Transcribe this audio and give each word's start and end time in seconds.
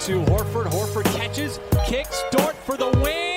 to 0.00 0.22
Horford. 0.24 0.66
Horford 0.66 1.04
catches, 1.16 1.60
kicks, 1.86 2.22
Dort 2.30 2.56
for 2.56 2.76
the 2.76 2.88
win. 3.02 3.29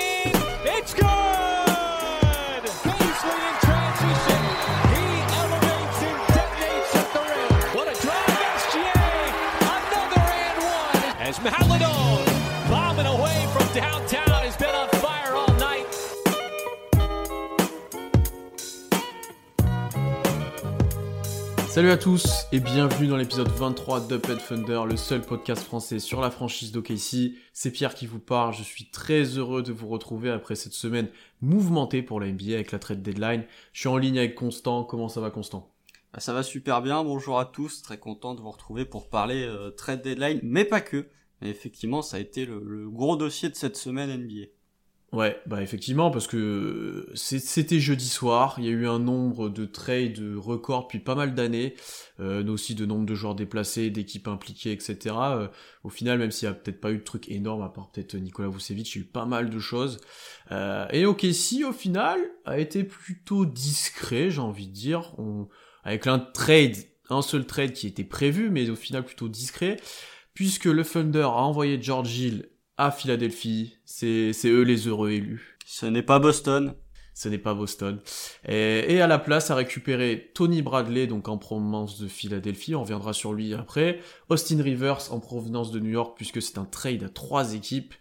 Salut 21.74 21.90
à 21.90 21.98
tous 21.98 22.46
et 22.52 22.60
bienvenue 22.60 23.08
dans 23.08 23.18
l'épisode 23.18 23.48
23 23.48 24.02
d'Up 24.02 24.28
and 24.30 24.38
Thunder, 24.48 24.82
le 24.88 24.96
seul 24.96 25.22
podcast 25.22 25.64
français 25.64 25.98
sur 25.98 26.22
la 26.22 26.30
franchise 26.30 26.72
d'OKC. 26.72 27.34
C'est 27.52 27.72
Pierre 27.72 27.96
qui 27.96 28.06
vous 28.06 28.20
parle, 28.20 28.54
je 28.54 28.62
suis 28.62 28.92
très 28.92 29.24
heureux 29.24 29.64
de 29.64 29.72
vous 29.72 29.88
retrouver 29.88 30.30
après 30.30 30.54
cette 30.54 30.74
semaine 30.74 31.10
mouvementée 31.42 32.04
pour 32.04 32.20
la 32.20 32.32
NBA 32.32 32.54
avec 32.54 32.72
la 32.72 32.78
trade 32.78 33.02
deadline. 33.02 33.46
Je 33.72 33.80
suis 33.80 33.90
en 33.90 33.98
ligne 33.98 34.20
avec 34.20 34.36
Constant, 34.36 34.84
comment 34.84 35.10
ça 35.10 35.20
va 35.20 35.32
Constant? 35.32 35.74
Bah, 36.14 36.20
Ça 36.20 36.32
va 36.32 36.44
super 36.44 36.84
bien, 36.84 37.04
bonjour 37.04 37.40
à 37.40 37.46
tous, 37.46 37.82
très 37.82 37.98
content 37.98 38.36
de 38.36 38.42
vous 38.42 38.52
retrouver 38.52 38.86
pour 38.86 39.10
parler 39.10 39.42
euh, 39.42 39.72
trade 39.72 40.04
deadline, 40.04 40.42
mais 40.44 40.66
pas 40.66 40.80
que. 40.80 41.08
Effectivement, 41.42 42.04
ça 42.04 42.18
a 42.18 42.20
été 42.20 42.46
le 42.46 42.88
gros 42.88 43.16
dossier 43.16 43.50
de 43.50 43.56
cette 43.56 43.78
semaine 43.78 44.16
NBA. 44.16 44.46
Ouais, 45.14 45.40
bah 45.46 45.62
effectivement, 45.62 46.10
parce 46.10 46.26
que 46.26 47.08
c'était 47.14 47.80
jeudi 47.80 48.10
soir, 48.10 48.56
il 48.58 48.66
y 48.66 48.68
a 48.68 48.72
eu 48.72 48.88
un 48.88 48.98
nombre 48.98 49.48
de 49.48 49.64
trades 49.64 50.20
records 50.36 50.86
depuis 50.86 50.98
pas 50.98 51.14
mal 51.14 51.36
d'années, 51.36 51.76
euh, 52.20 52.44
aussi 52.48 52.74
de 52.74 52.84
nombre 52.88 53.06
de 53.06 53.14
joueurs 53.14 53.36
déplacés, 53.36 53.92
d'équipes 53.92 54.28
impliquées, 54.28 54.72
etc. 54.72 55.16
Euh, 55.20 55.48
au 55.84 55.90
final, 55.90 56.18
même 56.18 56.32
s'il 56.32 56.48
y 56.48 56.52
a 56.52 56.56
peut-être 56.56 56.82
pas 56.82 56.92
eu 56.92 56.98
de 56.98 57.04
trucs 57.04 57.30
énormes, 57.30 57.62
à 57.62 57.70
part 57.70 57.92
peut-être 57.92 58.16
Nicolas 58.16 58.50
Vucevic, 58.50 58.96
il 58.96 58.98
y 58.98 59.02
a 59.02 59.06
eu 59.06 59.08
pas 59.08 59.26
mal 59.28 59.52
de 59.52 59.60
choses. 59.60 60.02
Euh, 60.52 60.88
et 60.92 61.06
OKC, 61.06 61.64
au 61.64 61.74
final, 61.74 62.20
a 62.46 62.58
été 62.58 62.84
plutôt 62.84 63.46
discret, 63.46 64.32
j'ai 64.32 64.42
envie 64.42 64.68
de 64.68 64.74
dire, 64.74 65.14
avec 65.84 66.08
un 66.08 66.18
trade, 66.18 66.78
un 67.12 67.22
seul 67.22 67.46
trade 67.46 67.74
qui 67.74 67.86
était 67.86 68.04
prévu, 68.04 68.50
mais 68.50 68.68
au 68.72 68.76
final 68.76 69.06
plutôt 69.06 69.30
discret, 69.30 69.78
puisque 70.34 70.66
le 70.66 70.84
Thunder 70.84 71.22
a 71.22 71.44
envoyé 71.44 71.80
George 71.80 72.18
Hill 72.18 72.50
à 72.78 72.92
Philadelphie, 72.92 73.78
c'est 73.86 74.34
c'est 74.34 74.50
eux 74.50 74.64
les 74.64 74.88
heureux 74.88 75.12
élus. 75.12 75.58
Ce 75.66 75.86
n'est 75.86 76.04
pas 76.04 76.20
Boston. 76.20 76.76
Ce 77.16 77.30
n'est 77.30 77.38
pas 77.38 77.54
Boston. 77.54 78.00
Et, 78.48 78.96
et 78.96 79.02
à 79.02 79.06
la 79.06 79.20
place 79.20 79.52
a 79.52 79.56
récupéré 79.56 80.32
Tony 80.34 80.64
Bradley, 80.64 81.06
donc 81.06 81.28
en 81.28 81.38
provenance 81.38 82.00
de 82.00 82.08
Philadelphie, 82.08 82.74
on 82.74 82.82
reviendra 82.82 83.14
sur 83.14 83.34
lui 83.34 83.54
après. 83.54 84.00
Austin 84.30 84.62
Rivers 84.64 85.12
en 85.12 85.20
provenance 85.20 85.72
de 85.72 85.80
New 85.80 85.92
York, 85.92 86.14
puisque 86.16 86.42
c'est 86.42 86.58
un 86.58 86.66
trade 86.66 87.04
à 87.04 87.10
trois 87.10 87.54
équipes. 87.54 87.94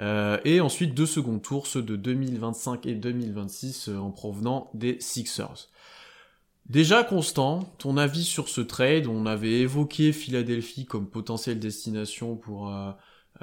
Euh, 0.00 0.38
et 0.44 0.60
ensuite 0.60 0.94
deux 0.94 1.06
seconds 1.06 1.38
tours, 1.38 1.66
ceux 1.66 1.82
de 1.82 1.94
2025 1.94 2.86
et 2.86 2.94
2026 2.94 3.90
euh, 3.90 3.98
en 3.98 4.10
provenant 4.10 4.70
des 4.74 4.96
Sixers. 4.98 5.68
Déjà 6.66 7.04
Constant, 7.04 7.60
ton 7.78 7.98
avis 7.98 8.24
sur 8.24 8.48
ce 8.48 8.62
trade? 8.62 9.06
On 9.06 9.26
avait 9.26 9.60
évoqué 9.60 10.12
Philadelphie 10.12 10.86
comme 10.86 11.08
potentielle 11.08 11.60
destination 11.60 12.36
pour 12.36 12.70
euh, 12.70 12.90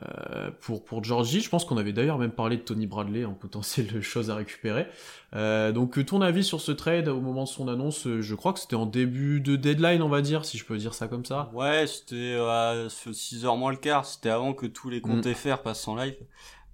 euh, 0.02 0.52
pour 0.61 0.86
pour 0.86 1.03
Georgie. 1.03 1.42
Je 1.42 1.50
pense 1.50 1.66
qu'on 1.66 1.78
avait 1.78 1.92
d'ailleurs 1.92 2.17
même 2.17 2.31
parlé 2.31 2.58
de 2.58 2.61
Tony 2.61 2.88
Bradley 2.88 3.25
en 3.25 3.34
potentielle 3.34 4.02
chose 4.02 4.30
à 4.30 4.36
récupérer. 4.36 4.88
Euh, 5.36 5.72
donc 5.72 5.98
euh, 5.98 6.03
ton 6.06 6.22
avis 6.22 6.44
sur 6.44 6.61
ce 6.61 6.72
trade 6.72 7.08
au 7.08 7.22
moment 7.22 7.44
de 7.44 7.50
son 7.50 7.67
annonce, 7.67 8.08
euh, 8.08 8.22
je 8.22 8.36
crois 8.36 8.53
que 8.53 8.59
c'était 8.59 8.75
en 8.75 8.86
début 8.86 9.42
de 9.42 9.56
deadline, 9.56 10.02
on 10.02 10.09
va 10.09 10.22
dire, 10.22 10.45
si 10.45 10.58
je 10.58 10.66
peux 10.66 10.78
dire 10.78 10.94
ça 10.94 11.08
comme 11.08 11.25
ça. 11.25 11.50
Ouais, 11.53 11.88
c'était 11.88 12.36
à 12.39 12.88
6h 12.88 13.58
moins 13.58 13.72
le 13.72 13.78
quart, 13.78 14.06
c'était 14.06 14.30
avant 14.30 14.53
que 14.53 14.66
tous 14.66 14.89
les 14.89 15.02
comptes 15.02 15.25
Mm. 15.25 15.33
FR 15.33 15.61
passent 15.61 15.88
en 15.88 15.95
live. 15.95 16.16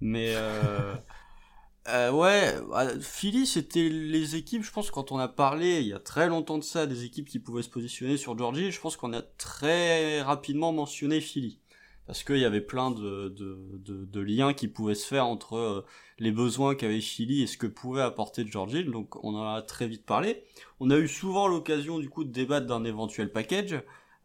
Mais 0.00 0.34
euh, 0.34 0.94
euh, 1.88 2.10
ouais, 2.10 2.54
euh, 2.74 3.00
Philly, 3.00 3.46
c'était 3.46 3.88
les 3.88 4.36
équipes, 4.36 4.62
je 4.62 4.70
pense, 4.70 4.90
quand 4.90 5.12
on 5.12 5.18
a 5.18 5.28
parlé 5.28 5.80
il 5.80 5.88
y 5.88 5.92
a 5.92 5.98
très 5.98 6.28
longtemps 6.28 6.58
de 6.58 6.64
ça, 6.64 6.86
des 6.86 7.04
équipes 7.04 7.28
qui 7.28 7.38
pouvaient 7.38 7.62
se 7.62 7.70
positionner 7.70 8.16
sur 8.16 8.36
Georgie, 8.36 8.70
je 8.70 8.80
pense 8.80 8.96
qu'on 8.96 9.12
a 9.12 9.22
très 9.22 10.22
rapidement 10.22 10.72
mentionné 10.72 11.20
Philly. 11.20 11.58
Parce 12.08 12.24
qu'il 12.24 12.38
y 12.38 12.46
avait 12.46 12.62
plein 12.62 12.90
de, 12.90 13.28
de, 13.28 13.58
de, 13.84 14.06
de 14.06 14.20
liens 14.20 14.54
qui 14.54 14.66
pouvaient 14.66 14.94
se 14.94 15.06
faire 15.06 15.26
entre 15.26 15.56
euh, 15.56 15.84
les 16.18 16.32
besoins 16.32 16.74
qu'avait 16.74 17.02
Philly 17.02 17.42
et 17.42 17.46
ce 17.46 17.58
que 17.58 17.66
pouvait 17.66 18.00
apporter 18.00 18.46
Georgie, 18.46 18.82
donc 18.82 19.22
on 19.22 19.34
en 19.34 19.54
a 19.54 19.60
très 19.60 19.86
vite 19.86 20.06
parlé. 20.06 20.42
On 20.80 20.88
a 20.88 20.96
eu 20.96 21.06
souvent 21.06 21.46
l'occasion 21.48 21.98
du 21.98 22.08
coup 22.08 22.24
de 22.24 22.32
débattre 22.32 22.66
d'un 22.66 22.84
éventuel 22.84 23.30
package. 23.30 23.82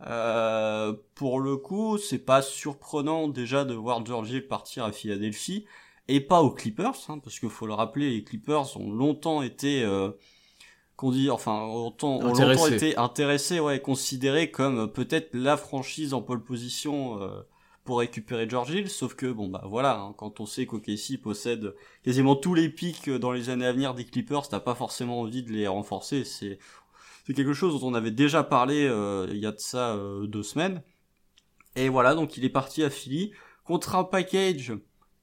Euh, 0.08 0.94
pour 1.14 1.42
le 1.42 1.58
coup, 1.58 1.98
c'est 1.98 2.20
pas 2.26 2.42
surprenant 2.42 3.28
déjà 3.28 3.66
de 3.66 3.74
voir 3.74 4.06
Georgie 4.06 4.40
partir 4.40 4.86
à 4.86 4.94
Philadelphie 4.94 5.66
et 6.08 6.22
pas 6.22 6.42
aux 6.42 6.52
Clippers, 6.52 6.96
hein, 7.10 7.20
parce 7.20 7.38
qu'il 7.38 7.50
faut 7.50 7.68
le 7.68 7.74
rappeler, 7.74 8.12
les 8.12 8.24
Clippers 8.24 8.78
ont 8.80 8.92
longtemps 8.92 9.42
été, 9.42 9.84
euh, 9.84 10.12
qu'on 10.96 11.12
dit, 11.12 11.30
enfin, 11.30 11.68
longtemps, 11.68 12.20
ont 12.20 12.34
longtemps 12.34 12.68
été 12.68 12.98
intéressés, 12.98 13.60
ouais, 13.60 13.82
considérés 13.82 14.52
comme 14.52 14.80
euh, 14.80 14.88
peut-être 14.88 15.34
la 15.34 15.58
franchise 15.58 16.14
en 16.14 16.22
pole 16.22 16.44
position 16.44 17.22
euh, 17.22 17.42
pour 17.84 18.00
récupérer 18.00 18.50
George 18.50 18.72
Hill, 18.72 18.90
sauf 18.90 19.16
que 19.16 19.32
bon 19.32 19.50
bah 19.50 19.64
voilà, 19.66 20.00
hein, 20.00 20.14
quand 20.18 20.40
on 20.40 20.46
sait 20.46 20.66
qu'OKC 20.66 21.22
possède 21.22 21.76
quasiment 22.04 22.36
tous 22.36 22.54
les 22.54 22.70
pics 22.70 23.10
dans 23.10 23.32
les 23.32 23.50
années 23.50 23.66
à 23.66 23.74
venir 23.74 23.94
des 23.94 24.06
Clippers, 24.06 24.48
t'as 24.48 24.60
pas 24.60 24.76
forcément 24.76 25.20
envie 25.22 25.44
de 25.44 25.52
les 25.52 25.68
renforcer, 25.68 26.24
c'est 26.24 26.60
quelque 27.36 27.54
chose 27.54 27.80
dont 27.80 27.88
on 27.88 27.94
avait 27.94 28.12
déjà 28.12 28.44
parlé 28.44 28.86
euh, 28.88 29.28
il 29.32 29.38
y 29.38 29.46
a 29.46 29.52
de 29.52 29.60
ça 29.60 29.96
euh, 29.96 30.28
deux 30.28 30.44
semaines. 30.44 30.82
Et 31.76 31.90
voilà, 31.90 32.16
donc 32.16 32.38
il 32.38 32.46
est 32.46 32.50
parti 32.50 32.84
à 32.84 32.90
Philly 32.90 33.32
contre 33.64 33.96
un 33.96 34.04
package 34.04 34.74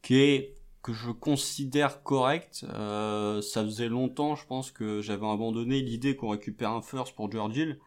qui 0.03 0.17
est 0.17 0.55
que 0.83 0.93
je 0.93 1.11
considère 1.11 2.03
correct. 2.03 2.65
Euh, 2.71 3.43
ça 3.43 3.65
faisait 3.65 3.89
longtemps, 3.89 4.35
je 4.35 4.47
pense 4.47 4.71
que 4.71 5.01
j'avais 5.01 5.27
abandonné 5.27 5.81
l'idée 5.81 6.17
qu'on 6.17 6.31
récupère 6.31 6.71
un 6.71 6.83
first 6.83 7.15
pour 7.15 7.31
George 7.31 7.57
Hill 7.57 7.79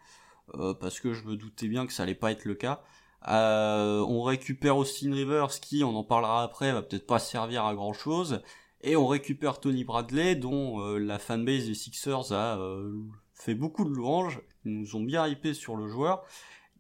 euh, 0.55 0.73
parce 0.73 0.99
que 0.99 1.13
je 1.13 1.23
me 1.23 1.35
doutais 1.35 1.67
bien 1.67 1.87
que 1.87 1.93
ça 1.93 2.03
allait 2.03 2.15
pas 2.15 2.31
être 2.31 2.45
le 2.45 2.55
cas. 2.55 2.83
Euh, 3.29 3.99
on 4.01 4.21
récupère 4.23 4.77
Austin 4.77 5.13
Rivers 5.13 5.59
qui, 5.61 5.83
on 5.83 5.95
en 5.95 6.03
parlera 6.03 6.43
après, 6.43 6.71
va 6.71 6.81
peut-être 6.81 7.07
pas 7.07 7.19
servir 7.19 7.65
à 7.65 7.73
grand 7.73 7.93
chose. 7.93 8.41
Et 8.81 8.95
on 8.97 9.07
récupère 9.07 9.59
Tony 9.59 9.83
Bradley 9.85 10.35
dont 10.35 10.81
euh, 10.81 10.97
la 10.97 11.19
fanbase 11.19 11.67
des 11.67 11.73
Sixers 11.73 12.33
a 12.33 12.57
euh, 12.59 12.91
fait 13.33 13.55
beaucoup 13.55 13.85
de 13.85 13.89
louanges. 13.91 14.41
Ils 14.65 14.77
nous 14.77 14.95
ont 14.95 15.03
bien 15.03 15.27
hypé 15.27 15.53
sur 15.53 15.75
le 15.75 15.87
joueur 15.87 16.23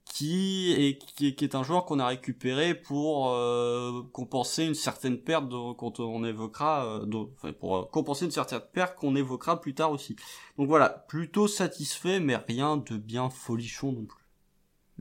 qui 0.05 0.73
est, 0.73 1.55
un 1.55 1.63
joueur 1.63 1.85
qu'on 1.85 1.97
a 1.97 2.07
récupéré 2.07 2.75
pour 2.75 3.31
euh, 3.31 4.03
compenser 4.11 4.65
une 4.65 4.75
certaine 4.75 5.17
perte 5.17 5.47
dont- 5.47 5.73
quand 5.73 6.01
on 6.01 6.25
évoquera 6.25 7.01
enfin, 7.37 7.53
pour 7.53 7.89
compenser 7.89 8.25
une 8.25 8.31
certaine 8.31 8.61
perte 8.73 8.97
qu'on 8.97 9.15
évoquera 9.15 9.61
plus 9.61 9.73
tard 9.73 9.91
aussi. 9.91 10.17
Donc 10.57 10.67
voilà, 10.67 10.89
plutôt 10.89 11.47
satisfait 11.47 12.19
mais 12.19 12.35
rien 12.35 12.77
de 12.77 12.97
bien 12.97 13.29
folichon 13.29 13.93
non 13.93 14.05
plus. 14.05 14.22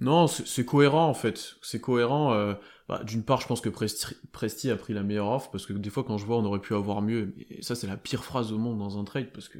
Non, 0.03 0.27
c'est 0.27 0.65
cohérent 0.65 1.07
en 1.07 1.15
fait. 1.15 1.55
C'est 1.63 1.81
cohérent. 1.81 2.33
euh, 2.35 2.55
bah, 2.89 3.03
D'une 3.05 3.23
part, 3.23 3.41
je 3.41 3.47
pense 3.47 3.61
que 3.61 3.69
Presti, 3.69 4.07
Presti 4.33 4.71
a 4.71 4.77
pris 4.77 4.93
la 4.93 5.03
meilleure 5.03 5.29
offre 5.29 5.51
parce 5.51 5.65
que 5.67 5.73
des 5.73 5.91
fois, 5.91 6.05
quand 6.05 6.19
je 6.19 6.27
vois, 6.27 6.37
on 6.37 6.45
aurait 6.45 6.61
pu 6.61 6.75
avoir 6.75 7.01
mieux. 7.03 7.35
Et 7.51 7.63
ça, 7.63 7.75
c'est 7.75 7.87
la 7.87 7.97
pire 7.97 8.25
phrase 8.25 8.53
au 8.53 8.59
monde 8.59 8.79
dans 8.79 8.99
un 8.99 9.05
trade 9.05 9.33
parce 9.33 9.49
que 9.49 9.59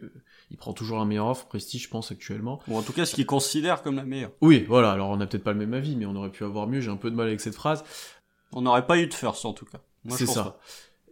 il 0.51 0.57
prend 0.57 0.73
toujours 0.73 0.99
la 0.99 1.05
meilleure 1.05 1.29
offre. 1.29 1.47
Presti, 1.47 1.79
je 1.79 1.89
pense 1.89 2.11
actuellement. 2.13 2.61
Bon 2.67 2.79
en 2.79 2.83
tout 2.83 2.93
cas 2.93 3.07
ce 3.07 3.15
qu'il 3.15 3.25
considère 3.27 3.83
comme 3.83 3.97
la 3.97 4.05
meilleure. 4.05 4.33
Oui, 4.41 4.65
voilà. 4.69 4.93
Alors, 4.93 5.11
on 5.11 5.17
n'a 5.17 5.27
peut-être 5.27 5.45
pas 5.45 5.53
le 5.53 5.59
même 5.59 5.75
avis, 5.75 5.97
mais 5.97 6.07
on 6.07 6.17
aurait 6.17 6.31
pu 6.31 6.45
avoir 6.45 6.67
mieux. 6.67 6.81
J'ai 6.81 6.91
un 6.91 6.97
peu 6.97 7.11
de 7.11 7.17
mal 7.17 7.29
avec 7.29 7.41
cette 7.41 7.55
phrase. 7.55 7.85
On 8.53 8.63
n'aurait 8.63 8.87
pas 8.87 8.99
eu 8.99 9.07
de 9.07 9.15
first 9.15 9.45
en 9.47 9.53
tout 9.55 9.65
cas. 9.65 9.79
C'est 10.11 10.27
ça. 10.27 10.43
pas. 10.45 10.61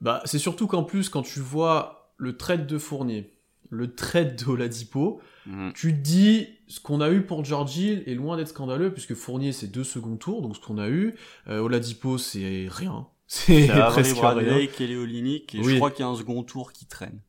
Bah, 0.00 0.22
c'est 0.24 0.38
surtout 0.38 0.66
qu'en 0.66 0.82
plus, 0.82 1.08
quand 1.08 1.22
tu 1.22 1.41
vois 1.41 2.12
le 2.16 2.36
trade 2.36 2.66
de 2.66 2.78
Fournier, 2.78 3.32
le 3.70 3.94
trade 3.94 4.36
de 4.36 4.50
Oladipo, 4.50 5.20
Mhm. 5.47 5.72
tu 5.75 5.92
te 5.94 5.98
dis 6.00 6.48
ce 6.69 6.81
qu'on 6.81 7.00
a 7.00 7.10
eu 7.10 7.22
pour 7.22 7.44
George 7.44 7.76
Hill 7.76 8.03
est 8.06 8.14
loin 8.14 8.36
d'être 8.36 8.48
scandaleux 8.48 8.92
puisque 8.92 9.14
Fournier 9.14 9.53
c'est 9.53 9.69
deux 9.69 9.84
seconds 9.84 10.16
tours, 10.16 10.42
donc 10.42 10.54
ce 10.56 10.60
qu'on 10.60 10.76
a 10.78 10.88
eu, 10.88 11.15
euh, 11.48 11.60
Oladipo 11.60 12.18
c'est 12.18 12.66
rien, 12.71 13.06
c'est 13.27 13.68
presque 13.68 14.12
rien. 14.15 14.21
Bradley, 14.34 14.68
Kelly 14.68 14.97
Olynyk, 14.97 15.54
et 15.54 15.59
Oui. 15.60 15.65
je 15.72 15.77
crois 15.77 15.91
qu'il 15.91 16.04
y 16.04 16.09
a 16.09 16.10
un 16.10 16.16
second 16.16 16.42
tour 16.42 16.72
qui 16.72 16.86
traîne. 16.86 17.21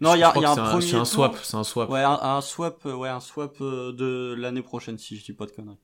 Non, 0.00 0.14
il 0.14 0.18
y 0.20 0.22
a, 0.24 0.32
y 0.38 0.44
a 0.44 0.50
un 0.50 0.54
c'est 0.54 0.60
premier 0.62 0.86
c'est 0.86 0.96
un 0.96 1.04
swap, 1.04 1.36
c'est 1.42 1.56
un 1.56 1.64
swap. 1.64 1.88
Ouais, 1.90 2.02
un, 2.02 2.18
un 2.20 2.40
swap, 2.40 2.84
euh, 2.86 2.94
ouais, 2.94 3.08
un 3.08 3.20
swap 3.20 3.56
euh, 3.60 3.92
de 3.92 4.34
l'année 4.36 4.62
prochaine 4.62 4.98
si 4.98 5.16
je 5.16 5.24
dis 5.24 5.32
pas 5.32 5.46
de 5.46 5.52
conneries. 5.52 5.78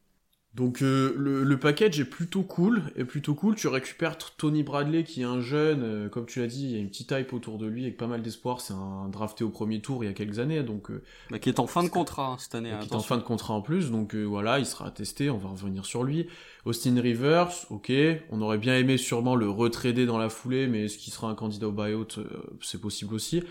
Donc 0.54 0.82
euh, 0.82 1.14
le, 1.16 1.44
le 1.44 1.58
package 1.58 2.00
est 2.00 2.04
plutôt 2.04 2.42
cool, 2.42 2.82
est 2.96 3.04
plutôt 3.04 3.34
cool. 3.34 3.54
Tu 3.54 3.68
récupères 3.68 4.16
Tony 4.18 4.62
Bradley 4.64 5.04
qui 5.04 5.20
est 5.20 5.24
un 5.24 5.40
jeune, 5.40 5.82
euh, 5.84 6.08
comme 6.08 6.26
tu 6.26 6.40
l'as 6.40 6.46
dit, 6.48 6.64
il 6.64 6.70
y 6.72 6.74
a 6.74 6.78
une 6.78 6.88
petite 6.88 7.12
hype 7.12 7.32
autour 7.32 7.58
de 7.58 7.66
lui 7.66 7.82
avec 7.84 7.96
pas 7.96 8.06
mal 8.08 8.22
d'espoir. 8.22 8.60
C'est 8.60 8.72
un 8.72 9.08
drafté 9.08 9.44
au 9.44 9.50
premier 9.50 9.80
tour 9.80 10.02
il 10.02 10.08
y 10.08 10.10
a 10.10 10.14
quelques 10.14 10.38
années, 10.40 10.62
donc 10.64 10.90
euh, 10.90 11.02
Bah, 11.30 11.38
qui 11.38 11.48
est 11.48 11.60
en 11.60 11.66
fin 11.68 11.84
de 11.84 11.88
contrat 11.88 12.32
hein, 12.32 12.36
cette 12.38 12.54
année. 12.56 12.72
qui 12.80 12.88
est 12.88 12.94
en 12.94 13.00
fin 13.00 13.18
de 13.18 13.22
contrat 13.22 13.54
en 13.54 13.60
plus, 13.60 13.90
donc 13.92 14.14
euh, 14.14 14.24
voilà, 14.24 14.58
il 14.58 14.66
sera 14.66 14.90
testé, 14.90 15.30
on 15.30 15.38
va 15.38 15.50
revenir 15.50 15.84
sur 15.84 16.02
lui. 16.02 16.26
Austin 16.64 17.00
Rivers, 17.00 17.50
ok, 17.70 17.92
on 18.30 18.42
aurait 18.42 18.58
bien 18.58 18.76
aimé 18.76 18.96
sûrement 18.96 19.36
le 19.36 19.48
retrader 19.48 20.06
dans 20.06 20.18
la 20.18 20.28
foulée, 20.28 20.66
mais 20.66 20.86
est-ce 20.86 20.98
qu'il 20.98 21.12
sera 21.12 21.28
un 21.30 21.34
candidat 21.34 21.68
au 21.68 21.72
buyout, 21.72 22.18
euh, 22.18 22.24
c'est 22.62 22.80
possible 22.80 23.14
aussi. 23.14 23.42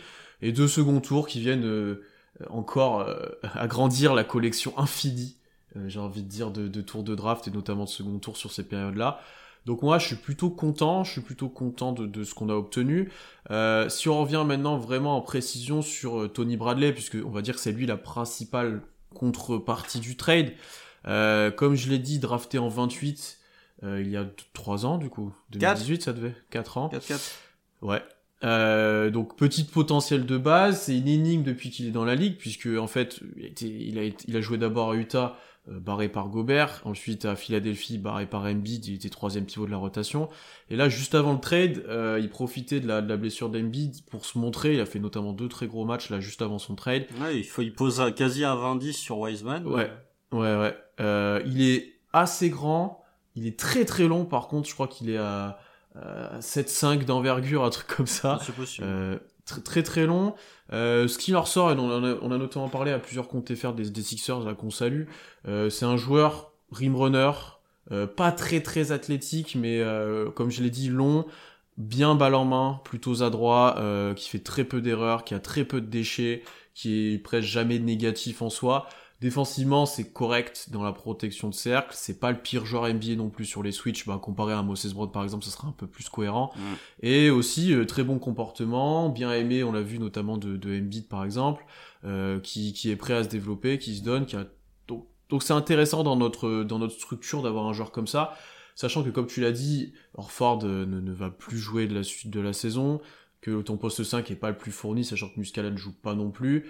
Et 0.42 0.52
deux 0.52 0.68
seconds 0.68 1.00
tours 1.00 1.28
qui 1.28 1.40
viennent 1.40 1.66
euh, 1.66 2.04
encore 2.50 3.02
euh, 3.02 3.26
agrandir 3.54 4.14
la 4.14 4.24
collection 4.24 4.78
infinie, 4.78 5.38
j'ai 5.88 6.00
envie 6.00 6.24
de 6.24 6.28
dire, 6.30 6.52
de, 6.52 6.68
de 6.68 6.82
tours 6.82 7.04
de 7.04 7.16
draft 7.16 7.48
et 7.48 7.52
notamment 7.52 7.84
de 7.86 7.90
second 7.90 8.18
tour 8.20 8.38
sur 8.38 8.52
ces 8.52 8.64
périodes-là. 8.64 9.20
Donc 9.66 9.82
moi, 9.82 10.00
je 10.00 10.08
suis 10.08 10.16
plutôt 10.16 10.50
content, 10.50 11.04
je 11.04 11.12
suis 11.12 11.22
plutôt 11.22 11.50
content 11.50 11.92
de, 11.92 12.06
de 12.06 12.24
ce 12.24 12.34
qu'on 12.34 12.48
a 12.50 12.54
obtenu. 12.54 13.12
Euh, 13.52 13.90
si 13.90 14.08
on 14.08 14.22
revient 14.22 14.44
maintenant 14.48 14.78
vraiment 14.78 15.18
en 15.18 15.22
précision 15.22 15.82
sur 15.82 16.22
euh, 16.22 16.28
Tony 16.30 16.56
Bradley, 16.56 16.94
puisque 16.94 17.18
on 17.26 17.30
va 17.32 17.42
dire 17.42 17.56
que 17.56 17.60
c'est 17.62 17.74
lui 17.74 17.86
la 17.86 17.98
principale 17.98 18.82
contrepartie 19.14 20.00
du 20.00 20.16
trade. 20.16 20.54
Euh, 21.08 21.52
comme 21.52 21.76
je 21.76 21.90
l'ai 21.90 22.00
dit, 22.00 22.20
drafté 22.20 22.58
en 22.60 22.70
28, 22.70 23.38
euh, 23.84 24.02
il 24.02 24.10
y 24.10 24.18
a 24.18 24.26
3 24.54 24.86
ans 24.86 24.98
du 24.98 25.10
coup. 25.10 25.34
2018 25.52 26.02
ça 26.04 26.14
devait 26.14 26.36
4 26.50 26.78
ans. 26.78 26.90
4-4. 26.94 27.32
Ouais. 27.82 28.02
Euh, 28.44 29.10
donc 29.10 29.36
petite 29.36 29.72
potentiel 29.72 30.26
de 30.26 30.38
base, 30.38 30.82
c'est 30.84 30.98
une 30.98 31.08
énigme 31.08 31.44
depuis 31.44 31.72
qu'il 31.72 31.88
est 31.88 31.92
dans 31.92 32.06
la 32.06 32.16
ligue, 32.16 32.38
puisque 32.38 32.68
en 32.68 32.88
fait 32.88 33.20
il 33.36 33.44
a, 33.44 33.48
été- 33.48 33.68
il 33.88 33.98
a, 34.00 34.04
été- 34.04 34.26
il 34.28 34.38
a 34.38 34.42
joué 34.42 34.58
d'abord 34.58 34.92
à 34.92 34.96
Utah, 34.96 35.36
euh, 35.36 35.38
barré 35.70 36.10
par 36.10 36.30
Gobert, 36.30 36.82
ensuite 36.86 37.26
à 37.26 37.36
Philadelphie, 37.36 37.98
barré 37.98 38.26
par 38.26 38.44
Embiid, 38.44 38.86
il 38.86 38.96
était 38.96 39.10
troisième 39.10 39.46
pivot 39.46 39.66
de 39.66 39.72
la 39.72 39.78
rotation. 39.78 40.30
Et 40.70 40.76
là, 40.76 40.90
juste 40.90 41.14
avant 41.16 41.34
le 41.34 41.40
trade, 41.40 41.84
euh, 41.88 42.18
il 42.22 42.30
profitait 42.30 42.80
de 42.80 42.88
la, 42.88 43.02
de 43.02 43.10
la 43.10 43.18
blessure 43.18 43.50
d'Embiid 43.50 44.06
pour 44.10 44.26
se 44.26 44.38
montrer. 44.38 44.74
Il 44.76 44.80
a 44.80 44.86
fait 44.86 45.00
notamment 45.00 45.34
deux 45.34 45.48
très 45.50 45.68
gros 45.68 45.86
matchs 45.86 46.10
là 46.10 46.20
juste 46.20 46.42
avant 46.42 46.60
son 46.60 46.76
trade. 46.76 47.06
Ouais, 47.22 47.38
il 47.40 47.44
faut, 47.44 47.62
il 47.62 47.74
pose 47.74 48.00
un- 48.02 48.12
quasi 48.12 48.44
un 48.44 48.56
20-10 48.56 48.94
sur 48.94 49.20
Wiseman. 49.20 49.66
Ouais. 49.68 49.92
Ouais, 50.32 50.56
ouais. 50.58 50.76
Euh, 51.00 51.42
il 51.46 51.62
est 51.62 51.94
assez 52.14 52.50
grand. 52.50 53.04
Il 53.36 53.46
est 53.48 53.58
très 53.60 53.86
très 53.86 54.08
long. 54.08 54.26
Par 54.26 54.48
contre, 54.48 54.68
je 54.68 54.74
crois 54.74 54.88
qu'il 54.88 55.10
est 55.10 55.18
à, 55.18 55.60
à 55.96 56.40
7,5 56.40 57.06
d'envergure, 57.06 57.64
un 57.64 57.70
truc 57.70 57.88
comme 57.88 58.08
ça. 58.08 58.40
C'est 58.46 58.56
possible. 58.56 58.88
Euh, 58.88 59.18
très 59.48 59.62
très 59.62 59.84
très 59.84 60.06
long. 60.06 60.36
Euh, 60.74 61.08
ce 61.08 61.18
qui 61.18 61.32
leur 61.32 61.48
sort, 61.48 61.72
et 61.72 61.76
on 61.76 61.90
en 61.90 62.04
a, 62.04 62.16
on 62.22 62.32
a 62.32 62.38
notamment 62.38 62.70
parlé 62.70 62.92
à 62.92 63.00
plusieurs 63.00 63.28
comptes 63.28 63.54
FR 63.56 63.74
des, 63.74 63.90
des 63.90 64.02
Sixers 64.02 64.42
là 64.42 64.54
qu'on 64.54 64.70
salue, 64.70 65.06
euh, 65.48 65.70
c'est 65.70 65.86
un 65.86 65.98
joueur 65.98 66.52
rim 66.72 66.96
runner, 66.96 67.32
euh, 67.92 68.06
pas 68.06 68.32
très 68.32 68.62
très 68.62 68.92
athlétique, 68.92 69.56
mais 69.56 69.80
euh, 69.80 70.30
comme 70.30 70.52
je 70.52 70.62
l'ai 70.62 70.70
dit, 70.70 70.90
long, 70.90 71.26
bien 71.78 72.16
balle 72.16 72.36
en 72.36 72.46
main, 72.46 72.82
plutôt 72.84 73.24
adroit, 73.24 73.76
euh, 73.78 74.14
qui 74.14 74.30
fait 74.30 74.40
très 74.40 74.66
peu 74.66 74.82
d'erreurs, 74.82 75.24
qui 75.24 75.34
a 75.34 75.40
très 75.40 75.64
peu 75.64 75.80
de 75.80 75.88
déchets, 75.88 76.44
qui 76.74 77.14
est 77.14 77.18
presque 77.18 77.48
jamais 77.48 77.80
négatif 77.80 78.42
en 78.42 78.50
soi. 78.50 78.88
Défensivement, 79.20 79.88
c'est 79.88 80.12
correct 80.12 80.68
dans 80.72 80.84
la 80.84 80.94
protection 80.94 81.50
de 81.50 81.54
cercle. 81.56 81.90
C'est 81.94 82.20
pas 82.20 82.32
le 82.32 82.38
pire 82.38 82.68
joueur 82.68 82.88
NBA 82.88 83.16
non 83.16 83.30
plus 83.30 83.46
sur 83.46 83.64
les 83.64 83.72
switches. 83.72 84.06
Bah, 84.06 84.20
comparé 84.22 84.54
à 84.54 84.62
Moses 84.62 84.94
Brown 84.94 85.12
par 85.12 85.24
exemple, 85.24 85.44
ça 85.44 85.50
sera 85.50 85.68
un 85.68 85.72
peu 85.72 85.88
plus 85.88 86.08
cohérent. 86.08 86.52
Mm. 86.56 86.62
Et 87.02 87.30
aussi 87.32 87.74
euh, 87.74 87.86
très 87.86 88.04
bon 88.04 88.20
comportement, 88.20 89.10
bien 89.10 89.34
aimé, 89.34 89.64
on 89.64 89.72
l'a 89.72 89.82
vu 89.82 89.98
notamment 89.98 90.38
de, 90.38 90.56
de 90.56 90.78
Embiid 90.78 91.08
par 91.08 91.26
exemple, 91.26 91.66
euh, 92.04 92.40
qui, 92.40 92.74
qui 92.74 92.92
est 92.92 92.96
prêt 92.96 93.16
à 93.16 93.24
se 93.24 93.30
développer, 93.30 93.80
qui 93.80 93.98
se 93.98 94.04
donne, 94.04 94.28
qui 94.28 94.36
a 94.36 94.46
donc 94.88 95.08
donc 95.30 95.42
c'est 95.42 95.54
intéressant 95.54 96.04
dans 96.04 96.16
notre 96.16 96.64
dans 96.64 96.78
notre 96.78 96.94
structure 96.94 97.42
d'avoir 97.42 97.66
un 97.66 97.74
joueur 97.74 97.92
comme 97.92 98.08
ça, 98.08 98.38
sachant 98.76 99.04
que 99.04 99.10
comme 99.10 99.28
tu 99.28 99.42
l'as 99.42 99.52
dit, 99.52 99.94
Orford 100.14 100.60
euh, 100.64 100.86
ne, 100.86 101.00
ne 101.00 101.12
va 101.12 101.32
plus 101.32 101.58
jouer 101.58 101.88
de 101.88 101.96
la 101.96 102.04
suite 102.04 102.32
de 102.32 102.40
la 102.40 102.54
saison, 102.54 103.02
que 103.42 103.64
ton 103.64 103.78
poste 103.78 104.04
5 104.04 104.30
est 104.30 104.36
pas 104.36 104.52
le 104.52 104.58
plus 104.58 104.72
fourni, 104.72 105.04
sachant 105.04 105.30
que 105.30 105.40
Muscala 105.40 105.72
ne 105.72 105.78
joue 105.78 105.94
pas 105.94 106.14
non 106.14 106.30
plus. 106.30 106.70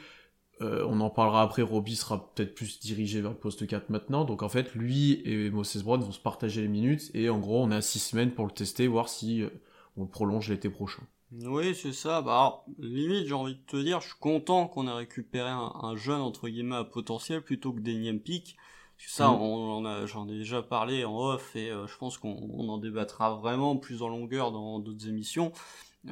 Euh, 0.61 0.85
on 0.87 0.99
en 1.01 1.09
parlera 1.09 1.43
après, 1.43 1.61
Roby 1.61 1.95
sera 1.95 2.33
peut-être 2.33 2.55
plus 2.55 2.79
dirigé 2.79 3.21
vers 3.21 3.31
le 3.31 3.37
poste 3.37 3.67
4 3.67 3.89
maintenant. 3.89 4.25
Donc 4.25 4.41
en 4.43 4.49
fait, 4.49 4.73
lui 4.75 5.21
et 5.25 5.49
Moses 5.51 5.83
Brown 5.83 6.01
vont 6.01 6.11
se 6.11 6.19
partager 6.19 6.61
les 6.61 6.67
minutes. 6.67 7.11
Et 7.13 7.29
en 7.29 7.39
gros, 7.39 7.63
on 7.63 7.71
a 7.71 7.81
6 7.81 7.99
semaines 7.99 8.31
pour 8.31 8.45
le 8.45 8.51
tester, 8.51 8.87
voir 8.87 9.09
si 9.09 9.43
euh, 9.43 9.49
on 9.97 10.03
le 10.03 10.09
prolonge 10.09 10.49
l'été 10.49 10.69
prochain. 10.69 11.03
Oui, 11.31 11.75
c'est 11.75 11.91
ça. 11.93 12.21
Bah, 12.21 12.31
alors, 12.31 12.65
limite, 12.79 13.27
j'ai 13.27 13.33
envie 13.33 13.55
de 13.55 13.61
te 13.65 13.75
dire, 13.77 13.99
je 14.01 14.07
suis 14.07 14.19
content 14.19 14.67
qu'on 14.67 14.87
ait 14.87 14.91
récupéré 14.93 15.49
un, 15.49 15.73
un 15.81 15.95
jeune, 15.97 16.21
entre 16.21 16.47
guillemets, 16.47 16.77
à 16.77 16.83
potentiel 16.85 17.41
plutôt 17.43 17.73
que 17.73 17.81
d'énième 17.81 18.19
pic. 18.21 18.55
Parce 18.95 19.07
que 19.07 19.11
ça, 19.13 19.31
Mhm. 19.31 19.33
on, 19.33 19.83
on 19.83 19.85
a, 19.85 20.05
j'en 20.05 20.27
ai 20.29 20.37
déjà 20.37 20.63
parlé 20.63 21.03
en 21.05 21.15
off 21.17 21.55
et 21.55 21.69
euh, 21.69 21.85
je 21.85 21.97
pense 21.97 22.17
qu'on 22.17 22.29
on 22.53 22.69
en 22.69 22.77
débattra 22.77 23.35
vraiment 23.35 23.75
plus 23.77 24.01
en 24.01 24.07
longueur 24.09 24.51
dans 24.51 24.79
d'autres 24.79 25.07
émissions. 25.07 25.51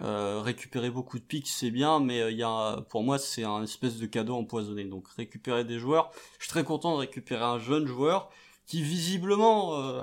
Euh, 0.03 0.41
récupérer 0.43 0.89
beaucoup 0.89 1.17
de 1.19 1.23
pics, 1.23 1.47
c'est 1.47 1.71
bien, 1.71 1.99
mais 2.01 2.21
euh, 2.21 2.31
il 2.31 2.37
y 2.37 2.43
a, 2.43 2.81
pour 2.89 3.03
moi, 3.03 3.17
c'est 3.17 3.43
un 3.45 3.63
espèce 3.63 3.97
de 3.97 4.05
cadeau 4.05 4.35
empoisonné. 4.35 4.83
Donc, 4.83 5.07
récupérer 5.15 5.63
des 5.63 5.79
joueurs. 5.79 6.11
Je 6.37 6.43
suis 6.45 6.49
très 6.51 6.63
content 6.65 6.93
de 6.95 6.99
récupérer 6.99 7.43
un 7.45 7.59
jeune 7.59 7.85
joueur 7.87 8.29
qui, 8.65 8.81
visiblement, 8.81 9.75
euh, 9.79 10.01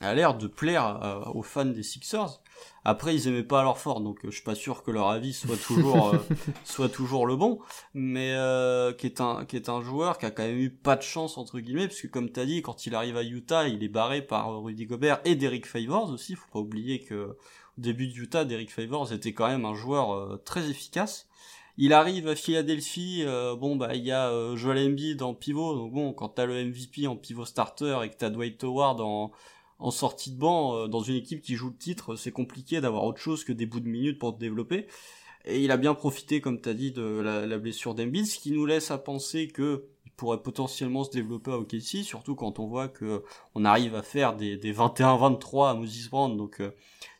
a- 0.00 0.06
a 0.06 0.14
l'air 0.14 0.34
de 0.36 0.46
plaire 0.46 1.00
euh, 1.02 1.30
aux 1.34 1.42
fans 1.42 1.64
des 1.66 1.82
Sixers. 1.82 2.40
Après, 2.84 3.14
ils 3.14 3.28
aimaient 3.28 3.42
pas 3.42 3.62
leur 3.62 3.76
fort, 3.78 4.00
donc 4.00 4.20
je 4.24 4.30
suis 4.30 4.42
pas 4.44 4.54
sûr 4.54 4.82
que 4.82 4.90
leur 4.90 5.08
avis 5.08 5.32
soit 5.34 5.56
toujours 5.56 6.14
soit 6.64 6.88
toujours 6.88 7.26
le 7.26 7.34
bon, 7.36 7.58
mais 7.92 8.32
euh, 8.34 8.92
qui 8.92 9.06
est 9.06 9.20
un 9.20 9.44
qui 9.44 9.56
est 9.56 9.68
un 9.68 9.82
joueur 9.82 10.16
qui 10.18 10.24
a 10.26 10.30
quand 10.30 10.44
même 10.44 10.56
eu 10.56 10.70
pas 10.70 10.96
de 10.96 11.02
chance 11.02 11.36
entre 11.36 11.58
guillemets, 11.60 11.88
parce 11.88 12.00
que 12.00 12.06
comme 12.06 12.30
t'as 12.30 12.44
dit, 12.46 12.62
quand 12.62 12.86
il 12.86 12.94
arrive 12.94 13.16
à 13.16 13.24
Utah, 13.24 13.66
il 13.68 13.82
est 13.82 13.88
barré 13.88 14.22
par 14.22 14.62
Rudy 14.62 14.86
Gobert 14.86 15.20
et 15.24 15.34
Derek 15.34 15.66
Favors 15.66 16.10
aussi. 16.10 16.34
Faut 16.36 16.48
pas 16.52 16.60
oublier 16.60 17.00
que 17.00 17.36
début 17.78 18.08
de 18.08 18.14
Utah, 18.14 18.44
Derek 18.44 18.70
Favors 18.70 19.12
était 19.12 19.32
quand 19.32 19.48
même 19.48 19.64
un 19.64 19.74
joueur 19.74 20.12
euh, 20.12 20.42
très 20.44 20.70
efficace. 20.70 21.28
Il 21.78 21.92
arrive 21.92 22.26
à 22.28 22.34
Philadelphie, 22.34 23.22
euh, 23.26 23.54
bon 23.54 23.76
bah 23.76 23.94
il 23.94 24.04
y 24.04 24.10
a 24.10 24.30
euh, 24.30 24.56
Joel 24.56 24.88
Embiid 24.88 25.20
en 25.20 25.34
pivot, 25.34 25.74
donc 25.74 25.92
bon 25.92 26.12
quand 26.14 26.30
t'as 26.30 26.46
le 26.46 26.64
MVP 26.64 27.06
en 27.06 27.16
pivot 27.16 27.44
starter 27.44 28.00
et 28.02 28.08
que 28.08 28.16
t'as 28.16 28.30
Dwight 28.30 28.64
Howard 28.64 29.00
en 29.78 29.90
sortie 29.90 30.30
de 30.30 30.38
banc 30.38 30.74
euh, 30.74 30.88
dans 30.88 31.00
une 31.00 31.16
équipe 31.16 31.42
qui 31.42 31.54
joue 31.54 31.68
le 31.68 31.76
titre, 31.76 32.16
c'est 32.16 32.32
compliqué 32.32 32.80
d'avoir 32.80 33.04
autre 33.04 33.20
chose 33.20 33.44
que 33.44 33.52
des 33.52 33.66
bouts 33.66 33.80
de 33.80 33.88
minutes 33.88 34.18
pour 34.18 34.34
te 34.34 34.40
développer. 34.40 34.86
Et 35.44 35.62
il 35.62 35.70
a 35.70 35.76
bien 35.76 35.94
profité, 35.94 36.40
comme 36.40 36.60
tu 36.60 36.68
as 36.68 36.74
dit, 36.74 36.92
de 36.92 37.02
la, 37.02 37.46
la 37.46 37.58
blessure 37.58 37.94
d'Embiid, 37.94 38.26
ce 38.26 38.38
qui 38.38 38.50
nous 38.52 38.66
laisse 38.66 38.90
à 38.90 38.98
penser 38.98 39.48
que 39.48 39.84
pourrait 40.16 40.42
potentiellement 40.42 41.04
se 41.04 41.10
développer 41.10 41.50
à 41.52 41.58
OKC, 41.58 42.02
surtout 42.04 42.34
quand 42.34 42.58
on 42.58 42.66
voit 42.66 42.88
que 42.88 43.22
on 43.54 43.64
arrive 43.64 43.94
à 43.94 44.02
faire 44.02 44.34
des, 44.36 44.56
des 44.56 44.72
21-23 44.72 45.70
à 45.70 45.74
Moses 45.74 46.08
Brown, 46.08 46.36
donc 46.36 46.60
euh, 46.60 46.70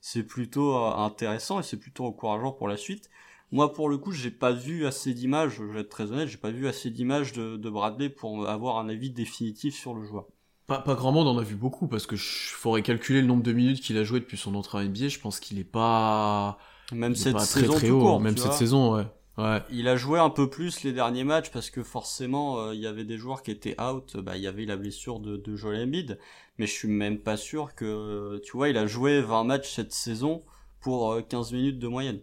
c'est 0.01 0.23
plutôt 0.25 0.77
euh, 0.77 0.95
intéressant 0.97 1.61
et 1.61 1.63
c'est 1.63 1.77
plutôt 1.79 2.05
encourageant 2.07 2.53
pour 2.53 2.69
la 2.69 2.77
suite. 2.77 3.11
Moi, 3.53 3.73
pour 3.73 3.89
le 3.89 3.99
coup, 3.99 4.13
j'ai 4.13 4.31
pas 4.31 4.53
vu 4.53 4.87
assez 4.87 5.15
d'images, 5.15 5.57
je 5.59 5.65
vais 5.65 5.81
être 5.81 5.89
très 5.89 6.11
honnête, 6.11 6.29
j'ai 6.29 6.37
pas 6.39 6.51
vu 6.51 6.67
assez 6.67 6.91
d'images 6.91 7.33
de, 7.33 7.57
de 7.57 7.71
Bradley 7.71 8.09
pour 8.09 8.49
avoir 8.49 8.79
un 8.79 8.89
avis 8.89 9.11
définitif 9.11 9.77
sur 9.77 9.95
le 9.95 10.05
joueur. 10.05 10.27
Pas, 10.67 10.81
pas 10.81 10.95
grand 10.97 11.13
monde 11.13 11.29
en 11.29 11.39
a 11.39 11.43
vu 11.43 11.55
beaucoup, 11.55 11.87
parce 11.87 12.07
que 12.07 12.17
je 12.17 12.25
faudrait 12.55 12.83
calculer 12.83 13.21
le 13.21 13.29
nombre 13.29 13.43
de 13.45 13.53
minutes 13.53 13.81
qu'il 13.81 13.97
a 13.99 14.05
joué 14.05 14.19
depuis 14.19 14.37
son 14.37 14.55
entrée 14.57 14.79
en 14.79 14.83
NBA. 14.85 15.09
Je 15.09 15.21
pense 15.21 15.39
qu'il 15.39 15.59
est 15.61 15.65
pas, 15.65 16.59
Même 16.93 17.15
il 17.15 17.21
est 17.21 17.23
cette 17.23 17.33
pas 17.33 17.47
saison 17.47 17.75
très 17.75 17.91
haut, 17.91 18.01
court, 18.01 18.21
même 18.21 18.37
cette 18.37 18.47
vois. 18.47 18.53
saison, 18.53 18.95
ouais. 18.97 19.07
Ouais. 19.39 19.63
Il 19.69 19.87
a 19.89 19.97
joué 19.97 20.19
un 20.19 20.31
peu 20.31 20.49
plus 20.51 20.83
les 20.83 20.93
derniers 20.93 21.23
matchs 21.25 21.51
parce 21.51 21.71
que 21.71 21.83
forcément 21.83 22.59
euh, 22.61 22.75
il 22.75 22.81
y 22.81 22.87
avait 22.87 23.05
des 23.05 23.19
joueurs 23.19 23.43
qui 23.43 23.51
étaient 23.53 23.81
out. 23.81 24.17
Bah 24.17 24.37
il 24.37 24.43
y 24.43 24.47
avait 24.47 24.65
la 24.65 24.77
blessure 24.77 25.21
de, 25.21 25.37
de 25.37 25.57
Joel 25.57 25.83
Embiid, 25.85 26.19
mais 26.59 26.67
je 26.67 26.73
suis 26.73 26.89
même 26.89 27.19
pas 27.21 27.37
sûr 27.37 27.75
que 27.75 28.41
tu 28.45 28.53
vois 28.57 28.69
il 28.71 28.77
a 28.79 28.87
joué 28.87 29.21
20 29.21 29.45
matchs 29.45 29.75
cette 29.75 29.93
saison 29.93 30.45
pour 30.81 31.13
euh, 31.13 31.23
15 31.23 31.53
minutes 31.53 31.79
de 31.79 31.89
moyenne. 31.89 32.21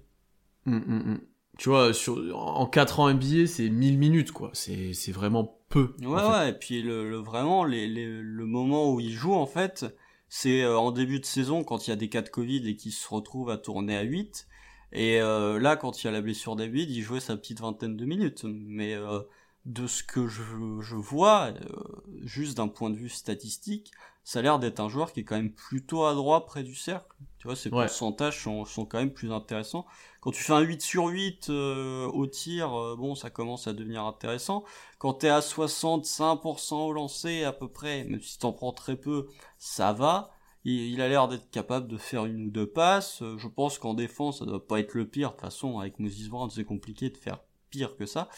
Hum, 0.66 0.84
hum, 0.88 1.02
hum. 1.08 1.22
Tu 1.58 1.70
vois, 1.70 1.94
sur, 1.94 2.18
en 2.36 2.66
4 2.66 3.00
ans 3.00 3.10
NBA, 3.10 3.46
c'est 3.48 3.70
1000 3.70 3.98
minutes, 4.00 4.32
quoi. 4.32 4.50
C'est, 4.54 4.94
c'est 4.94 5.12
vraiment 5.12 5.60
peu. 5.70 5.94
Ouais 6.02 6.08
en 6.08 6.20
fait. 6.20 6.28
ouais 6.30 6.50
et 6.50 6.54
puis 6.54 6.82
le, 6.82 7.10
le- 7.10 7.18
vraiment 7.18 7.64
les, 7.64 7.88
les- 7.88 8.06
le 8.22 8.46
moment 8.46 8.92
où 8.94 9.00
il 9.00 9.12
joue 9.12 9.34
en 9.34 9.46
fait 9.46 9.86
c'est 10.30 10.64
euh, 10.64 10.78
en 10.78 10.92
début 10.92 11.20
de 11.20 11.26
saison 11.26 11.64
quand 11.64 11.88
il 11.88 11.92
y 11.92 11.94
a 11.94 11.96
des 11.96 12.10
cas 12.10 12.22
de 12.22 12.30
Covid 12.30 12.68
et 12.68 12.76
qu'il 12.76 12.92
se 12.92 13.08
retrouve 13.08 13.50
à 13.50 13.58
tourner 13.58 13.96
à 13.98 14.02
8 14.02 14.48
et 14.94 15.22
euh, 15.22 15.60
là 15.60 15.76
quand 15.78 16.04
il 16.04 16.08
y 16.08 16.10
a 16.10 16.12
la 16.14 16.22
blessure 16.22 16.56
d'Embiid 16.56 16.90
il 16.90 17.02
jouait 17.02 17.20
sa 17.20 17.38
petite 17.38 17.62
vingtaine 17.62 17.98
de 17.98 18.06
minutes 18.06 18.46
mais 18.46 18.94
euh, 18.96 19.22
de 19.66 19.88
ce 19.88 20.04
que 20.04 20.28
je, 20.28 20.42
je 20.82 20.96
vois 20.96 21.48
euh, 21.62 21.84
juste 22.24 22.58
d'un 22.58 22.68
point 22.70 22.90
de 22.90 22.96
vue 22.98 23.10
statistique 23.10 23.92
ça 24.24 24.40
a 24.40 24.42
l'air 24.42 24.60
d'être 24.60 24.80
un 24.80 24.90
joueur 24.90 25.12
qui 25.12 25.22
est 25.22 25.24
quand 25.26 25.36
même 25.36 25.52
plutôt 25.54 26.06
adroit 26.06 26.46
près 26.46 26.64
du 26.64 26.76
cercle 26.76 27.16
tu 27.40 27.48
vois 27.48 27.56
ses 27.56 27.72
Ouais. 27.72 27.78
pourcentages 27.78 28.42
sont, 28.44 28.66
sont 28.66 28.86
quand 28.86 29.00
même 29.00 29.14
plus 29.14 29.32
intéressants 29.32 29.86
quand 30.22 30.32
tu 30.32 30.44
fais 30.44 30.54
un 30.54 30.62
8 30.62 30.82
sur 30.82 31.08
8 31.08 31.50
euh, 31.50 32.06
au 32.08 32.28
tir 32.28 32.70
bon 32.98 33.16
ça 33.16 33.30
commence 33.30 33.68
à 33.68 33.74
devenir 33.74 34.04
intéressant 34.06 34.64
quand 34.98 35.14
t'es 35.16 35.30
à 35.30 35.42
65% 35.42 36.76
au 36.88 36.94
lancer 36.94 37.44
à 37.44 37.52
peu 37.54 37.68
près, 37.68 38.06
même 38.06 38.22
si 38.22 38.40
t'en 38.40 38.54
prends 38.54 38.72
très 38.72 38.96
peu, 38.96 39.28
ça 39.58 39.92
va. 39.94 40.32
Il, 40.66 41.02
a 41.02 41.10
l'air 41.10 41.28
d'être 41.28 41.50
capable 41.52 41.88
de 41.88 41.98
faire 41.98 42.26
une 42.26 42.48
ou 42.48 42.50
deux 42.50 42.68
passes. 42.68 43.22
Euh, 43.22 43.38
Je 43.38 43.48
pense 43.48 43.78
qu'en 43.78 43.94
défense, 43.94 44.40
ça 44.40 44.46
doit 44.46 44.66
pas 44.66 44.80
être 44.80 44.94
le 44.94 45.06
pire. 45.08 45.30
De 45.30 45.34
toute 45.34 45.42
façon, 45.42 45.80
avec 45.80 46.00
Moses 46.00 46.30
Brown, 46.30 46.50
c'est 46.50 46.64
compliqué 46.64 47.10
de 47.10 47.18
faire 47.18 47.40
pire 47.70 47.98
que 47.98 48.06
ça. 48.06 48.30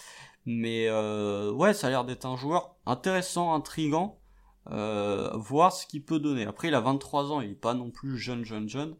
Mais 0.46 0.88
euh, 0.88 1.52
ouais, 1.52 1.74
ça 1.74 1.88
a 1.88 1.90
l'air 1.90 2.06
d'être 2.06 2.26
un 2.26 2.38
joueur 2.38 2.76
intéressant, 2.86 3.54
intrigant. 3.54 4.20
Euh, 4.72 5.30
voir 5.36 5.72
ce 5.72 5.86
qu'il 5.86 6.04
peut 6.04 6.20
donner. 6.20 6.46
Après, 6.46 6.70
il 6.70 6.74
a 6.74 6.82
23 6.82 7.32
ans, 7.32 7.42
il 7.42 7.52
est 7.52 7.56
pas 7.56 7.74
non 7.74 7.92
plus 7.92 8.18
jeune, 8.18 8.44
jeune, 8.44 8.68
jeune. 8.68 8.96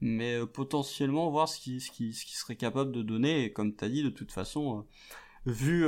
Mais 0.00 0.34
euh, 0.34 0.46
potentiellement 0.46 1.30
voir 1.30 1.48
ce 1.48 1.60
qu'il 1.60 1.80
ce 1.80 1.90
qui, 1.90 2.12
ce 2.12 2.24
qui 2.24 2.34
serait 2.34 2.56
capable 2.56 2.92
de 2.92 3.02
donner. 3.02 3.44
Et 3.44 3.52
comme 3.52 3.74
t'as 3.74 3.88
dit, 3.88 4.02
de 4.02 4.08
toute 4.08 4.32
façon, 4.32 4.78
euh, 4.78 4.82
vu 5.46 5.86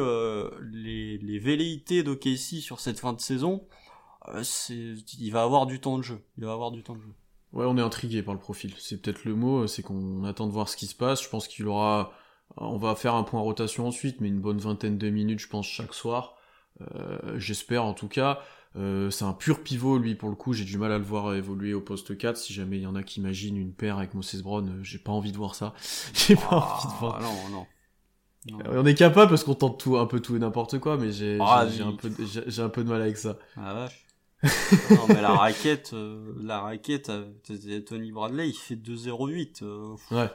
les, 0.62 1.18
les 1.18 1.38
velléités 1.38 2.02
d'OKC 2.02 2.60
sur 2.60 2.80
cette 2.80 3.00
fin 3.00 3.12
de 3.12 3.20
saison, 3.20 3.66
il 4.68 5.30
va 5.32 5.42
avoir 5.42 5.66
du 5.66 5.80
temps 5.80 5.98
de 5.98 6.02
jeu. 6.02 6.20
Il 6.38 6.44
va 6.44 6.52
avoir 6.52 6.70
du 6.70 6.82
temps 6.82 6.94
de 6.96 7.00
jeu. 7.02 7.12
Ouais, 7.52 7.66
on 7.66 7.76
est 7.78 7.82
intrigué 7.82 8.22
par 8.22 8.34
le 8.34 8.40
profil. 8.40 8.74
C'est 8.78 9.00
peut-être 9.00 9.24
le 9.24 9.34
mot, 9.34 9.66
c'est 9.66 9.82
qu'on 9.82 10.24
attend 10.24 10.46
de 10.46 10.52
voir 10.52 10.68
ce 10.68 10.76
qui 10.76 10.86
se 10.86 10.94
passe. 10.94 11.22
Je 11.22 11.28
pense 11.28 11.46
qu'il 11.46 11.66
aura, 11.68 12.12
on 12.56 12.78
va 12.78 12.94
faire 12.96 13.14
un 13.14 13.22
point 13.22 13.40
rotation 13.40 13.86
ensuite, 13.86 14.20
mais 14.20 14.28
une 14.28 14.40
bonne 14.40 14.58
vingtaine 14.58 14.98
de 14.98 15.08
minutes, 15.10 15.38
je 15.40 15.48
pense, 15.48 15.66
chaque 15.66 15.94
soir. 15.94 16.36
Euh, 16.80 17.38
J'espère 17.38 17.84
en 17.84 17.94
tout 17.94 18.08
cas. 18.08 18.40
Euh, 18.76 19.08
c'est 19.10 19.24
un 19.24 19.32
pur 19.34 19.62
pivot, 19.62 19.98
lui, 19.98 20.16
pour 20.16 20.28
le 20.30 20.34
coup. 20.34 20.52
J'ai 20.52 20.64
du 20.64 20.78
mal 20.78 20.90
à 20.90 20.98
le 20.98 21.04
voir 21.04 21.32
évoluer 21.34 21.74
au 21.74 21.80
poste 21.80 22.18
4. 22.18 22.36
Si 22.36 22.52
jamais 22.52 22.78
il 22.78 22.82
y 22.82 22.86
en 22.88 22.96
a 22.96 23.04
qui 23.04 23.20
imaginent 23.20 23.56
une 23.56 23.72
paire 23.72 23.98
avec 23.98 24.14
Moses 24.14 24.42
Brown, 24.42 24.68
euh, 24.68 24.82
j'ai 24.82 24.98
pas 24.98 25.12
envie 25.12 25.30
de 25.30 25.36
voir 25.36 25.54
ça. 25.54 25.74
j'ai 26.14 26.34
pas 26.34 26.48
Ah, 26.50 26.74
envie 26.74 26.92
de 26.92 26.98
voir. 26.98 27.20
non, 27.20 27.48
non. 27.50 27.66
Non. 28.50 28.58
Euh, 28.66 28.82
On 28.82 28.86
est 28.86 28.94
capable 28.94 29.30
parce 29.30 29.44
qu'on 29.44 29.54
tente 29.54 29.78
tout, 29.80 29.96
un 29.96 30.06
peu 30.06 30.20
tout 30.20 30.34
et 30.34 30.38
n'importe 30.40 30.78
quoi, 30.80 30.96
mais 30.96 31.12
j'ai 31.12 31.38
Ah, 31.40 31.66
oui. 31.70 31.80
un, 31.80 31.92
peu 31.92 32.10
de- 32.10 32.24
j'ai 32.26 32.42
j'ai 32.46 32.62
un 32.62 32.68
peu 32.68 32.82
de 32.82 32.88
mal 32.88 33.00
avec 33.00 33.16
ça. 33.16 33.38
Ah 33.56 33.72
vache. 33.74 34.03
Non, 34.90 35.06
mais 35.08 35.22
la 35.22 35.32
raquette, 35.32 35.90
euh, 35.94 36.32
la 36.42 36.60
raquette, 36.60 37.10
euh, 37.10 37.80
Tony 37.80 38.12
Bradley, 38.12 38.48
il 38.48 38.54
fait 38.54 38.76
2,08. 38.76 39.62
euh. 39.62 39.96
Ouais. 40.10 40.30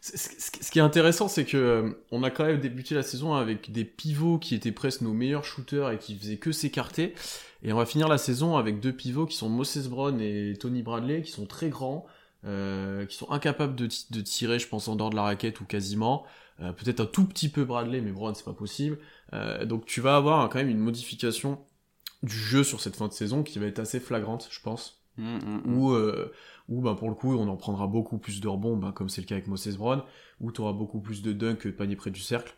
Ce 0.00 0.70
qui 0.70 0.78
est 0.78 0.82
intéressant, 0.82 1.26
c'est 1.28 1.44
que 1.44 1.56
euh, 1.56 1.90
on 2.12 2.22
a 2.22 2.30
quand 2.30 2.44
même 2.44 2.60
débuté 2.60 2.94
la 2.94 3.02
saison 3.02 3.34
avec 3.34 3.72
des 3.72 3.84
pivots 3.84 4.38
qui 4.38 4.54
étaient 4.54 4.72
presque 4.72 5.00
nos 5.00 5.12
meilleurs 5.12 5.44
shooters 5.44 5.90
et 5.90 5.98
qui 5.98 6.16
faisaient 6.16 6.36
que 6.36 6.52
s'écarter. 6.52 7.14
Et 7.62 7.72
on 7.72 7.76
va 7.76 7.86
finir 7.86 8.06
la 8.08 8.18
saison 8.18 8.56
avec 8.56 8.78
deux 8.80 8.92
pivots 8.92 9.26
qui 9.26 9.36
sont 9.36 9.48
Moses 9.48 9.88
Brown 9.88 10.20
et 10.20 10.54
Tony 10.58 10.82
Bradley, 10.82 11.22
qui 11.22 11.32
sont 11.32 11.46
très 11.46 11.68
grands, 11.68 12.06
qui 12.44 13.16
sont 13.16 13.30
incapables 13.30 13.74
de, 13.74 13.88
de 14.10 14.20
tirer, 14.20 14.60
je 14.60 14.68
pense, 14.68 14.86
en 14.86 14.94
dehors 14.94 15.10
de 15.10 15.16
la 15.16 15.22
raquette 15.22 15.60
ou 15.60 15.64
quasiment. 15.64 16.24
Peut-être 16.58 17.00
un 17.00 17.06
tout 17.06 17.24
petit 17.24 17.48
peu 17.48 17.64
Bradley, 17.64 18.00
mais 18.00 18.12
Brown, 18.12 18.32
c'est 18.36 18.44
pas 18.44 18.52
possible. 18.52 18.98
Donc 19.64 19.84
tu 19.86 20.00
vas 20.00 20.14
avoir 20.14 20.40
hein, 20.40 20.48
quand 20.50 20.58
même 20.58 20.68
une 20.70 20.78
modification 20.78 21.58
du 22.22 22.34
jeu 22.36 22.64
sur 22.64 22.80
cette 22.80 22.96
fin 22.96 23.08
de 23.08 23.12
saison 23.12 23.42
qui 23.42 23.58
va 23.58 23.66
être 23.66 23.78
assez 23.78 24.00
flagrante, 24.00 24.48
je 24.50 24.60
pense 24.60 24.96
Mm, 25.16 25.38
mm, 25.38 25.62
mm. 25.66 25.76
où, 25.76 25.90
euh, 25.92 26.32
où 26.68 26.80
bah, 26.80 26.94
pour 26.96 27.08
le 27.08 27.14
coup 27.16 27.34
on 27.36 27.48
en 27.48 27.56
prendra 27.56 27.88
beaucoup 27.88 28.18
plus 28.18 28.40
de 28.40 28.46
rebonds, 28.48 28.76
bah, 28.76 28.92
comme 28.94 29.08
c'est 29.08 29.20
le 29.20 29.26
cas 29.26 29.34
avec 29.34 29.48
Moses 29.48 29.76
Brown, 29.76 30.02
où 30.40 30.52
tu 30.52 30.60
auras 30.60 30.72
beaucoup 30.72 31.00
plus 31.00 31.22
de 31.22 31.32
dunks 31.32 31.58
que 31.58 31.68
de 31.68 31.74
paniers 31.74 31.96
près 31.96 32.10
du 32.12 32.20
cercle. 32.20 32.54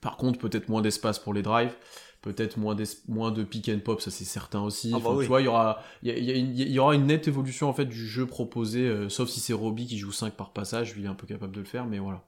Par 0.00 0.16
contre, 0.16 0.38
peut-être 0.38 0.68
moins 0.70 0.80
d'espace 0.82 1.18
pour 1.18 1.34
les 1.34 1.42
drives, 1.42 1.74
peut-être 2.22 2.58
moins, 2.58 2.74
moins 3.08 3.30
de 3.32 3.44
pick 3.44 3.68
and 3.68 3.80
pop, 3.84 4.00
ça 4.00 4.10
c'est 4.10 4.24
certain 4.24 4.62
aussi. 4.62 4.92
Ah 4.94 4.98
bah 4.98 5.04
Enfin, 5.10 5.16
oui. 5.16 5.24
Tu 5.24 5.28
vois, 5.28 5.42
il 5.42 5.44
y 5.44 5.48
aura, 5.48 5.82
y, 6.02 6.10
a- 6.10 6.16
il 6.18 6.24
y 6.24 6.30
a 6.32 6.34
une- 6.36 6.56
y 6.56 6.78
aura 6.78 6.94
une 6.94 7.06
nette 7.06 7.28
évolution 7.28 7.68
en 7.68 7.74
fait 7.74 7.84
du 7.86 8.06
jeu 8.06 8.26
proposé, 8.26 8.86
euh, 8.88 9.08
sauf 9.10 9.28
si 9.28 9.40
c'est 9.40 9.52
Roby 9.52 9.86
qui 9.86 9.98
joue 9.98 10.12
5 10.12 10.34
par 10.34 10.52
passage, 10.52 10.94
lui 10.94 11.02
il 11.02 11.06
est 11.06 11.08
un 11.08 11.14
peu 11.14 11.26
capable 11.26 11.52
de 11.54 11.60
le 11.60 11.66
faire, 11.66 11.86
mais 11.86 11.98
voilà. 11.98 12.24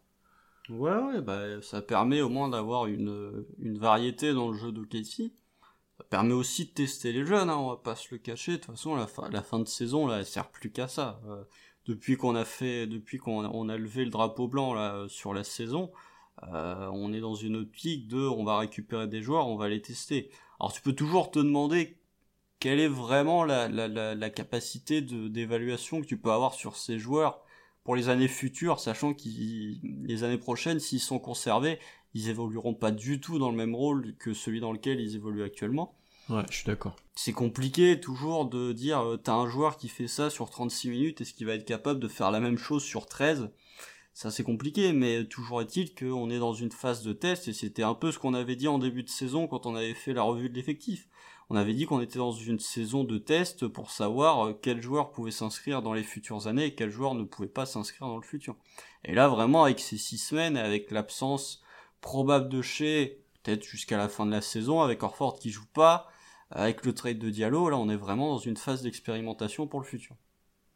Ouais, 0.69 0.95
ouais, 0.97 1.21
bah, 1.21 1.61
ça 1.62 1.83
permet 1.83 2.21
au 2.21 2.29
moins 2.29 2.49
d'avoir 2.49 2.87
une, 2.87 3.45
une 3.59 3.79
variété 3.79 4.33
dans 4.33 4.50
le 4.50 4.57
jeu 4.57 4.73
de 4.73 4.85
Casey. 4.85 5.31
Ça 5.99 6.05
permet 6.05 6.35
aussi 6.35 6.67
de 6.67 6.71
tester 6.71 7.13
les 7.13 7.25
jeunes, 7.25 7.51
hein, 7.51 7.57
on 7.57 7.69
va 7.69 7.77
pas 7.77 7.97
se 7.97 8.09
le 8.13 8.19
cacher. 8.19 8.53
De 8.53 8.57
toute 8.57 8.73
façon, 8.73 8.97
la 8.97 9.07
fin, 9.07 9.59
de 9.59 9.69
saison, 9.69 10.07
là, 10.07 10.25
sert 10.25 10.51
plus 10.51 10.71
qu'à 10.71 10.89
ça. 10.89 11.21
Euh, 11.27 11.45
depuis 11.87 12.17
qu'on 12.17 12.35
a 12.35 12.45
fait, 12.45 12.87
depuis 12.87 13.19
qu'on 13.19 13.69
a, 13.69 13.77
levé 13.77 14.05
le 14.05 14.11
drapeau 14.11 14.49
blanc, 14.49 14.73
là, 14.75 15.07
sur 15.09 15.35
la 15.35 15.45
saison, 15.45 15.91
euh, 16.45 16.89
on 16.93 17.13
est 17.13 17.21
dans 17.21 17.35
une 17.35 17.57
optique 17.57 18.09
de, 18.09 18.19
on 18.19 18.45
va 18.45 18.59
récupérer 18.59 19.07
des 19.07 19.23
joueurs, 19.23 19.49
on 19.49 19.57
va 19.57 19.69
les 19.69 19.83
tester. 19.83 20.31
Alors, 20.61 20.73
tu 20.73 20.81
peux 20.81 20.95
toujours 20.95 21.31
te 21.31 21.39
demander 21.39 21.99
quelle 22.59 22.79
est 22.81 22.89
vraiment 22.89 23.45
la, 23.45 23.69
la, 23.69 24.15
la, 24.15 24.31
capacité 24.31 25.03
d'évaluation 25.03 26.01
que 26.01 26.07
tu 26.07 26.17
peux 26.17 26.31
avoir 26.31 26.55
sur 26.55 26.77
ces 26.77 26.99
joueurs 26.99 27.43
pour 27.83 27.97
les 27.97 28.09
années 28.09 28.29
futures, 28.29 28.79
sachant 28.79 29.15
que 29.15 29.23
les 29.25 30.23
années 30.23 30.39
prochaines, 30.39 30.79
s'ils 30.79 31.01
sont 31.01 31.19
conservés, 31.19 31.81
ils 32.14 32.28
évolueront 32.28 32.75
pas 32.75 32.90
du 32.90 33.21
tout 33.21 33.38
dans 33.38 33.50
le 33.50 33.57
même 33.57 33.75
rôle 33.75 34.14
que 34.19 34.35
celui 34.35 34.61
dans 34.61 34.73
lequel 34.73 35.00
ils 35.00 35.16
évoluent 35.16 35.45
actuellement. 35.45 35.95
Ouais, 36.28 36.45
je 36.50 36.57
suis 36.57 36.66
d'accord. 36.66 36.97
C'est 37.14 37.33
compliqué 37.33 38.00
toujours 38.00 38.47
de 38.47 38.73
dire 38.73 39.00
euh, 39.00 39.16
t'as 39.16 39.35
un 39.35 39.49
joueur 39.49 39.76
qui 39.76 39.88
fait 39.88 40.09
ça 40.09 40.31
sur 40.31 40.50
36 40.50 40.90
minutes, 40.90 41.21
est-ce 41.21 41.35
qu'il 41.35 41.47
va 41.47 41.54
être 41.54 41.64
capable 41.64 42.00
de 42.00 42.09
faire 42.09 42.31
la 42.31 42.40
même 42.40 42.59
chose 42.59 42.83
sur 42.83 43.07
13 43.07 43.50
Ça 44.14 44.31
c'est 44.31 44.45
compliqué, 44.45 44.92
mais 44.92 45.25
toujours 45.25 45.61
est-il 45.61 45.95
qu'on 45.95 46.31
est 46.31 46.38
dans 46.38 46.54
une 46.54 46.71
phase 46.71 47.02
de 47.02 47.12
test 47.12 47.49
et 47.49 47.52
c'était 47.52 47.83
un 47.83 47.95
peu 47.95 48.12
ce 48.12 48.19
qu'on 48.19 48.35
avait 48.35 48.57
dit 48.57 48.69
en 48.69 48.78
début 48.78 49.02
de 49.02 49.09
saison 49.09 49.49
quand 49.49 49.66
on 49.66 49.75
avait 49.75 49.95
fait 49.95 50.14
la 50.14 50.23
revue 50.23 50.49
de 50.49 50.54
l'effectif. 50.54 51.09
On 51.50 51.57
avait 51.57 51.75
dit 51.75 51.85
qu'on 51.85 52.00
était 52.00 52.19
dans 52.19 52.33
une 52.33 52.61
saison 52.61 53.04
de 53.04 53.19
test 53.19 53.66
pour 53.66 53.90
savoir 53.90 54.47
euh, 54.47 54.59
quel 54.62 54.81
joueur 54.81 55.11
pouvait 55.11 55.33
s'inscrire 55.33 55.83
dans 55.83 55.92
les 55.92 56.04
futures 56.04 56.47
années 56.47 56.66
et 56.66 56.75
quel 56.75 56.90
joueur 56.90 57.14
ne 57.14 57.25
pouvait 57.25 57.49
pas 57.49 57.66
s'inscrire 57.66 58.07
dans 58.07 58.16
le 58.16 58.23
futur. 58.23 58.57
Et 59.04 59.14
là 59.14 59.28
vraiment 59.28 59.64
avec 59.64 59.81
ces 59.81 59.99
six 59.99 60.19
semaines, 60.19 60.57
avec 60.57 60.92
l'absence 60.92 61.62
probable 62.03 62.51
de 62.51 62.61
chez 62.61 63.23
peut-être 63.43 63.65
jusqu'à 63.65 63.97
la 63.97 64.09
fin 64.09 64.27
de 64.27 64.31
la 64.31 64.43
saison, 64.43 64.83
avec 64.83 65.03
Orford 65.03 65.39
qui 65.39 65.51
joue 65.51 65.67
pas, 65.73 66.09
avec 66.51 66.85
le 66.85 66.93
trade 66.93 67.19
de 67.19 67.31
Diallo, 67.31 67.71
là 67.71 67.79
on 67.79 67.89
est 67.89 67.97
vraiment 67.97 68.29
dans 68.29 68.39
une 68.39 68.59
phase 68.59 68.83
d'expérimentation 68.83 69.67
pour 69.67 69.81
le 69.81 69.87
futur. 69.87 70.15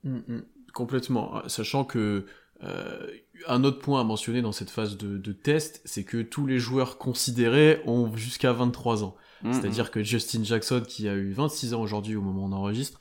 Mm, 0.04 0.16
mm, 0.26 0.45
complètement. 0.73 1.47
Sachant 1.49 1.85
que 1.85 2.26
euh, 2.62 3.11
un 3.47 3.64
autre 3.64 3.80
point 3.80 4.00
à 4.00 4.04
mentionner 4.04 4.40
dans 4.40 4.52
cette 4.52 4.71
phase 4.71 4.97
de, 4.97 5.18
de 5.18 5.33
test, 5.33 5.83
c'est 5.85 6.04
que 6.04 6.23
tous 6.23 6.47
les 6.47 6.59
joueurs 6.59 6.97
considérés 6.97 7.83
ont 7.85 8.14
jusqu'à 8.16 8.52
23 8.52 9.04
ans. 9.04 9.14
Mm, 9.42 9.52
C'est-à-dire 9.52 9.90
que 9.90 10.02
Justin 10.02 10.42
Jackson, 10.42 10.83
qui 10.87 11.09
a 11.09 11.14
eu 11.14 11.33
26 11.33 11.75
ans 11.75 11.83
aujourd'hui 11.83 12.16
au 12.16 12.23
moment 12.23 12.45
où 12.45 12.49
on 12.49 12.52
enregistre, 12.52 12.99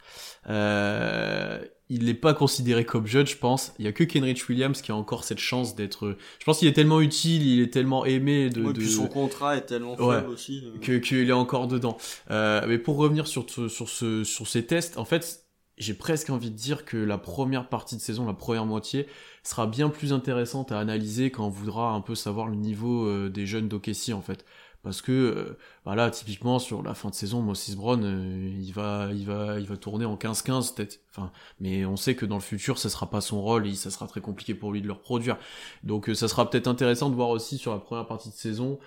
euh, 0.50 1.64
il 1.90 2.06
n'est 2.06 2.14
pas 2.16 2.34
considéré 2.34 2.84
comme 2.84 3.06
jeune, 3.06 3.28
je 3.28 3.38
pense. 3.38 3.74
Il 3.78 3.86
y 3.86 3.88
a 3.88 3.92
que 3.92 4.04
Kenrich 4.04 4.50
Williams 4.50 4.82
qui 4.82 4.92
a 4.92 4.96
encore 4.96 5.24
cette 5.24 5.40
chance 5.40 5.76
d'être. 5.76 6.18
Je 6.40 6.46
pense 6.46 6.60
qu'il 6.60 6.68
est 6.68 6.74
tellement 6.74 7.00
utile, 7.02 7.46
il 7.46 7.62
est 7.62 7.72
tellement 7.72 8.06
aimé 8.06 8.50
de. 8.50 8.62
Ouais, 8.64 8.74
de... 8.74 8.80
puis 8.80 8.90
son 8.90 9.08
contrat 9.08 9.56
est 9.58 9.66
tellement 9.68 9.96
Ouais. 10.02 10.16
faible 10.18 10.30
aussi. 10.30 10.64
euh. 10.66 10.80
que 10.80 10.98
qu'il 10.98 11.30
est 11.30 11.34
encore 11.34 11.68
dedans. 11.68 11.98
Euh, 12.32 12.66
mais 12.68 12.80
pour 12.80 12.98
revenir 12.98 13.28
sur 13.28 13.48
ce- 13.50 13.68
sur 13.68 13.88
ce 13.90 14.24
sur 14.24 14.48
ces 14.48 14.66
tests, 14.66 14.98
en 14.98 15.06
fait, 15.06 15.42
j'ai 15.78 15.94
presque 15.94 16.30
envie 16.30 16.50
de 16.52 16.56
dire 16.56 16.86
que 16.86 16.98
la 16.98 17.18
première 17.18 17.68
partie 17.70 17.96
de 17.98 18.02
saison, 18.02 18.26
la 18.26 18.34
première 18.34 18.66
moitié, 18.66 19.08
sera 19.44 19.68
bien 19.68 19.90
plus 19.90 20.12
intéressante 20.14 20.72
à 20.72 20.80
analyser 20.80 21.30
quand 21.32 21.46
on 21.46 21.50
voudra 21.50 21.92
un 21.92 22.02
peu 22.02 22.16
savoir 22.16 22.48
le 22.48 22.56
niveau 22.56 23.06
euh, 23.06 23.30
des 23.30 23.46
jeunes 23.46 23.68
d'Okessi 23.68 24.12
en 24.14 24.22
fait. 24.22 24.44
Parce 24.86 25.02
que 25.02 25.12
euh, 25.12 25.58
bah 25.84 25.96
là, 25.96 26.12
typiquement 26.12 26.60
sur 26.60 26.84
la 26.84 26.94
fin 26.94 27.10
de 27.10 27.16
saison, 27.16 27.42
Moses 27.42 27.76
Brown, 27.76 28.04
euh, 28.04 28.62
il 28.62 28.72
va, 28.72 29.10
il 29.12 29.26
va, 29.26 29.60
il 29.60 29.66
va 29.66 29.78
tourner 29.78 30.06
en 30.06 30.16
15-15 30.16 30.76
peut-être. 30.76 31.00
Enfin, 31.10 31.32
mais 31.60 31.86
on 31.86 31.96
sait 31.96 32.16
que 32.16 32.24
dans 32.28 32.36
le 32.36 32.42
futur, 32.42 32.78
ça 32.78 32.90
sera 32.90 33.10
pas 33.10 33.20
son 33.20 33.42
rôle 33.42 33.66
et 33.66 33.74
ça 33.74 33.90
sera 33.90 34.06
très 34.06 34.22
compliqué 34.22 34.54
pour 34.54 34.72
lui 34.72 34.84
de 34.84 34.88
le 34.88 34.94
reproduire. 34.94 35.38
Donc, 35.84 36.08
euh, 36.08 36.14
ça 36.14 36.28
sera 36.28 36.48
peut-être 36.48 36.68
intéressant 36.68 37.10
de 37.10 37.16
voir 37.16 37.30
aussi 37.30 37.58
sur 37.58 37.72
la 37.74 37.80
première 37.80 38.06
partie 38.06 38.30
de 38.30 38.36
saison 38.36 38.80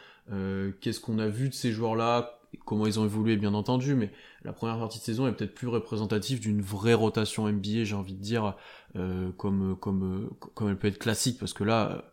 qu'est-ce 0.80 1.00
qu'on 1.00 1.18
a 1.18 1.26
vu 1.26 1.48
de 1.48 1.54
ces 1.54 1.72
joueurs-là, 1.72 2.38
comment 2.66 2.86
ils 2.86 3.00
ont 3.00 3.04
évolué, 3.04 3.36
bien 3.36 3.54
entendu. 3.54 3.94
Mais 3.94 4.12
la 4.44 4.52
première 4.52 4.78
partie 4.78 4.98
de 4.98 5.02
saison 5.04 5.26
est 5.26 5.32
peut-être 5.32 5.54
plus 5.54 5.68
représentative 5.68 6.38
d'une 6.38 6.60
vraie 6.60 6.94
rotation 6.94 7.48
NBA, 7.48 7.84
j'ai 7.84 7.94
envie 7.94 8.12
de 8.12 8.20
dire, 8.20 8.54
comme, 9.38 9.74
comme, 9.80 10.30
comme 10.54 10.68
elle 10.68 10.78
peut 10.78 10.88
être 10.88 10.98
classique, 10.98 11.38
parce 11.40 11.54
que 11.54 11.64
là. 11.64 12.04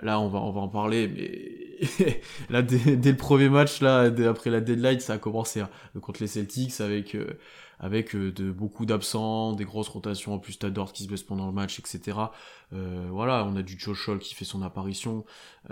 Là, 0.00 0.18
on 0.20 0.28
va, 0.28 0.38
on 0.38 0.52
va 0.52 0.62
en 0.62 0.68
parler, 0.68 1.06
mais 1.06 1.71
là, 2.50 2.62
dès, 2.62 2.96
dès 2.96 3.10
le 3.10 3.16
premier 3.16 3.48
match, 3.48 3.80
là, 3.80 4.10
dès- 4.10 4.26
après 4.26 4.50
la 4.50 4.60
deadline, 4.60 5.00
ça 5.00 5.14
a 5.14 5.18
commencé 5.18 5.60
hein, 5.60 5.70
contre 6.00 6.20
les 6.20 6.26
Celtics 6.28 6.80
avec, 6.80 7.14
euh, 7.14 7.38
avec 7.80 8.14
euh, 8.14 8.30
de 8.32 8.50
beaucoup 8.52 8.86
d'absents, 8.86 9.52
des 9.52 9.64
grosses 9.64 9.88
rotations, 9.88 10.34
en 10.34 10.38
plus 10.38 10.58
t'as 10.58 10.70
Dort 10.70 10.92
qui 10.92 11.02
se 11.04 11.08
blesse 11.08 11.22
pendant 11.24 11.46
le 11.46 11.52
match, 11.52 11.78
etc. 11.80 12.32
Euh, 12.72 13.06
voilà, 13.10 13.44
on 13.44 13.56
a 13.56 13.62
du 13.62 13.78
Joe 13.78 13.96
Scholl 13.96 14.18
qui 14.20 14.34
fait 14.34 14.44
son 14.44 14.62
apparition. 14.62 15.24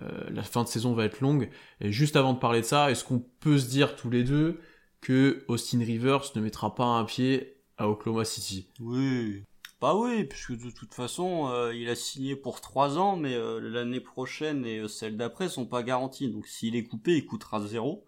Euh, 0.03 0.25
la 0.31 0.43
fin 0.43 0.65
de 0.65 0.69
saison 0.69 0.95
va 0.95 1.05
être 1.05 1.21
longue. 1.21 1.49
Et 1.81 1.93
juste 1.93 2.17
avant 2.17 2.33
de 2.35 2.39
parler 2.39 2.61
de 2.63 2.67
ça, 2.67 2.91
est-ce 2.91 3.05
qu'on 3.05 3.21
peut 3.41 3.59
se 3.59 3.69
dire 3.69 3.95
tous 3.97 4.11
les 4.11 4.25
deux 4.25 4.61
que 5.01 5.45
Austin 5.49 5.79
Rivers 5.81 6.23
ne 6.35 6.41
mettra 6.41 6.75
pas 6.75 6.85
un 6.85 7.05
pied 7.05 7.57
à 7.79 7.89
Oklahoma 7.89 8.25
City? 8.25 8.69
Oui. 8.81 9.45
Bah 9.81 9.95
oui, 9.95 10.25
puisque 10.25 10.53
de 10.53 10.71
toute 10.71 10.93
façon, 10.93 11.49
euh, 11.49 11.75
il 11.75 11.89
a 11.89 11.95
signé 11.95 12.37
pour 12.37 12.61
3 12.61 12.99
ans, 12.99 13.17
mais 13.17 13.35
euh, 13.35 13.59
l'année 13.61 14.01
prochaine 14.01 14.67
et 14.67 14.81
euh, 14.81 14.89
celle 14.89 15.17
d'après 15.17 15.49
sont 15.49 15.65
pas 15.65 15.83
garanties. 15.83 16.29
Donc 16.29 16.47
s'il 16.47 16.77
est 16.77 16.85
coupé, 16.85 17.17
il 17.17 17.25
coûtera 17.25 17.63
zéro. 17.67 18.05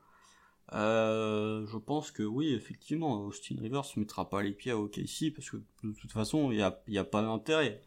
Euh, 0.74 1.66
je 1.66 1.78
pense 1.78 2.10
que 2.10 2.22
oui, 2.22 2.52
effectivement, 2.52 3.22
Austin 3.24 3.56
Rivers 3.58 3.84
ne 3.96 4.00
mettra 4.00 4.28
pas 4.28 4.42
les 4.42 4.52
pieds 4.52 4.72
à 4.72 4.78
OKC 4.78 5.32
parce 5.34 5.48
que 5.48 5.56
de 5.82 5.92
toute 5.92 6.12
façon, 6.12 6.50
il 6.50 6.56
n'y 6.58 6.62
a, 6.62 6.78
y 6.88 6.98
a 6.98 7.04
pas 7.04 7.22
d'intérêt. 7.22 7.80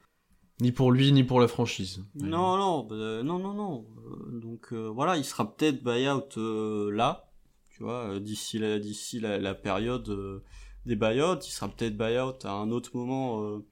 Ni 0.62 0.72
pour 0.72 0.92
lui, 0.92 1.12
ni 1.12 1.24
pour 1.24 1.40
la 1.40 1.48
franchise. 1.48 2.04
Non, 2.16 2.58
non, 2.58 2.84
bah, 2.86 3.22
non, 3.24 3.38
non, 3.38 3.54
non. 3.54 3.86
Donc 4.32 4.74
voilà, 4.74 5.18
il 5.18 5.26
sera 5.26 5.56
peut-être 5.56 5.84
buyout 5.84 6.92
là, 6.92 7.30
tu 7.70 7.84
vois, 7.84 8.20
d'ici 8.20 8.58
la, 8.58 8.80
d'ici 8.80 9.20
la, 9.20 9.38
la 9.38 9.54
période 9.54 10.42
des 10.86 10.96
buyouts. 10.96 11.40
Il 11.42 11.52
sera 11.52 11.68
peut-être 11.68 11.98
buyout 11.98 12.38
à 12.44 12.52
un 12.52 12.72
autre 12.72 12.92
moment, 12.96 13.44
euh, 13.44 13.66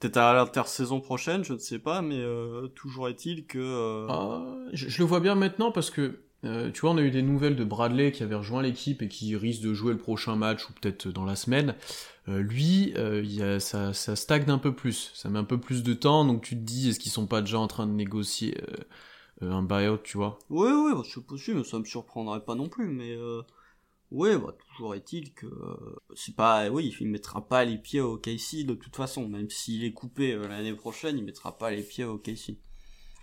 peut-être 0.00 0.16
à 0.18 0.32
l'intersaison 0.34 1.00
prochaine, 1.00 1.44
je 1.44 1.52
ne 1.52 1.58
sais 1.58 1.78
pas, 1.78 2.02
mais 2.02 2.18
euh, 2.18 2.68
toujours 2.68 3.08
est-il 3.08 3.46
que. 3.46 3.58
euh, 3.58 4.06
Ah, 4.08 4.44
je, 4.72 4.88
je 4.88 4.98
le 4.98 5.04
vois 5.04 5.20
bien 5.20 5.34
maintenant 5.34 5.72
parce 5.72 5.90
que, 5.90 6.20
euh, 6.44 6.70
tu 6.70 6.80
vois, 6.82 6.90
on 6.90 6.98
a 6.98 7.02
eu 7.02 7.10
des 7.10 7.22
nouvelles 7.22 7.56
de 7.56 7.64
Bradley 7.64 8.12
qui 8.12 8.22
avait 8.22 8.34
rejoint 8.36 8.62
l'équipe 8.62 9.02
et 9.02 9.08
qui 9.08 9.34
risque 9.36 9.62
de 9.62 9.74
jouer 9.74 9.92
le 9.92 9.98
prochain 9.98 10.36
match 10.36 10.68
ou 10.68 10.72
peut-être 10.80 11.08
dans 11.08 11.24
la 11.24 11.36
semaine. 11.36 11.74
Lui, 12.26 12.92
il 12.96 13.42
a, 13.42 13.58
ça, 13.58 13.94
ça 13.94 14.14
stagne 14.14 14.50
un 14.50 14.58
peu 14.58 14.74
plus. 14.74 15.10
Ça 15.14 15.30
met 15.30 15.38
un 15.38 15.44
peu 15.44 15.58
plus 15.58 15.82
de 15.82 15.94
temps, 15.94 16.26
donc 16.26 16.42
tu 16.42 16.56
te 16.56 16.60
dis, 16.60 16.90
est-ce 16.90 17.00
qu'ils 17.00 17.10
sont 17.10 17.26
pas 17.26 17.40
déjà 17.40 17.58
en 17.58 17.68
train 17.68 17.86
de 17.86 17.92
négocier 17.92 18.54
un 19.40 19.62
buyout, 19.62 19.98
tu 20.04 20.18
vois? 20.18 20.38
Oui, 20.50 20.68
oui, 20.70 20.92
bah, 20.94 21.02
c'est 21.10 21.24
possible, 21.24 21.64
ça 21.64 21.78
me 21.78 21.84
surprendrait 21.84 22.44
pas 22.44 22.54
non 22.54 22.68
plus, 22.68 22.88
mais 22.88 23.16
oui, 24.10 24.36
bah, 24.36 24.56
toujours 24.70 24.94
est-il 24.94 25.32
que 25.34 25.46
euh, 25.46 25.96
c'est 26.14 26.34
pas, 26.34 26.68
oui, 26.70 26.94
il 27.00 27.08
mettra 27.08 27.46
pas 27.46 27.64
les 27.64 27.78
pieds 27.78 28.00
au 28.00 28.16
KC 28.16 28.64
de 28.64 28.74
toute 28.74 28.96
façon, 28.96 29.28
même 29.28 29.50
s'il 29.50 29.84
est 29.84 29.92
coupé 29.92 30.32
euh, 30.32 30.48
l'année 30.48 30.74
prochaine, 30.74 31.18
il 31.18 31.24
mettra 31.24 31.58
pas 31.58 31.70
les 31.70 31.82
pieds 31.82 32.04
au 32.04 32.18
KC. 32.18 32.58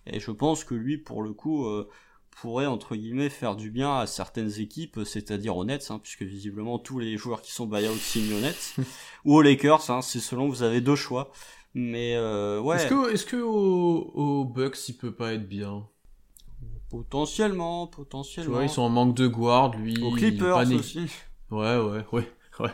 Et 0.07 0.19
je 0.19 0.31
pense 0.31 0.63
que 0.63 0.75
lui, 0.75 0.97
pour 0.97 1.23
le 1.23 1.33
coup, 1.33 1.65
euh, 1.65 1.89
pourrait 2.35 2.65
entre 2.65 2.95
guillemets 2.95 3.29
faire 3.29 3.55
du 3.55 3.71
bien 3.71 3.97
à 3.97 4.07
certaines 4.07 4.59
équipes, 4.59 4.99
c'est-à-dire 5.05 5.57
aux 5.57 5.65
Nets, 5.65 5.89
hein, 5.89 5.99
puisque 5.99 6.23
visiblement 6.23 6.77
tous 6.77 6.99
les 6.99 7.17
joueurs 7.17 7.41
qui 7.41 7.51
sont 7.51 7.65
buyout 7.65 7.95
signent 7.95 8.33
aux 8.33 8.41
Nets, 8.41 8.75
ou 9.25 9.35
aux 9.35 9.41
Lakers, 9.41 9.89
hein, 9.89 10.01
c'est 10.01 10.19
selon 10.19 10.47
vous 10.47 10.61
avez 10.61 10.81
deux 10.81 10.95
choix. 10.95 11.31
Mais 11.73 12.15
euh, 12.15 12.59
ouais. 12.61 12.77
Est-ce 12.77 12.87
que, 12.87 13.13
est-ce 13.13 13.25
que 13.25 13.35
au, 13.35 14.45
Bucks 14.45 14.87
il 14.87 14.97
peut 14.97 15.13
pas 15.13 15.33
être 15.33 15.47
bien? 15.47 15.87
Potentiellement, 16.95 17.87
potentiellement. 17.87 18.49
Tu 18.49 18.55
vois, 18.55 18.63
ils 18.63 18.69
sont 18.69 18.83
en 18.83 18.89
manque 18.89 19.15
de 19.15 19.27
guard, 19.27 19.75
lui. 19.75 20.01
Aux 20.01 20.11
Clippers 20.11 20.71
aussi. 20.71 21.11
Ouais, 21.51 21.77
ouais, 21.77 22.05
ouais, 22.13 22.31
ouais. 22.59 22.71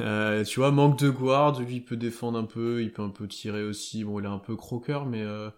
Euh, 0.00 0.42
tu 0.44 0.60
vois, 0.60 0.70
manque 0.70 0.98
de 0.98 1.10
guard, 1.10 1.60
lui 1.60 1.76
il 1.76 1.84
peut 1.84 1.98
défendre 1.98 2.38
un 2.38 2.44
peu, 2.44 2.82
il 2.82 2.90
peut 2.90 3.02
un 3.02 3.10
peu 3.10 3.28
tirer 3.28 3.62
aussi. 3.62 4.02
Bon, 4.04 4.18
il 4.18 4.24
est 4.24 4.28
un 4.28 4.38
peu 4.38 4.56
croqueur, 4.56 5.04
mais 5.04 5.20
euh, 5.20 5.50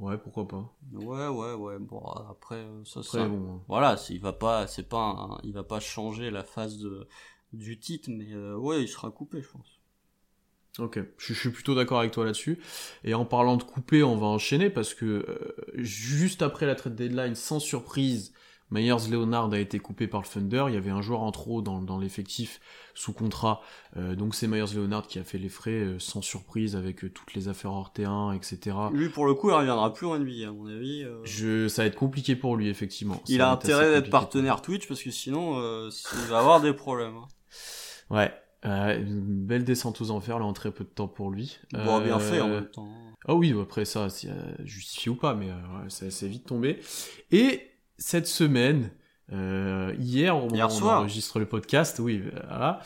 ouais, 0.00 0.18
pourquoi 0.18 0.48
pas. 0.48 0.74
Ouais, 0.94 1.28
ouais, 1.28 1.54
ouais. 1.54 1.78
Bon, 1.78 2.00
après, 2.28 2.56
euh, 2.56 2.84
ça, 2.84 2.98
après, 2.98 3.28
bon. 3.28 3.54
Hein. 3.54 3.60
Voilà, 3.68 3.96
il 4.10 4.20
va 4.20 4.32
pas, 4.32 4.66
c'est 4.66 4.88
pas, 4.88 5.38
il 5.44 5.52
va 5.52 5.62
pas 5.62 5.78
changer 5.78 6.32
la 6.32 6.42
phase 6.42 6.78
de 6.78 7.06
du 7.52 7.78
titre, 7.78 8.10
mais 8.10 8.34
ouais, 8.34 8.82
il 8.82 8.88
sera 8.88 9.12
coupé, 9.12 9.42
je 9.42 9.48
pense. 9.48 9.75
Ok, 10.78 10.98
je, 11.16 11.32
suis 11.32 11.50
plutôt 11.50 11.74
d'accord 11.74 12.00
avec 12.00 12.12
toi 12.12 12.24
là-dessus. 12.24 12.58
Et 13.04 13.14
en 13.14 13.24
parlant 13.24 13.56
de 13.56 13.62
couper, 13.62 14.02
on 14.02 14.16
va 14.16 14.26
enchaîner 14.26 14.68
parce 14.68 14.92
que 14.92 15.04
euh, 15.06 15.64
juste 15.74 16.42
après 16.42 16.66
la 16.66 16.74
trade 16.74 16.94
deadline, 16.94 17.34
sans 17.34 17.60
surprise, 17.60 18.34
Myers 18.70 19.08
Leonard 19.10 19.52
a 19.52 19.58
été 19.58 19.78
coupé 19.78 20.06
par 20.06 20.20
le 20.20 20.26
Thunder. 20.26 20.66
Il 20.68 20.74
y 20.74 20.76
avait 20.76 20.90
un 20.90 21.00
joueur 21.00 21.22
en 21.22 21.32
trop 21.32 21.62
dans, 21.62 21.80
dans 21.80 21.98
l'effectif 21.98 22.60
sous 22.94 23.14
contrat. 23.14 23.62
Euh, 23.96 24.16
donc 24.16 24.34
c'est 24.34 24.48
Myers 24.48 24.74
Leonard 24.74 25.06
qui 25.06 25.18
a 25.18 25.24
fait 25.24 25.38
les 25.38 25.48
frais 25.48 25.70
euh, 25.70 25.98
sans 25.98 26.20
surprise 26.20 26.76
avec 26.76 27.00
toutes 27.14 27.32
les 27.34 27.48
affaires 27.48 27.72
hors 27.72 27.92
terrain, 27.92 28.34
etc. 28.34 28.76
Lui, 28.92 29.08
pour 29.08 29.24
le 29.24 29.32
coup, 29.32 29.48
il 29.48 29.54
reviendra 29.54 29.94
plus 29.94 30.06
en 30.06 30.18
NBA, 30.18 30.48
à 30.48 30.52
mon 30.52 30.66
avis. 30.66 31.06
Je, 31.24 31.68
ça 31.68 31.82
va 31.82 31.86
être 31.86 31.96
compliqué 31.96 32.36
pour 32.36 32.54
lui, 32.56 32.68
effectivement. 32.68 33.22
Il 33.28 33.40
a 33.40 33.50
intérêt 33.50 33.92
d'être 33.92 34.10
partenaire 34.10 34.60
Twitch 34.60 34.86
parce 34.86 35.02
que 35.02 35.10
sinon, 35.10 35.58
il 35.88 36.28
va 36.28 36.40
avoir 36.40 36.60
des 36.60 36.74
problèmes. 36.74 37.16
Hein. 37.16 37.28
Ouais, 38.10 38.32
euh, 38.64 38.98
une 38.98 39.44
belle 39.44 39.64
descente 39.64 40.00
aux 40.00 40.10
enfers 40.10 40.38
là 40.38 40.44
en 40.44 40.52
très 40.52 40.70
peu 40.70 40.84
de 40.84 40.88
temps 40.88 41.08
pour 41.08 41.30
lui. 41.30 41.58
Bon, 41.72 42.00
bien 42.00 42.18
fait 42.18 42.40
en 42.40 42.48
euh, 42.48 42.54
même 42.54 42.68
temps. 42.68 42.88
Ah 43.28 43.34
oui, 43.34 43.54
après 43.60 43.84
ça, 43.84 44.08
si, 44.08 44.28
justifié 44.64 45.10
ou 45.10 45.16
pas, 45.16 45.34
mais 45.34 45.50
euh, 45.50 45.88
c'est 45.88 46.28
vite 46.28 46.46
tombé. 46.46 46.80
Et 47.32 47.70
cette 47.98 48.26
semaine, 48.26 48.90
hier, 49.30 50.36
on 50.36 50.48
enregistre 50.48 51.38
le 51.38 51.46
podcast, 51.46 51.98
oui, 51.98 52.22
voilà, 52.48 52.80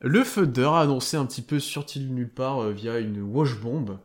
le 0.00 0.24
Thunder 0.24 0.70
a 0.72 0.80
annoncé 0.80 1.16
un 1.18 1.26
petit 1.26 1.42
peu 1.42 1.60
sorti 1.60 2.00
de 2.00 2.10
nulle 2.10 2.32
part 2.32 2.70
via 2.70 2.98
une 2.98 3.20
wash 3.20 3.60
bomb. 3.60 3.98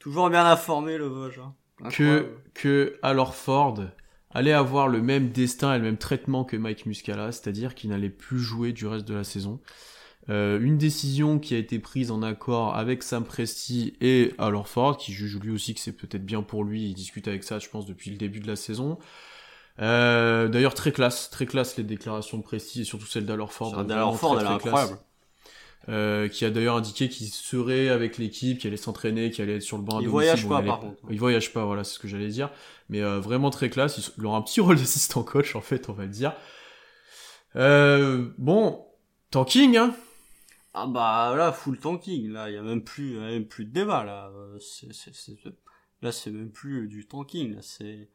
Toujours 0.00 0.28
bien 0.28 0.44
informé 0.44 0.98
le 0.98 1.06
Vosges. 1.06 1.40
Hein. 1.40 1.88
Que, 1.90 2.34
que 2.54 2.98
alors 3.02 3.34
Ford 3.34 3.78
allait 4.30 4.52
avoir 4.52 4.88
le 4.88 5.00
même 5.00 5.30
destin 5.30 5.74
et 5.74 5.78
le 5.78 5.84
même 5.84 5.96
traitement 5.96 6.44
que 6.44 6.56
Mike 6.56 6.86
Muscala, 6.86 7.32
c'est-à-dire 7.32 7.74
qu'il 7.74 7.90
n'allait 7.90 8.10
plus 8.10 8.38
jouer 8.38 8.72
du 8.72 8.86
reste 8.86 9.06
de 9.06 9.14
la 9.14 9.24
saison. 9.24 9.60
Euh, 10.28 10.58
une 10.60 10.76
décision 10.76 11.38
qui 11.38 11.54
a 11.54 11.58
été 11.58 11.78
prise 11.78 12.10
en 12.10 12.22
accord 12.22 12.76
avec 12.76 13.02
Sam 13.04 13.24
Presti 13.24 13.94
et 14.00 14.32
alors 14.38 14.66
Ford, 14.66 14.96
qui 14.96 15.12
juge 15.12 15.38
lui 15.38 15.52
aussi 15.52 15.74
que 15.74 15.80
c'est 15.80 15.92
peut-être 15.92 16.26
bien 16.26 16.42
pour 16.42 16.64
lui, 16.64 16.86
il 16.86 16.94
discute 16.94 17.28
avec 17.28 17.44
ça, 17.44 17.58
je 17.58 17.68
pense, 17.68 17.86
depuis 17.86 18.10
le 18.10 18.16
début 18.16 18.40
de 18.40 18.48
la 18.48 18.56
saison. 18.56 18.98
Euh, 19.80 20.48
D'ailleurs, 20.48 20.74
très 20.74 20.90
classe, 20.90 21.30
très 21.30 21.46
classe 21.46 21.76
les 21.76 21.84
déclarations 21.84 22.38
de 22.38 22.42
Presti 22.42 22.80
et 22.80 22.84
surtout 22.84 23.06
celle 23.06 23.26
d'Alor 23.26 23.52
Ford. 23.52 23.84
D'Alor 23.84 24.18
Ford, 24.18 24.40
elle 24.40 24.46
est 24.46 24.50
incroyable. 24.50 24.98
Euh, 25.88 26.26
qui 26.26 26.44
a 26.44 26.50
d'ailleurs 26.50 26.74
indiqué 26.74 27.08
qu'il 27.08 27.28
serait 27.28 27.90
avec 27.90 28.18
l'équipe, 28.18 28.58
qu'il 28.58 28.66
allait 28.66 28.76
s'entraîner, 28.76 29.30
qu'il 29.30 29.44
allait 29.44 29.56
être 29.56 29.62
sur 29.62 29.76
le 29.76 29.84
banc. 29.84 30.00
Il 30.00 30.08
voyage 30.08 30.48
pas, 30.48 30.60
par 30.60 30.80
contre. 30.80 30.96
Il 31.10 31.20
voyage 31.20 31.52
pas, 31.52 31.64
voilà, 31.64 31.84
c'est 31.84 31.94
ce 31.94 31.98
que 32.00 32.08
j'allais 32.08 32.26
dire. 32.28 32.50
Mais 32.88 33.02
euh, 33.02 33.20
vraiment 33.20 33.50
très 33.50 33.70
classe. 33.70 34.12
Il 34.18 34.26
aura 34.26 34.38
un 34.38 34.42
petit 34.42 34.60
rôle 34.62 34.76
d'assistant 34.76 35.22
coach, 35.22 35.54
en 35.54 35.60
fait, 35.60 35.88
on 35.88 35.92
va 35.92 36.02
le 36.02 36.08
dire. 36.08 36.32
Euh, 37.54 38.30
bon, 38.36 38.84
tanking, 39.30 39.76
hein 39.76 39.94
ah 40.76 40.86
bah 40.86 41.34
là, 41.36 41.52
full 41.52 41.78
tanking, 41.78 42.30
là, 42.30 42.50
il 42.50 42.54
y 42.54 42.58
a 42.58 42.62
même 42.62 42.84
plus, 42.84 43.18
même 43.18 43.46
plus 43.46 43.64
de 43.64 43.70
débat, 43.70 44.04
là. 44.04 44.30
C'est, 44.60 44.92
c'est, 44.92 45.12
là, 46.02 46.12
c'est 46.12 46.30
même 46.30 46.50
plus 46.52 46.86
du 46.88 47.06
tanking, 47.06 47.54
là, 47.56 47.62
c'est... 47.62 48.10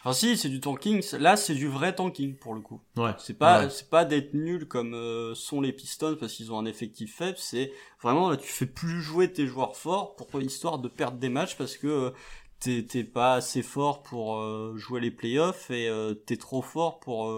Enfin 0.00 0.14
si, 0.14 0.36
c'est 0.36 0.48
du 0.48 0.58
tanking, 0.58 1.00
là 1.18 1.36
c'est 1.36 1.54
du 1.54 1.68
vrai 1.68 1.94
tanking 1.94 2.36
pour 2.36 2.54
le 2.54 2.60
coup. 2.60 2.80
Ouais. 2.96 3.12
C'est 3.18 3.38
pas 3.38 3.68
c'est 3.70 3.88
pas 3.88 4.04
d'être 4.04 4.34
nul 4.34 4.66
comme 4.66 4.94
euh, 4.94 5.34
sont 5.34 5.60
les 5.60 5.72
Pistons 5.72 6.16
parce 6.18 6.32
qu'ils 6.32 6.52
ont 6.52 6.58
un 6.58 6.64
effectif 6.64 7.14
faible, 7.16 7.36
c'est 7.38 7.72
vraiment 8.02 8.28
là 8.28 8.36
tu 8.36 8.48
fais 8.48 8.66
plus 8.66 9.00
jouer 9.00 9.32
tes 9.32 9.46
joueurs 9.46 9.76
forts 9.76 10.16
pour 10.16 10.42
histoire 10.42 10.78
de 10.80 10.88
perdre 10.88 11.18
des 11.18 11.28
matchs 11.28 11.56
parce 11.56 11.76
que 11.76 11.86
euh, 11.86 12.10
t'es 12.58 12.84
t'es 12.84 13.04
pas 13.04 13.34
assez 13.34 13.62
fort 13.62 14.02
pour 14.02 14.38
euh, 14.38 14.74
jouer 14.76 15.00
les 15.00 15.12
playoffs 15.12 15.70
et 15.70 15.88
t'es 16.26 16.36
trop 16.36 16.62
fort 16.62 16.98
pour 16.98 17.32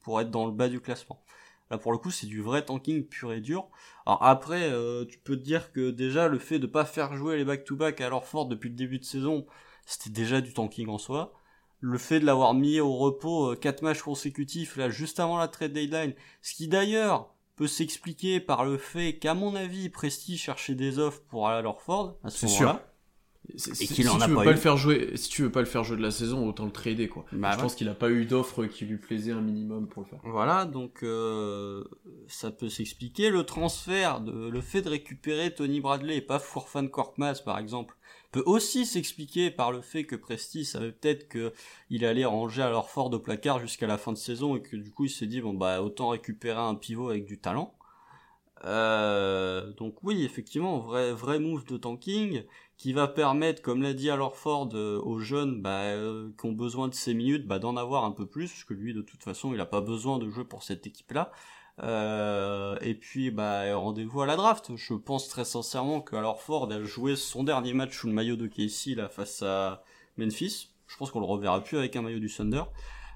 pour 0.00 0.20
être 0.20 0.30
dans 0.30 0.46
le 0.46 0.52
bas 0.52 0.68
du 0.68 0.80
classement. 0.80 1.22
Là 1.72 1.78
pour 1.78 1.90
le 1.90 1.96
coup 1.96 2.10
c'est 2.10 2.26
du 2.26 2.42
vrai 2.42 2.62
tanking 2.62 3.02
pur 3.06 3.32
et 3.32 3.40
dur. 3.40 3.66
Alors 4.04 4.22
après 4.22 4.70
euh, 4.70 5.06
tu 5.06 5.18
peux 5.18 5.36
te 5.36 5.42
dire 5.42 5.72
que 5.72 5.90
déjà 5.90 6.28
le 6.28 6.38
fait 6.38 6.58
de 6.58 6.66
pas 6.66 6.84
faire 6.84 7.16
jouer 7.16 7.38
les 7.38 7.46
back-to-back 7.46 7.98
à 8.02 8.10
leur 8.10 8.26
fort 8.26 8.44
depuis 8.44 8.68
le 8.68 8.76
début 8.76 8.98
de 8.98 9.04
saison, 9.04 9.46
c'était 9.86 10.10
déjà 10.10 10.42
du 10.42 10.52
tanking 10.52 10.88
en 10.88 10.98
soi. 10.98 11.32
Le 11.80 11.96
fait 11.96 12.20
de 12.20 12.26
l'avoir 12.26 12.52
mis 12.52 12.78
au 12.78 12.94
repos 12.98 13.56
4 13.56 13.82
euh, 13.82 13.86
matchs 13.86 14.02
consécutifs 14.02 14.76
là 14.76 14.90
juste 14.90 15.18
avant 15.18 15.38
la 15.38 15.48
trade 15.48 15.72
deadline, 15.72 16.12
ce 16.42 16.54
qui 16.54 16.68
d'ailleurs 16.68 17.32
peut 17.56 17.66
s'expliquer 17.66 18.38
par 18.38 18.66
le 18.66 18.76
fait 18.76 19.18
qu'à 19.18 19.32
mon 19.32 19.54
avis 19.56 19.88
Presti 19.88 20.36
cherchait 20.36 20.74
des 20.74 20.98
offres 20.98 21.22
pour 21.30 21.48
aller 21.48 21.60
à 21.60 21.62
leur 21.62 21.80
Ford 21.80 22.18
à 22.22 22.28
ce 22.28 22.44
moment-là 22.44 22.91
et 23.48 23.86
qu'il 23.86 24.08
en 24.08 24.20
a 24.20 24.28
pas, 24.28 24.44
le 24.44 24.56
faire 24.56 24.76
jouer, 24.76 25.12
si 25.16 25.28
tu 25.28 25.42
veux 25.42 25.50
pas 25.50 25.60
le 25.60 25.66
faire 25.66 25.84
jouer 25.84 25.96
de 25.96 26.02
la 26.02 26.10
saison, 26.10 26.48
autant 26.48 26.64
le 26.64 26.70
trader 26.70 27.08
quoi. 27.08 27.24
Bah 27.32 27.52
je 27.52 27.58
pense 27.58 27.74
qu'il 27.74 27.88
a 27.88 27.94
pas 27.94 28.10
eu 28.10 28.24
d'offre 28.24 28.66
qui 28.66 28.84
lui 28.84 28.96
plaisait 28.96 29.32
un 29.32 29.40
minimum 29.40 29.88
pour 29.88 30.02
le 30.02 30.08
faire. 30.08 30.20
Voilà, 30.24 30.64
donc 30.64 31.02
euh, 31.02 31.84
ça 32.28 32.50
peut 32.50 32.68
s'expliquer. 32.68 33.30
Le 33.30 33.44
transfert, 33.44 34.20
de, 34.20 34.48
le 34.48 34.60
fait 34.60 34.82
de 34.82 34.88
récupérer 34.88 35.52
Tony 35.52 35.80
Bradley 35.80 36.16
et 36.18 36.20
pas 36.20 36.38
Fourfan 36.38 36.86
Korkmaz 36.86 37.42
par 37.44 37.58
exemple, 37.58 37.96
peut 38.30 38.44
aussi 38.46 38.86
s'expliquer 38.86 39.50
par 39.50 39.72
le 39.72 39.80
fait 39.80 40.04
que 40.04 40.16
Presti 40.16 40.64
savait 40.64 40.92
peut-être 40.92 41.28
que 41.28 41.52
il 41.90 42.04
allait 42.04 42.24
ranger 42.24 42.62
à 42.62 42.70
leur 42.70 42.90
fort 42.90 43.10
de 43.10 43.18
placard 43.18 43.58
jusqu'à 43.58 43.86
la 43.86 43.98
fin 43.98 44.12
de 44.12 44.18
saison 44.18 44.56
et 44.56 44.62
que 44.62 44.76
du 44.76 44.90
coup 44.90 45.04
il 45.04 45.10
s'est 45.10 45.26
dit 45.26 45.40
bon 45.40 45.52
bah 45.52 45.82
autant 45.82 46.10
récupérer 46.10 46.60
un 46.60 46.74
pivot 46.74 47.10
avec 47.10 47.24
du 47.24 47.38
talent. 47.38 47.74
Euh, 48.64 49.72
donc 49.72 49.96
oui, 50.02 50.24
effectivement, 50.24 50.78
vrai 50.78 51.12
vrai 51.12 51.38
move 51.38 51.64
de 51.64 51.76
tanking 51.76 52.44
qui 52.82 52.92
va 52.92 53.06
permettre, 53.06 53.62
comme 53.62 53.80
l'a 53.80 53.92
dit 53.92 54.10
alors 54.10 54.36
Ford, 54.36 54.68
euh, 54.74 55.00
aux 55.04 55.20
jeunes 55.20 55.62
bah, 55.62 55.82
euh, 55.82 56.30
qui 56.36 56.46
ont 56.46 56.52
besoin 56.52 56.88
de 56.88 56.94
ces 56.94 57.14
minutes, 57.14 57.46
bah, 57.46 57.60
d'en 57.60 57.76
avoir 57.76 58.04
un 58.04 58.10
peu 58.10 58.26
plus, 58.26 58.50
parce 58.50 58.64
que 58.64 58.74
lui, 58.74 58.92
de 58.92 59.02
toute 59.02 59.22
façon, 59.22 59.52
il 59.52 59.58
n'a 59.58 59.66
pas 59.66 59.80
besoin 59.80 60.18
de 60.18 60.28
jouer 60.28 60.44
pour 60.44 60.64
cette 60.64 60.84
équipe-là. 60.84 61.30
Euh, 61.84 62.76
et 62.80 62.94
puis, 62.94 63.30
bah, 63.30 63.72
rendez-vous 63.76 64.22
à 64.22 64.26
la 64.26 64.34
draft. 64.34 64.72
Je 64.74 64.94
pense 64.94 65.28
très 65.28 65.44
sincèrement 65.44 66.00
que 66.00 66.16
alors 66.16 66.42
Ford 66.42 66.72
a 66.72 66.82
joué 66.82 67.14
son 67.14 67.44
dernier 67.44 67.72
match 67.72 67.96
sous 67.96 68.08
le 68.08 68.14
maillot 68.14 68.34
de 68.34 68.48
Casey 68.48 68.96
là 68.96 69.08
face 69.08 69.42
à 69.42 69.84
Memphis. 70.16 70.70
Je 70.88 70.96
pense 70.96 71.12
qu'on 71.12 71.20
le 71.20 71.26
reverra 71.26 71.62
plus 71.62 71.78
avec 71.78 71.94
un 71.94 72.02
maillot 72.02 72.18
du 72.18 72.34
Thunder. 72.34 72.64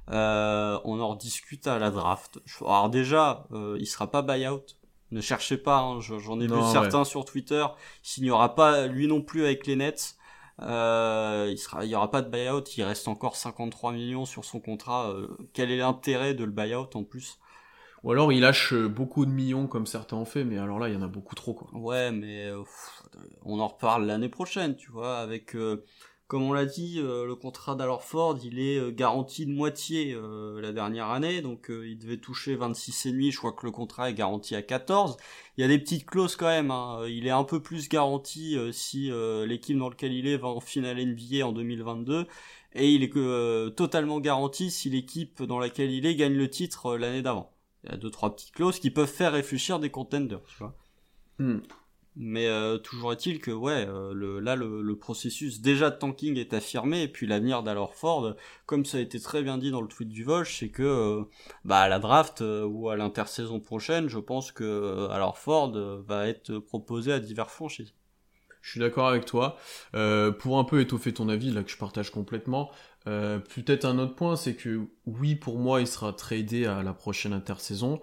on 0.06 1.00
en 1.00 1.08
rediscute 1.08 1.66
à 1.66 1.80
la 1.80 1.90
draft. 1.90 2.38
Alors 2.60 2.88
déjà, 2.88 3.48
il 3.80 3.86
sera 3.86 4.12
pas 4.12 4.22
buyout 4.22 4.62
ne 5.10 5.20
cherchez 5.20 5.56
pas, 5.56 5.78
hein, 5.78 6.00
j'en 6.00 6.40
ai 6.40 6.46
vu 6.46 6.60
certains 6.72 7.04
sur 7.04 7.24
Twitter. 7.24 7.64
S'il 8.02 8.24
n'y 8.24 8.30
aura 8.30 8.54
pas 8.54 8.86
lui 8.86 9.06
non 9.06 9.22
plus 9.22 9.44
avec 9.44 9.66
les 9.66 9.76
Nets, 9.76 10.16
euh, 10.62 11.48
il 11.50 11.58
sera, 11.58 11.84
il 11.84 11.90
y 11.90 11.94
aura 11.94 12.10
pas 12.10 12.22
de 12.22 12.30
buyout. 12.30 12.64
Il 12.76 12.82
reste 12.82 13.08
encore 13.08 13.36
53 13.36 13.92
millions 13.92 14.24
sur 14.24 14.44
son 14.44 14.60
contrat. 14.60 15.10
Euh, 15.10 15.28
quel 15.52 15.70
est 15.70 15.76
l'intérêt 15.76 16.34
de 16.34 16.44
le 16.44 16.50
buyout 16.50 16.88
en 16.94 17.04
plus? 17.04 17.38
Ou 18.02 18.12
alors 18.12 18.32
il 18.32 18.40
lâche 18.40 18.74
beaucoup 18.74 19.26
de 19.26 19.30
millions 19.30 19.66
comme 19.66 19.86
certains 19.86 20.16
ont 20.16 20.24
fait, 20.24 20.44
mais 20.44 20.58
alors 20.58 20.78
là 20.78 20.88
il 20.88 20.94
y 20.94 20.96
en 20.96 21.02
a 21.02 21.08
beaucoup 21.08 21.34
trop 21.34 21.54
quoi. 21.54 21.68
Ouais, 21.72 22.12
mais 22.12 22.46
euh, 22.46 22.62
on 23.44 23.58
en 23.58 23.66
reparle 23.66 24.06
l'année 24.06 24.28
prochaine, 24.28 24.76
tu 24.76 24.92
vois, 24.92 25.18
avec 25.18 25.56
comme 26.28 26.42
on 26.42 26.52
l'a 26.52 26.66
dit, 26.66 26.98
euh, 26.98 27.24
le 27.24 27.36
contrat 27.36 27.76
Ford, 28.00 28.36
il 28.42 28.58
est 28.58 28.78
euh, 28.78 28.90
garanti 28.90 29.46
de 29.46 29.52
moitié 29.52 30.12
euh, 30.12 30.60
la 30.60 30.72
dernière 30.72 31.10
année, 31.10 31.40
donc 31.40 31.70
il 31.70 31.98
devait 31.98 32.16
toucher 32.16 32.56
26,5, 32.56 33.30
je 33.30 33.38
crois 33.38 33.52
que 33.52 33.64
le 33.64 33.70
contrat 33.70 34.10
est 34.10 34.14
garanti 34.14 34.56
à 34.56 34.62
14. 34.62 35.16
Il 35.56 35.60
y 35.60 35.64
a 35.64 35.68
des 35.68 35.78
petites 35.78 36.04
clauses 36.04 36.34
quand 36.34 36.48
même, 36.48 36.72
hein. 36.72 37.06
il 37.08 37.28
est 37.28 37.30
un 37.30 37.44
peu 37.44 37.62
plus 37.62 37.88
garanti 37.88 38.56
si 38.72 39.10
l'équipe 39.46 39.78
dans 39.78 39.88
laquelle 39.88 40.12
il 40.12 40.26
est 40.26 40.36
va 40.36 40.48
en 40.48 40.60
finale 40.60 40.98
NBA 40.98 41.46
en 41.46 41.52
2022, 41.52 42.26
et 42.74 42.92
il 42.92 43.04
est 43.04 43.76
totalement 43.76 44.20
garanti 44.20 44.70
si 44.70 44.90
l'équipe 44.90 45.42
dans 45.42 45.58
laquelle 45.58 45.90
il 45.92 46.06
est 46.06 46.16
gagne 46.16 46.34
le 46.34 46.50
titre 46.50 46.96
l'année 46.96 47.22
d'avant. 47.22 47.52
Il 47.84 47.90
y 47.90 47.94
a 47.94 47.96
deux 47.96 48.10
trois 48.10 48.34
petites 48.34 48.52
clauses 48.52 48.80
qui 48.80 48.90
peuvent 48.90 49.06
faire 49.10 49.32
réfléchir 49.32 49.78
des 49.78 49.90
contenders, 49.90 50.42
tu 50.48 50.58
vois. 50.58 50.74
Hmm. 51.38 51.60
Mais 52.18 52.46
euh, 52.46 52.78
toujours 52.78 53.12
est-il 53.12 53.40
que 53.40 53.50
ouais, 53.50 53.86
euh, 53.86 54.14
le, 54.14 54.40
là 54.40 54.56
le, 54.56 54.96
processus 54.96 55.60
déjà 55.60 55.90
de 55.90 55.96
tanking 55.96 56.38
est 56.38 56.54
affirmé 56.54 57.02
et 57.02 57.08
puis 57.08 57.26
l'avenir 57.26 57.62
d'Alor 57.62 57.94
Ford, 57.94 58.34
comme 58.64 58.86
ça 58.86 58.96
a 58.96 59.00
été 59.02 59.20
très 59.20 59.42
bien 59.42 59.58
dit 59.58 59.70
dans 59.70 59.82
le 59.82 59.88
tweet 59.88 60.08
du 60.08 60.24
Volch, 60.24 60.60
c'est 60.60 60.70
que 60.70 60.82
euh, 60.82 61.24
bah 61.66 61.80
à 61.80 61.88
la 61.88 61.98
draft 61.98 62.42
ou 62.42 62.88
à 62.88 62.96
l'intersaison 62.96 63.60
prochaine, 63.60 64.08
je 64.08 64.18
pense 64.18 64.50
que 64.50 65.08
alors 65.10 65.36
Ford 65.36 65.72
va 66.06 66.26
être 66.26 66.58
proposé 66.58 67.12
à 67.12 67.18
divers 67.20 67.50
franchises. 67.50 67.92
Je 68.62 68.70
suis 68.70 68.80
d'accord 68.80 69.08
avec 69.08 69.26
toi. 69.26 69.58
pour 69.92 70.58
un 70.58 70.64
peu 70.64 70.80
étoffer 70.80 71.12
ton 71.12 71.28
avis 71.28 71.52
là 71.52 71.62
que 71.62 71.70
je 71.70 71.76
partage 71.76 72.10
complètement, 72.10 72.70
Euh, 73.06 73.38
Peut-être 73.38 73.84
un 73.84 73.98
autre 73.98 74.14
point, 74.16 74.36
c'est 74.36 74.54
que 74.56 74.88
oui, 75.06 75.36
pour 75.36 75.58
moi, 75.58 75.80
il 75.80 75.86
sera 75.86 76.12
tradé 76.12 76.66
à 76.66 76.82
la 76.82 76.92
prochaine 76.92 77.32
intersaison. 77.32 78.00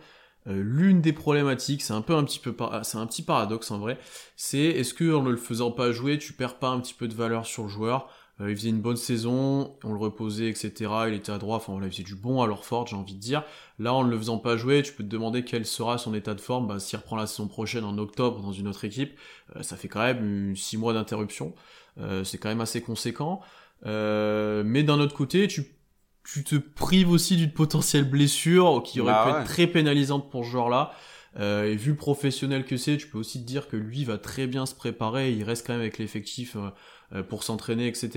Euh, 0.47 0.61
L'une 0.61 1.01
des 1.01 1.13
problématiques, 1.13 1.81
c'est 1.81 1.93
un 1.93 2.01
peu 2.01 2.15
un 2.15 2.23
petit 2.23 2.39
peu, 2.39 2.55
c'est 2.83 2.97
un 2.97 3.07
petit 3.07 3.21
paradoxe 3.21 3.71
en 3.71 3.79
vrai, 3.79 3.97
c'est 4.35 4.59
est-ce 4.59 4.93
que 4.93 5.13
en 5.13 5.23
ne 5.23 5.31
le 5.31 5.37
faisant 5.37 5.71
pas 5.71 5.91
jouer, 5.91 6.17
tu 6.17 6.33
perds 6.33 6.59
pas 6.59 6.69
un 6.69 6.79
petit 6.79 6.93
peu 6.93 7.07
de 7.07 7.13
valeur 7.13 7.45
sur 7.45 7.63
le 7.63 7.69
joueur? 7.69 8.09
Euh, 8.41 8.49
Il 8.51 8.57
faisait 8.57 8.69
une 8.69 8.81
bonne 8.81 8.97
saison, 8.97 9.77
on 9.83 9.93
le 9.93 9.99
reposait, 9.99 10.49
etc. 10.49 10.91
Il 11.07 11.13
était 11.13 11.31
à 11.31 11.37
droit, 11.37 11.57
enfin 11.57 11.71
voilà, 11.73 11.87
il 11.87 11.91
faisait 11.91 12.03
du 12.03 12.15
bon 12.15 12.41
à 12.41 12.47
leur 12.47 12.65
fort, 12.65 12.87
j'ai 12.87 12.95
envie 12.95 13.13
de 13.15 13.19
dire. 13.19 13.43
Là, 13.79 13.93
en 13.93 14.03
ne 14.03 14.09
le 14.09 14.17
faisant 14.17 14.39
pas 14.39 14.57
jouer, 14.57 14.81
tu 14.81 14.93
peux 14.93 15.03
te 15.03 15.09
demander 15.09 15.43
quel 15.45 15.65
sera 15.65 15.97
son 15.97 16.13
état 16.13 16.33
de 16.33 16.41
forme. 16.41 16.67
Bah, 16.67 16.79
s'il 16.79 16.97
reprend 16.97 17.15
la 17.15 17.27
saison 17.27 17.47
prochaine 17.47 17.83
en 17.83 17.97
octobre 17.97 18.41
dans 18.41 18.51
une 18.51 18.67
autre 18.67 18.85
équipe, 18.85 19.17
euh, 19.55 19.61
ça 19.63 19.77
fait 19.77 19.87
quand 19.87 20.01
même 20.01 20.55
6 20.55 20.77
mois 20.77 20.93
d'interruption. 20.93 21.53
Euh, 21.99 22.23
c'est 22.23 22.37
quand 22.39 22.49
même 22.49 22.61
assez 22.61 22.81
conséquent. 22.81 23.41
Euh, 23.85 24.63
mais 24.65 24.83
d'un 24.83 24.99
autre 24.99 25.15
côté, 25.15 25.47
tu, 25.47 25.75
tu 26.23 26.43
te 26.43 26.55
prives 26.55 27.09
aussi 27.11 27.35
d'une 27.37 27.51
potentielle 27.51 28.09
blessure 28.09 28.81
qui 28.83 29.01
aurait 29.01 29.11
Bah 29.13 29.23
pu 29.25 29.31
ouais. 29.33 29.39
être 29.41 29.45
très 29.45 29.67
pénalisante 29.67 30.29
pour 30.31 30.45
ce 30.45 30.49
joueur-là. 30.51 30.91
Euh, 31.39 31.65
et 31.65 31.75
vu 31.75 31.91
le 31.91 31.97
professionnel 31.97 32.63
que 32.63 32.77
c'est, 32.77 32.95
tu 32.97 33.07
peux 33.07 33.17
aussi 33.17 33.41
te 33.41 33.47
dire 33.47 33.67
que 33.67 33.75
lui 33.75 34.03
va 34.05 34.17
très 34.19 34.45
bien 34.45 34.65
se 34.67 34.75
préparer, 34.75 35.31
il 35.33 35.43
reste 35.43 35.65
quand 35.65 35.73
même 35.73 35.81
avec 35.81 35.97
l'effectif 35.97 36.55
euh, 36.55 36.69
euh, 37.15 37.23
pour 37.23 37.43
s'entraîner, 37.43 37.87
etc. 37.87 38.09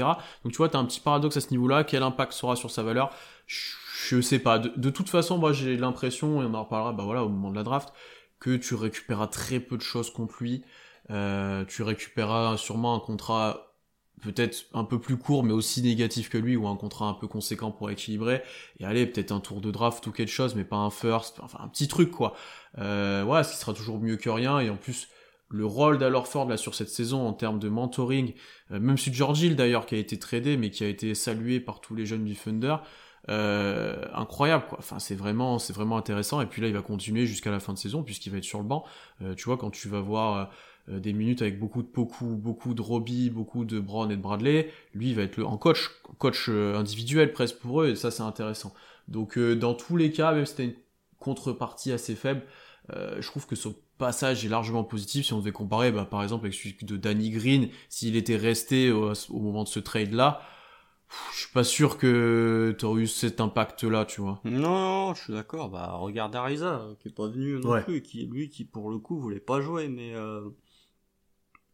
Donc 0.44 0.52
tu 0.52 0.58
vois, 0.58 0.68
t'as 0.68 0.78
un 0.78 0.84
petit 0.84 1.00
paradoxe 1.00 1.36
à 1.38 1.40
ce 1.40 1.50
niveau-là. 1.50 1.82
Quel 1.84 2.02
impact 2.02 2.32
sera 2.32 2.56
sur 2.56 2.70
sa 2.70 2.82
valeur? 2.82 3.10
Je, 3.46 3.72
je 4.08 4.20
sais 4.20 4.38
pas. 4.38 4.58
De, 4.58 4.70
de 4.76 4.90
toute 4.90 5.08
façon, 5.08 5.38
moi 5.38 5.52
j'ai 5.54 5.76
l'impression, 5.78 6.42
et 6.42 6.44
on 6.46 6.52
en 6.54 6.64
reparlera 6.64 6.92
bah 6.92 7.04
voilà, 7.04 7.24
au 7.24 7.28
moment 7.30 7.50
de 7.50 7.56
la 7.56 7.62
draft, 7.62 7.88
que 8.38 8.54
tu 8.56 8.74
récupéreras 8.74 9.28
très 9.28 9.60
peu 9.60 9.76
de 9.78 9.82
choses 9.82 10.10
contre 10.12 10.34
lui. 10.40 10.62
Euh, 11.10 11.64
tu 11.64 11.82
récupéreras 11.82 12.56
sûrement 12.58 12.94
un 12.94 13.00
contrat 13.00 13.65
peut-être 14.22 14.66
un 14.72 14.84
peu 14.84 14.98
plus 14.98 15.16
court 15.16 15.44
mais 15.44 15.52
aussi 15.52 15.82
négatif 15.82 16.30
que 16.30 16.38
lui 16.38 16.56
ou 16.56 16.66
un 16.66 16.76
contrat 16.76 17.06
un 17.08 17.14
peu 17.14 17.26
conséquent 17.26 17.70
pour 17.70 17.90
équilibrer. 17.90 18.42
Et 18.80 18.84
allez 18.84 19.06
peut-être 19.06 19.32
un 19.32 19.40
tour 19.40 19.60
de 19.60 19.70
draft 19.70 20.06
ou 20.06 20.12
quelque 20.12 20.30
chose 20.30 20.54
mais 20.54 20.64
pas 20.64 20.76
un 20.76 20.90
first 20.90 21.40
enfin 21.42 21.58
un 21.62 21.68
petit 21.68 21.88
truc 21.88 22.10
quoi. 22.10 22.34
Euh, 22.78 23.22
voilà 23.24 23.44
ce 23.44 23.52
qui 23.52 23.58
sera 23.58 23.74
toujours 23.74 24.00
mieux 24.00 24.16
que 24.16 24.30
rien. 24.30 24.58
Et 24.60 24.70
en 24.70 24.76
plus 24.76 25.08
le 25.48 25.64
rôle 25.64 25.98
d'Alorford 25.98 26.48
là 26.48 26.56
sur 26.56 26.74
cette 26.74 26.88
saison 26.88 27.26
en 27.26 27.32
termes 27.32 27.58
de 27.58 27.68
mentoring 27.68 28.34
euh, 28.72 28.80
même 28.80 28.98
si 28.98 29.12
George 29.12 29.42
Hill 29.42 29.56
d'ailleurs 29.56 29.86
qui 29.86 29.94
a 29.94 29.98
été 29.98 30.18
tradé 30.18 30.56
mais 30.56 30.70
qui 30.70 30.82
a 30.82 30.88
été 30.88 31.14
salué 31.14 31.60
par 31.60 31.80
tous 31.80 31.94
les 31.94 32.06
jeunes 32.06 32.24
du 32.24 32.34
Thunder 32.34 32.76
euh, 33.28 34.04
incroyable 34.14 34.66
quoi. 34.68 34.78
Enfin 34.78 34.98
c'est 34.98 35.14
vraiment 35.14 35.58
c'est 35.58 35.72
vraiment 35.72 35.96
intéressant. 35.96 36.40
Et 36.40 36.46
puis 36.46 36.62
là 36.62 36.68
il 36.68 36.74
va 36.74 36.82
continuer 36.82 37.26
jusqu'à 37.26 37.50
la 37.50 37.60
fin 37.60 37.72
de 37.72 37.78
saison 37.78 38.02
puisqu'il 38.02 38.30
va 38.30 38.38
être 38.38 38.44
sur 38.44 38.58
le 38.58 38.64
banc. 38.64 38.84
Euh, 39.22 39.34
tu 39.34 39.44
vois 39.44 39.56
quand 39.56 39.70
tu 39.70 39.88
vas 39.88 40.00
voir 40.00 40.36
euh, 40.36 40.44
des 40.88 41.12
minutes 41.12 41.42
avec 41.42 41.58
beaucoup 41.58 41.82
de 41.82 41.88
Poku, 41.88 42.26
beaucoup 42.36 42.72
de 42.74 42.80
Robbie, 42.82 43.28
beaucoup 43.30 43.64
de 43.64 43.80
Brown 43.80 44.10
et 44.10 44.16
de 44.16 44.22
Bradley, 44.22 44.70
lui 44.94 45.08
il 45.10 45.16
va 45.16 45.22
être 45.22 45.36
le, 45.36 45.44
en 45.44 45.56
coach, 45.58 45.90
coach 46.18 46.46
euh, 46.48 46.76
individuel 46.78 47.32
presque 47.32 47.56
pour 47.58 47.82
eux, 47.82 47.88
et 47.88 47.96
ça 47.96 48.10
c'est 48.10 48.22
intéressant. 48.22 48.72
Donc 49.08 49.36
euh, 49.36 49.56
dans 49.56 49.74
tous 49.74 49.96
les 49.96 50.12
cas, 50.12 50.32
même 50.32 50.46
si 50.46 50.50
c'était 50.52 50.64
une 50.66 50.74
contrepartie 51.18 51.90
assez 51.92 52.14
faible, 52.14 52.42
euh, 52.94 53.16
je 53.20 53.26
trouve 53.26 53.46
que 53.46 53.56
son 53.56 53.74
passage 53.98 54.44
est 54.44 54.48
largement 54.48 54.84
positif 54.84 55.26
si 55.26 55.32
on 55.32 55.38
devait 55.40 55.50
comparer 55.52 55.90
bah, 55.90 56.04
par 56.04 56.22
exemple 56.22 56.44
avec 56.44 56.54
celui 56.54 56.76
de 56.82 56.96
Danny 56.96 57.30
Green, 57.30 57.68
s'il 57.88 58.14
était 58.14 58.36
resté 58.36 58.92
au, 58.92 59.12
au 59.30 59.40
moment 59.40 59.64
de 59.64 59.68
ce 59.68 59.80
trade 59.80 60.12
là, 60.12 60.40
je 61.32 61.38
suis 61.44 61.52
pas 61.52 61.64
sûr 61.64 61.98
que 61.98 62.74
t'aurais 62.78 63.02
eu 63.02 63.06
cet 63.06 63.40
impact 63.40 63.84
là, 63.84 64.04
tu 64.04 64.20
vois. 64.20 64.40
Non, 64.44 64.60
non, 65.08 65.14
je 65.14 65.22
suis 65.22 65.32
d'accord. 65.32 65.70
Bah, 65.70 65.92
regarde 65.94 66.34
Ariza, 66.34 66.80
euh, 66.80 66.94
qui 67.00 67.08
est 67.08 67.12
pas 67.14 67.28
venu 67.28 67.60
non 67.60 67.70
Ouais. 67.70 67.82
plus, 67.84 68.02
qui 68.02 68.26
lui, 68.26 68.50
qui 68.50 68.64
pour 68.64 68.90
le 68.90 68.98
coup 68.98 69.18
voulait 69.18 69.40
pas 69.40 69.60
jouer, 69.60 69.88
mais 69.88 70.14
euh, 70.14 70.48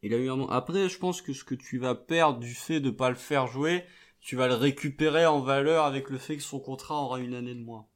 il 0.02 0.14
a 0.14 0.16
eu 0.16 0.28
un. 0.30 0.36
moment- 0.36 0.50
Après, 0.50 0.88
je 0.88 0.98
pense 0.98 1.22
que 1.22 1.32
ce 1.32 1.44
que 1.44 1.54
tu 1.54 1.78
vas 1.78 1.94
perdre 1.94 2.38
du 2.38 2.54
fait 2.54 2.80
de 2.80 2.90
pas 2.90 3.08
le 3.10 3.14
faire 3.16 3.46
jouer, 3.46 3.84
tu 4.20 4.36
vas 4.36 4.46
le 4.48 4.54
récupérer 4.54 5.26
en 5.26 5.40
valeur 5.40 5.84
avec 5.84 6.10
le 6.10 6.18
fait 6.18 6.36
que 6.36 6.42
son 6.42 6.60
contrat 6.60 6.96
aura 6.96 7.18
une 7.20 7.34
année 7.34 7.54
de 7.54 7.62
moins. 7.62 7.86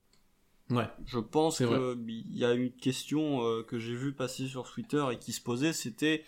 Ouais. 0.71 0.89
Je 1.07 1.19
pense 1.21 1.59
qu'il 1.59 2.27
y 2.33 2.45
a 2.45 2.53
une 2.55 2.73
question 2.73 3.45
euh, 3.45 3.63
que 3.63 3.79
j'ai 3.79 3.95
vu 3.95 4.13
passer 4.13 4.49
sur 4.49 4.69
Twitter 4.69 5.05
et 5.13 5.19
qui 5.19 5.33
se 5.33 5.41
posait, 5.41 5.73
c'était 5.73 6.25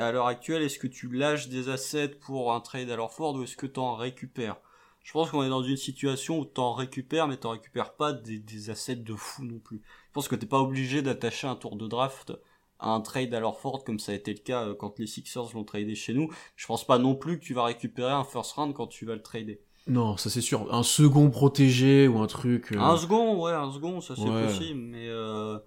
à 0.00 0.10
l'heure 0.10 0.26
actuelle, 0.26 0.62
est-ce 0.62 0.78
que 0.78 0.86
tu 0.88 1.08
lâches 1.08 1.48
des 1.48 1.68
assets 1.68 2.08
pour 2.08 2.52
un 2.52 2.60
trade 2.60 2.90
à 2.90 3.08
Ford 3.08 3.34
ou 3.36 3.42
est-ce 3.44 3.56
que 3.56 3.66
tu 3.66 3.78
en 3.78 3.94
récupères? 3.94 4.56
Je 5.04 5.12
pense 5.12 5.30
qu'on 5.30 5.44
est 5.44 5.48
dans 5.48 5.62
une 5.62 5.76
situation 5.76 6.40
où 6.40 6.44
tu 6.46 6.60
en 6.60 6.72
récupères, 6.72 7.28
mais 7.28 7.36
tu 7.36 7.46
récupères 7.46 7.94
pas 7.94 8.12
des, 8.12 8.40
des 8.40 8.70
assets 8.70 8.96
de 8.96 9.14
fou 9.14 9.44
non 9.44 9.60
plus. 9.60 9.76
Je 10.08 10.12
pense 10.14 10.26
que 10.26 10.34
t'es 10.34 10.46
pas 10.46 10.58
obligé 10.60 11.00
d'attacher 11.02 11.46
un 11.46 11.54
tour 11.54 11.76
de 11.76 11.86
draft 11.86 12.32
un 12.80 13.00
trade 13.00 13.32
à 13.34 13.52
Ford 13.52 13.84
comme 13.84 13.98
ça 13.98 14.12
a 14.12 14.14
été 14.14 14.32
le 14.32 14.40
cas 14.40 14.64
euh, 14.66 14.74
quand 14.74 14.98
les 14.98 15.06
Sixers 15.06 15.54
l'ont 15.54 15.64
tradé 15.64 15.94
chez 15.94 16.14
nous. 16.14 16.28
Je 16.56 16.66
pense 16.66 16.86
pas 16.86 16.98
non 16.98 17.14
plus 17.14 17.38
que 17.38 17.44
tu 17.44 17.54
vas 17.54 17.64
récupérer 17.64 18.12
un 18.12 18.24
first 18.24 18.52
round 18.52 18.74
quand 18.74 18.86
tu 18.86 19.06
vas 19.06 19.14
le 19.14 19.22
trader. 19.22 19.60
Non, 19.86 20.16
ça 20.16 20.30
c'est 20.30 20.40
sûr. 20.40 20.72
Un 20.74 20.82
second 20.82 21.30
protégé 21.30 22.08
ou 22.08 22.18
un 22.18 22.26
truc. 22.26 22.72
euh, 22.72 22.78
Un 22.80 22.96
second, 22.96 23.40
ouais, 23.42 23.52
un 23.52 23.70
second, 23.72 24.00
ça 24.00 24.14
c'est 24.16 24.22
Ouais. 24.28 24.46
possible, 24.46 24.80
mais 24.80 25.06
euh, 25.08 25.58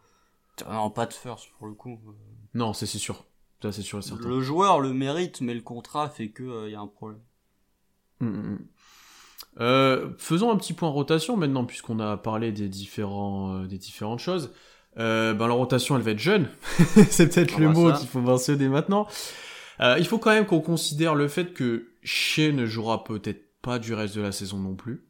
non, 0.70 0.90
pas 0.90 1.06
de 1.06 1.14
first 1.14 1.50
pour 1.58 1.68
le 1.68 1.74
coup. 1.74 2.00
Non, 2.54 2.74
ça 2.74 2.86
c'est 2.86 2.98
sûr. 2.98 3.26
Ça 3.62 3.72
c'est 3.72 3.82
sûr 3.82 4.00
et 4.00 4.02
certain. 4.02 4.28
Le 4.28 4.42
joueur 4.42 4.80
le 4.80 4.94
mérite, 4.94 5.42
mais 5.42 5.54
le 5.54 5.62
contrat 5.62 6.10
fait 6.10 6.30
que 6.30 6.68
il 6.68 6.72
y 6.72 6.76
a 6.76 6.80
un 6.82 6.88
problème. 6.88 7.22
Mm, 8.20 8.28
mm. 8.28 8.68
Euh, 9.62 10.12
faisons 10.18 10.52
un 10.52 10.58
petit 10.58 10.74
point 10.74 10.90
rotation 10.90 11.36
maintenant, 11.36 11.66
puisqu'on 11.66 12.00
a 12.00 12.18
parlé 12.18 12.52
des, 12.52 12.70
différents, 12.70 13.64
des 13.64 13.78
différentes 13.78 14.20
choses. 14.20 14.54
Euh, 15.00 15.34
ben, 15.34 15.48
la 15.48 15.54
rotation, 15.54 15.96
elle 15.96 16.02
va 16.02 16.12
être 16.12 16.20
jeune. 16.20 16.50
C'est 17.10 17.30
peut-être 17.34 17.54
Ah 17.58 17.60
le 17.60 17.68
bah 17.68 17.74
mot 17.74 17.94
qu'il 17.94 18.08
faut 18.08 18.20
mentionner 18.20 18.68
maintenant. 18.68 19.08
Euh, 19.80 19.96
il 19.98 20.06
faut 20.06 20.18
quand 20.20 20.32
même 20.32 20.46
qu'on 20.46 20.60
considère 20.60 21.16
le 21.16 21.28
fait 21.30 21.54
que 21.54 21.88
Shea 22.04 22.52
ne 22.52 22.66
jouera 22.66 23.04
peut-être 23.06 23.46
pas 23.62 23.80
du 23.80 23.94
reste 23.94 24.16
de 24.16 24.22
la 24.22 24.32
saison 24.34 24.58
non 24.58 24.76
plus. 24.76 25.06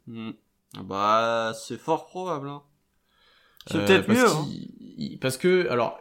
Ah 0.77 0.83
Bah, 0.83 1.53
c'est 1.59 1.79
fort 1.79 2.05
probable. 2.05 2.49
Hein. 2.49 2.61
C'est 3.67 3.77
Euh, 3.77 3.85
peut-être 3.85 4.09
mieux. 4.09 4.27
hein. 4.27 4.45
il- 4.97 5.17
Parce 5.19 5.37
que, 5.37 5.67
alors, 5.69 5.97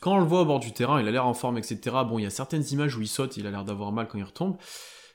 quand 0.00 0.16
on 0.16 0.18
le 0.18 0.26
voit 0.26 0.42
au 0.42 0.44
bord 0.44 0.60
du 0.60 0.72
terrain, 0.72 1.00
il 1.00 1.08
a 1.08 1.10
l'air 1.10 1.26
en 1.26 1.32
forme, 1.34 1.56
etc. 1.56 1.78
Bon, 2.06 2.18
il 2.18 2.22
y 2.24 2.26
a 2.26 2.30
certaines 2.30 2.64
images 2.72 2.96
où 2.96 3.00
il 3.00 3.08
saute, 3.08 3.36
il 3.38 3.46
a 3.46 3.50
l'air 3.50 3.64
d'avoir 3.64 3.90
mal 3.92 4.06
quand 4.08 4.18
il 4.18 4.24
retombe. 4.24 4.56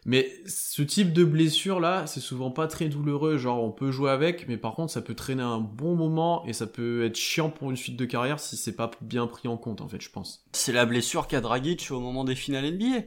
Mais 0.08 0.32
ce 0.46 0.84
type 0.84 1.14
de 1.14 1.24
blessure 1.24 1.80
là, 1.80 2.06
c'est 2.06 2.20
souvent 2.20 2.52
pas 2.52 2.68
très 2.68 2.90
douloureux. 2.90 3.38
Genre, 3.38 3.64
on 3.64 3.72
peut 3.72 3.90
jouer 3.90 4.12
avec, 4.12 4.48
mais 4.48 4.58
par 4.58 4.76
contre, 4.76 4.94
ça 4.94 5.02
peut 5.02 5.16
traîner 5.16 5.42
un 5.42 5.60
bon 5.60 5.96
moment 5.96 6.46
et 6.46 6.54
ça 6.54 6.68
peut 6.68 7.04
être 7.06 7.16
chiant 7.16 7.50
pour 7.50 7.72
une 7.72 7.76
suite 7.78 7.98
de 7.98 8.06
carrière 8.06 8.40
si 8.40 8.56
c'est 8.56 8.76
pas 8.76 8.92
bien 9.02 9.26
pris 9.26 9.48
en 9.48 9.58
compte, 9.58 9.82
en 9.82 9.88
fait, 9.88 10.02
je 10.02 10.12
pense. 10.12 10.46
C'est 10.54 10.74
la 10.74 10.86
blessure 10.86 11.28
qu'a 11.28 11.42
Dragic 11.42 11.88
au 11.90 12.00
moment 12.00 12.24
des 12.24 12.36
finales 12.36 12.72
NBA. 12.72 13.06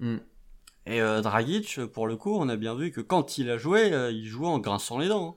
Hmm. 0.00 0.16
Et 0.86 1.02
euh, 1.02 1.20
Dragic, 1.20 1.84
pour 1.84 2.06
le 2.06 2.16
coup, 2.16 2.34
on 2.34 2.48
a 2.48 2.56
bien 2.56 2.74
vu 2.74 2.90
que 2.92 3.02
quand 3.02 3.36
il 3.36 3.50
a 3.50 3.58
joué, 3.58 3.92
euh, 3.92 4.10
il 4.10 4.24
jouait 4.26 4.46
en 4.48 4.58
grinçant 4.58 4.98
les 4.98 5.08
dents. 5.08 5.36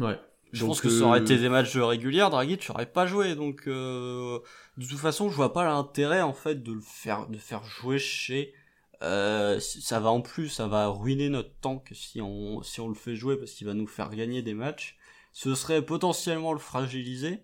hein. 0.00 0.04
Ouais. 0.04 0.20
Je 0.52 0.60
Donc, 0.60 0.70
pense 0.70 0.80
que 0.80 0.88
ça 0.88 1.04
aurait 1.04 1.20
euh, 1.20 1.22
été 1.22 1.38
des 1.38 1.48
matchs 1.48 1.76
réguliers, 1.76 2.26
Dragic 2.30 2.68
n'aurait 2.68 2.86
pas 2.90 3.06
joué. 3.06 3.36
Donc, 3.36 3.62
euh, 3.68 4.40
de 4.76 4.86
toute 4.86 4.98
façon, 4.98 5.28
je 5.30 5.36
vois 5.36 5.52
pas 5.52 5.64
l'intérêt 5.64 6.22
en 6.22 6.32
fait 6.32 6.64
de 6.64 6.72
le 6.72 6.80
faire, 6.80 7.28
de 7.28 7.38
faire 7.38 7.62
jouer 7.62 7.98
chez. 8.00 8.52
Euh, 9.02 9.60
ça 9.60 10.00
va 10.00 10.10
en 10.10 10.20
plus, 10.22 10.48
ça 10.48 10.66
va 10.68 10.88
ruiner 10.88 11.28
notre 11.28 11.52
tank 11.60 11.90
si 11.92 12.20
on 12.22 12.62
si 12.62 12.80
on 12.80 12.88
le 12.88 12.94
fait 12.94 13.14
jouer 13.16 13.36
parce 13.36 13.52
qu'il 13.52 13.66
va 13.66 13.74
nous 13.74 13.86
faire 13.86 14.10
gagner 14.10 14.42
des 14.42 14.54
matchs. 14.54 14.96
Ce 15.32 15.54
serait 15.54 15.82
potentiellement 15.84 16.52
le 16.54 16.58
fragiliser 16.58 17.40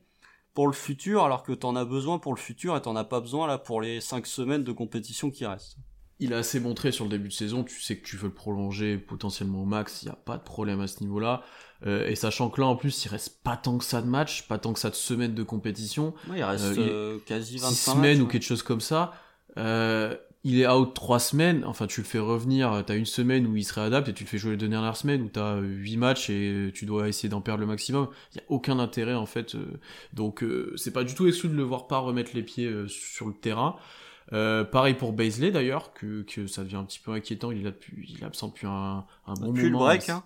pour 0.54 0.66
le 0.66 0.72
futur, 0.72 1.24
alors 1.24 1.42
que 1.42 1.52
t'en 1.52 1.76
as 1.76 1.84
besoin 1.84 2.18
pour 2.18 2.34
le 2.34 2.38
futur 2.40 2.76
et 2.76 2.82
t'en 2.82 2.96
as 2.96 3.04
pas 3.04 3.20
besoin 3.20 3.46
là 3.46 3.58
pour 3.58 3.80
les 3.80 4.00
5 4.00 4.26
semaines 4.26 4.64
de 4.64 4.72
compétition 4.72 5.30
qui 5.30 5.44
restent. 5.46 5.76
il 6.20 6.32
a 6.34 6.38
assez 6.38 6.60
montré 6.60 6.92
sur 6.92 7.04
le 7.04 7.10
début 7.10 7.28
de 7.28 7.32
saison, 7.34 7.64
tu 7.64 7.80
sais 7.80 7.98
que 7.98 8.06
tu 8.06 8.16
veux 8.16 8.28
le 8.28 8.34
prolonger 8.34 8.96
potentiellement 8.96 9.62
au 9.62 9.64
max, 9.66 10.02
il 10.02 10.06
n'y 10.06 10.12
a 10.12 10.16
pas 10.16 10.36
de 10.38 10.42
problème 10.42 10.80
à 10.80 10.86
ce 10.86 11.00
niveau-là. 11.02 11.42
Euh, 11.84 12.06
et 12.06 12.14
sachant 12.14 12.48
que 12.48 12.60
là, 12.60 12.66
en 12.68 12.76
plus, 12.76 13.04
il 13.04 13.08
reste 13.08 13.42
pas 13.42 13.56
tant 13.56 13.76
que 13.76 13.82
ça 13.84 14.00
de 14.02 14.06
match, 14.06 14.46
pas 14.46 14.58
tant 14.58 14.72
que 14.72 14.78
ça 14.78 14.88
de 14.90 14.94
semaines 14.94 15.34
de 15.34 15.42
compétition, 15.42 16.14
Ouais, 16.30 16.38
il 16.38 16.44
reste 16.44 16.64
Euh, 16.64 16.74
il- 16.76 16.80
euh, 16.90 17.18
quasi 17.26 17.56
25 17.58 17.70
six 17.74 17.90
semaines 17.90 18.18
matchs, 18.18 18.24
ou 18.24 18.28
quelque 18.28 18.44
chose 18.44 18.62
comme 18.62 18.80
ça. 18.80 19.14
Euh, 19.58 20.16
il 20.44 20.60
est 20.60 20.66
out 20.66 20.92
trois 20.94 21.20
semaines, 21.20 21.64
enfin 21.64 21.86
tu 21.86 22.00
le 22.00 22.06
fais 22.06 22.18
revenir, 22.18 22.82
t'as 22.86 22.96
une 22.96 23.06
semaine 23.06 23.46
où 23.46 23.56
il 23.56 23.64
se 23.64 23.74
réadapte 23.74 24.08
et 24.08 24.12
tu 24.12 24.24
le 24.24 24.28
fais 24.28 24.38
jouer 24.38 24.52
les 24.52 24.56
deux 24.56 24.68
dernières 24.68 24.96
semaines 24.96 25.22
où 25.22 25.28
t'as 25.28 25.54
euh, 25.56 25.62
huit 25.62 25.96
matchs 25.96 26.30
et 26.30 26.72
tu 26.74 26.84
dois 26.84 27.08
essayer 27.08 27.28
d'en 27.28 27.40
perdre 27.40 27.60
le 27.60 27.66
maximum. 27.66 28.08
Il 28.32 28.38
y 28.38 28.40
a 28.40 28.44
aucun 28.48 28.78
intérêt 28.78 29.14
en 29.14 29.26
fait, 29.26 29.54
euh, 29.54 29.78
donc 30.12 30.42
euh, 30.42 30.72
c'est 30.76 30.92
pas 30.92 31.04
du 31.04 31.14
tout 31.14 31.28
exclu 31.28 31.48
de 31.48 31.54
le 31.54 31.62
voir 31.62 31.86
pas 31.86 31.98
remettre 31.98 32.32
les 32.34 32.42
pieds 32.42 32.66
euh, 32.66 32.88
sur 32.88 33.28
le 33.28 33.34
terrain. 33.34 33.76
Euh, 34.32 34.64
pareil 34.64 34.94
pour 34.94 35.12
Baisley 35.12 35.50
d'ailleurs, 35.50 35.92
que, 35.92 36.22
que 36.22 36.46
ça 36.46 36.64
devient 36.64 36.76
un 36.76 36.84
petit 36.84 37.00
peu 37.00 37.12
inquiétant, 37.12 37.50
il 37.50 37.60
est 37.60 37.64
là 37.64 37.70
depuis, 37.70 38.06
il 38.08 38.22
est 38.22 38.24
absent 38.24 38.48
depuis 38.48 38.66
un, 38.66 39.04
un 39.26 39.34
bon 39.34 39.52
Depuis 39.52 39.68
le 39.68 39.76
break, 39.76 40.08
hein. 40.08 40.24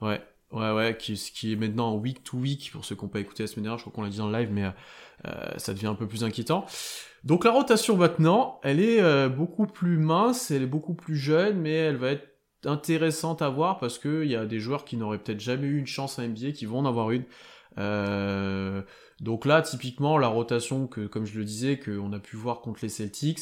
Ouais, 0.00 0.20
ouais, 0.50 0.72
ouais, 0.72 0.96
qui, 0.98 1.16
ce 1.16 1.30
qui 1.30 1.52
est 1.52 1.56
maintenant 1.56 1.92
en 1.92 1.96
week 1.96 2.24
to 2.24 2.36
week, 2.36 2.70
pour 2.72 2.84
ceux 2.84 2.96
qui 2.96 3.02
n'ont 3.04 3.08
pas 3.08 3.20
écouté 3.20 3.44
la 3.44 3.46
semaine 3.46 3.64
dernière, 3.64 3.78
je 3.78 3.84
crois 3.84 3.94
qu'on 3.94 4.02
l'a 4.02 4.08
dit 4.10 4.18
dans 4.18 4.28
le 4.28 4.36
live, 4.36 4.50
mais 4.50 4.64
euh, 4.64 5.30
ça 5.56 5.72
devient 5.72 5.86
un 5.86 5.94
peu 5.94 6.08
plus 6.08 6.24
inquiétant. 6.24 6.66
Donc 7.24 7.44
la 7.44 7.52
rotation 7.52 7.96
maintenant, 7.96 8.60
elle 8.62 8.80
est 8.80 9.00
euh, 9.00 9.28
beaucoup 9.28 9.66
plus 9.66 9.96
mince, 9.96 10.50
elle 10.50 10.62
est 10.62 10.66
beaucoup 10.66 10.94
plus 10.94 11.16
jeune, 11.16 11.58
mais 11.58 11.72
elle 11.72 11.96
va 11.96 12.10
être 12.10 12.28
intéressante 12.66 13.40
à 13.40 13.48
voir 13.48 13.78
parce 13.78 13.98
qu'il 13.98 14.26
y 14.26 14.36
a 14.36 14.44
des 14.44 14.60
joueurs 14.60 14.84
qui 14.84 14.96
n'auraient 14.96 15.18
peut-être 15.18 15.40
jamais 15.40 15.66
eu 15.66 15.78
une 15.78 15.86
chance 15.86 16.18
à 16.18 16.26
NBA 16.26 16.52
qui 16.52 16.66
vont 16.66 16.80
en 16.80 16.86
avoir 16.86 17.10
une. 17.10 17.24
Euh, 17.78 18.82
donc 19.20 19.46
là, 19.46 19.62
typiquement, 19.62 20.18
la 20.18 20.28
rotation 20.28 20.86
que, 20.86 21.06
comme 21.06 21.24
je 21.24 21.38
le 21.38 21.44
disais, 21.44 21.78
qu'on 21.78 22.12
a 22.12 22.18
pu 22.18 22.36
voir 22.36 22.60
contre 22.60 22.80
les 22.82 22.88
Celtics, 22.90 23.40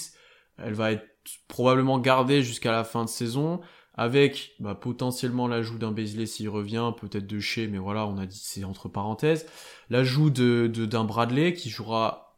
elle 0.58 0.74
va 0.74 0.92
être 0.92 1.06
probablement 1.48 1.98
gardée 1.98 2.42
jusqu'à 2.42 2.72
la 2.72 2.84
fin 2.84 3.04
de 3.04 3.08
saison. 3.08 3.60
avec 3.94 4.52
bah, 4.58 4.74
potentiellement 4.74 5.48
l'ajout 5.48 5.76
d'un 5.78 5.92
Beasley 5.92 6.26
s'il 6.26 6.48
revient, 6.48 6.92
peut-être 6.98 7.26
de 7.26 7.40
chez, 7.40 7.68
mais 7.68 7.78
voilà, 7.78 8.06
on 8.06 8.16
a 8.16 8.26
dit 8.26 8.40
c'est 8.42 8.64
entre 8.64 8.88
parenthèses. 8.88 9.46
L'ajout 9.90 10.30
de, 10.30 10.66
d'un 10.66 11.04
Bradley 11.04 11.52
qui 11.52 11.68
jouera 11.68 12.31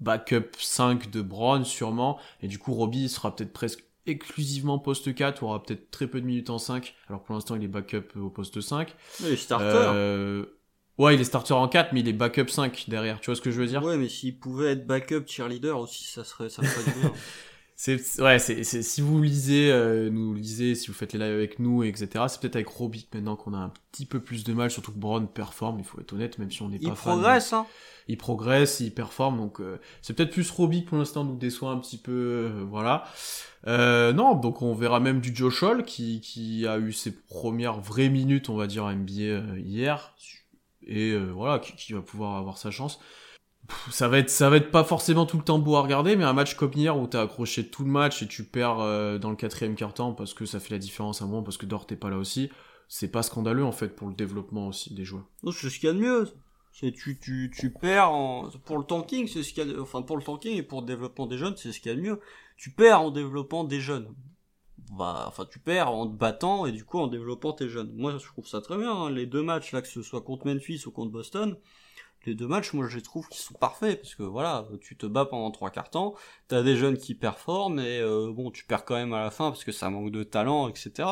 backup 0.00 0.50
5 0.58 1.10
de 1.10 1.22
Brown 1.22 1.64
sûrement, 1.64 2.18
et 2.42 2.48
du 2.48 2.58
coup 2.58 2.74
Robbie 2.74 3.08
sera 3.08 3.34
peut-être 3.34 3.52
presque 3.52 3.84
exclusivement 4.06 4.78
poste 4.78 5.14
4, 5.14 5.42
aura 5.42 5.62
peut-être 5.62 5.90
très 5.90 6.06
peu 6.06 6.20
de 6.20 6.26
minutes 6.26 6.50
en 6.50 6.58
5, 6.58 6.94
alors 7.08 7.22
pour 7.22 7.34
l'instant 7.34 7.56
il 7.56 7.64
est 7.64 7.68
backup 7.68 8.16
au 8.16 8.28
poste 8.28 8.60
5. 8.60 8.94
Il 9.20 9.26
est 9.26 9.36
starter. 9.36 9.66
Euh, 9.66 10.44
ouais, 10.98 11.14
il 11.14 11.20
est 11.20 11.24
starter 11.24 11.54
en 11.54 11.68
4, 11.68 11.92
mais 11.92 12.00
il 12.00 12.08
est 12.08 12.12
backup 12.12 12.48
5 12.48 12.84
derrière, 12.88 13.20
tu 13.20 13.26
vois 13.26 13.36
ce 13.36 13.40
que 13.40 13.50
je 13.50 13.60
veux 13.60 13.66
dire? 13.66 13.82
Ouais, 13.82 13.96
mais 13.96 14.08
s'il 14.08 14.38
pouvait 14.38 14.72
être 14.72 14.86
backup 14.86 15.24
cheerleader 15.26 15.78
aussi, 15.78 16.04
ça 16.04 16.24
serait, 16.24 16.50
ça 16.50 16.62
ferait 16.62 16.92
du 16.92 17.00
bien. 17.00 17.12
C'est 17.76 18.00
ouais, 18.20 18.38
c'est 18.38 18.62
si 18.62 19.00
vous 19.00 19.20
lisez, 19.20 19.70
euh, 19.72 20.08
nous 20.08 20.32
lisez, 20.32 20.76
si 20.76 20.86
vous 20.86 20.92
faites 20.92 21.12
les 21.12 21.18
lives 21.18 21.34
avec 21.34 21.58
nous, 21.58 21.82
etc. 21.82 22.26
C'est 22.28 22.40
peut-être 22.40 22.54
avec 22.54 22.68
Robic 22.68 23.12
maintenant 23.12 23.34
qu'on 23.34 23.52
a 23.52 23.58
un 23.58 23.72
petit 23.90 24.06
peu 24.06 24.20
plus 24.20 24.44
de 24.44 24.52
mal, 24.52 24.70
surtout 24.70 24.92
que 24.92 24.98
Brown 24.98 25.26
performe. 25.26 25.80
Il 25.80 25.84
faut 25.84 26.00
être 26.00 26.12
honnête, 26.12 26.38
même 26.38 26.52
si 26.52 26.62
on 26.62 26.68
n'est 26.68 26.78
pas 26.78 26.90
il 26.90 26.92
progresse, 26.92 27.52
hein. 27.52 27.66
Il 28.06 28.16
progresse, 28.16 28.78
il 28.78 28.94
performe, 28.94 29.38
donc 29.38 29.60
euh, 29.60 29.80
c'est 30.02 30.14
peut-être 30.14 30.30
plus 30.30 30.48
Robic 30.50 30.86
pour 30.86 30.98
l'instant 30.98 31.24
nous 31.24 31.36
déçoit 31.36 31.70
un 31.70 31.78
petit 31.78 31.96
peu, 31.96 32.12
euh, 32.12 32.64
voilà. 32.68 33.04
non, 33.66 34.34
donc 34.34 34.62
on 34.62 34.74
verra 34.74 35.00
même 35.00 35.20
du 35.20 35.34
Josh 35.34 35.62
Hall 35.64 35.84
qui 35.84 36.20
qui 36.20 36.66
a 36.68 36.78
eu 36.78 36.92
ses 36.92 37.10
premières 37.10 37.80
vraies 37.80 38.08
minutes, 38.08 38.50
on 38.50 38.56
va 38.56 38.68
dire, 38.68 38.84
à 38.84 38.94
NBA 38.94 39.58
hier, 39.58 40.14
et 40.86 41.16
voilà, 41.16 41.58
qui, 41.58 41.72
qui 41.74 41.92
va 41.92 42.02
pouvoir 42.02 42.36
avoir 42.36 42.56
sa 42.56 42.70
chance 42.70 43.00
ça 43.90 44.08
va 44.08 44.18
être 44.18 44.30
ça 44.30 44.50
va 44.50 44.56
être 44.56 44.70
pas 44.70 44.84
forcément 44.84 45.26
tout 45.26 45.38
le 45.38 45.44
temps 45.44 45.58
beau 45.58 45.76
à 45.76 45.82
regarder 45.82 46.16
mais 46.16 46.24
un 46.24 46.32
match 46.32 46.54
comme 46.54 46.72
hier 46.74 46.98
où 46.98 47.06
t'as 47.06 47.22
accroché 47.22 47.66
tout 47.66 47.84
le 47.84 47.90
match 47.90 48.22
et 48.22 48.28
tu 48.28 48.44
perds 48.44 48.80
euh, 48.80 49.18
dans 49.18 49.30
le 49.30 49.36
quatrième 49.36 49.74
quart 49.74 49.94
temps 49.94 50.12
parce 50.12 50.34
que 50.34 50.44
ça 50.44 50.60
fait 50.60 50.74
la 50.74 50.78
différence 50.78 51.22
à 51.22 51.24
un 51.24 51.28
moment 51.28 51.42
parce 51.42 51.56
que 51.56 51.66
Dort 51.66 51.86
est 51.90 51.96
pas 51.96 52.10
là 52.10 52.18
aussi 52.18 52.50
c'est 52.88 53.10
pas 53.10 53.22
scandaleux 53.22 53.64
en 53.64 53.72
fait 53.72 53.88
pour 53.88 54.08
le 54.08 54.14
développement 54.14 54.68
aussi 54.68 54.94
des 54.94 55.04
joueurs. 55.04 55.26
C'est 55.44 55.70
ce 55.70 55.78
qu'il 55.78 55.86
y 55.88 55.90
a 55.90 55.94
de 55.94 55.98
mieux. 55.98 56.28
C'est 56.72 56.92
tu 56.92 57.18
tu 57.18 57.52
tu 57.56 57.72
perds 57.72 58.10
en... 58.10 58.50
pour 58.64 58.78
le 58.78 58.84
tanking 58.84 59.28
c'est 59.28 59.42
ce 59.42 59.52
qu'il 59.52 59.68
y 59.68 59.74
a 59.74 59.80
enfin 59.80 60.02
pour 60.02 60.16
le 60.16 60.22
tanking 60.22 60.56
et 60.56 60.62
pour 60.62 60.80
le 60.80 60.86
développement 60.86 61.26
des 61.26 61.38
jeunes 61.38 61.54
c'est 61.56 61.72
ce 61.72 61.80
qu'il 61.80 61.90
y 61.90 61.94
a 61.94 61.96
de 61.96 62.02
mieux. 62.02 62.20
Tu 62.56 62.70
perds 62.70 63.00
en 63.00 63.10
développant 63.10 63.64
des 63.64 63.80
jeunes. 63.80 64.14
Bah 64.92 65.24
enfin 65.28 65.46
tu 65.50 65.58
perds 65.58 65.90
en 65.90 66.06
te 66.06 66.16
battant 66.16 66.66
et 66.66 66.72
du 66.72 66.84
coup 66.84 66.98
en 66.98 67.06
développant 67.06 67.52
tes 67.52 67.68
jeunes. 67.68 67.92
Moi 67.94 68.16
je 68.18 68.26
trouve 68.26 68.46
ça 68.46 68.60
très 68.60 68.76
bien 68.76 68.92
hein. 68.92 69.10
les 69.10 69.26
deux 69.26 69.42
matchs 69.42 69.72
là 69.72 69.82
que 69.82 69.88
ce 69.88 70.02
soit 70.02 70.22
contre 70.22 70.46
Memphis 70.46 70.82
ou 70.86 70.90
contre 70.90 71.12
Boston 71.12 71.56
les 72.26 72.34
deux 72.34 72.46
matchs, 72.46 72.72
moi 72.72 72.88
je 72.88 72.98
trouve 72.98 73.28
qu'ils 73.28 73.40
sont 73.40 73.54
parfaits 73.54 74.00
parce 74.00 74.14
que 74.14 74.22
voilà, 74.22 74.66
tu 74.80 74.96
te 74.96 75.06
bats 75.06 75.24
pendant 75.24 75.50
trois 75.50 75.70
quarts 75.70 75.90
temps, 75.90 76.14
t'as 76.48 76.62
des 76.62 76.76
jeunes 76.76 76.96
qui 76.96 77.14
performent 77.14 77.80
et 77.80 78.00
euh, 78.00 78.32
bon, 78.32 78.50
tu 78.50 78.64
perds 78.64 78.84
quand 78.84 78.94
même 78.94 79.12
à 79.12 79.20
la 79.20 79.30
fin 79.30 79.50
parce 79.50 79.64
que 79.64 79.72
ça 79.72 79.90
manque 79.90 80.10
de 80.10 80.22
talent, 80.22 80.68
etc. 80.68 81.08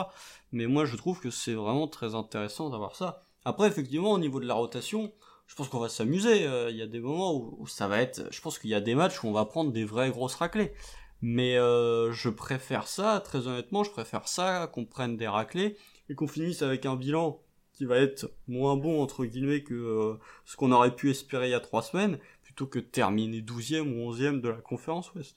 Mais 0.53 0.67
moi 0.67 0.85
je 0.85 0.97
trouve 0.97 1.21
que 1.21 1.31
c'est 1.31 1.55
vraiment 1.55 1.89
très 1.89 2.15
intéressant 2.15 2.71
d'avoir 2.71 2.97
ça. 2.97 3.25
Après, 3.45 3.67
effectivement, 3.67 4.13
au 4.13 4.19
niveau 4.19 4.41
de 4.41 4.47
la 4.47 4.55
rotation, 4.55 5.13
je 5.47 5.55
pense 5.55 5.69
qu'on 5.69 5.81
va 5.81 5.89
s'amuser. 5.89 6.47
Euh, 6.47 6.71
il 6.71 6.77
y 6.77 6.83
a 6.83 6.87
des 6.87 7.01
moments 7.01 7.35
où, 7.35 7.67
ça 7.67 7.89
va 7.89 8.01
être, 8.01 8.29
je 8.31 8.41
pense 8.41 8.59
qu'il 8.59 8.71
y 8.71 8.75
a 8.75 8.81
des 8.81 8.95
matchs 8.95 9.23
où 9.23 9.27
on 9.27 9.33
va 9.33 9.45
prendre 9.45 9.73
des 9.73 9.85
vraies 9.85 10.11
grosses 10.11 10.37
raclées. 10.37 10.73
Mais 11.21 11.57
euh, 11.57 12.13
je 12.13 12.29
préfère 12.29 12.89
ça, 12.89 13.21
très 13.21 13.47
honnêtement, 13.47 13.85
je 13.85 13.91
préfère 13.91 14.27
ça 14.29 14.69
qu'on 14.73 14.85
prenne 14.85 15.17
des 15.17 15.29
raclées 15.29 15.77
et 16.09 16.15
qu'on 16.15 16.27
finisse 16.27 16.63
avec 16.63 16.85
un 16.87 16.97
bilan 16.97 17.41
qui 17.83 17.87
va 17.87 17.99
être 17.99 18.31
moins 18.47 18.77
bon 18.77 19.03
entre 19.03 19.25
guillemets 19.25 19.65
que 19.65 19.75
euh, 19.75 20.15
ce 20.45 20.57
qu'on 20.57 20.71
aurait 20.71 20.95
pu 20.95 21.11
espérer 21.11 21.49
il 21.49 21.51
y 21.51 21.55
a 21.55 21.59
trois 21.59 21.83
semaines, 21.83 22.17
plutôt 22.45 22.69
que 22.69 22.79
de 22.79 22.85
terminer 22.85 23.41
12e 23.41 23.93
ou 23.93 24.13
11e 24.13 24.41
de 24.41 24.51
la 24.51 24.59
conférence 24.59 25.13
Ouest. 25.15 25.37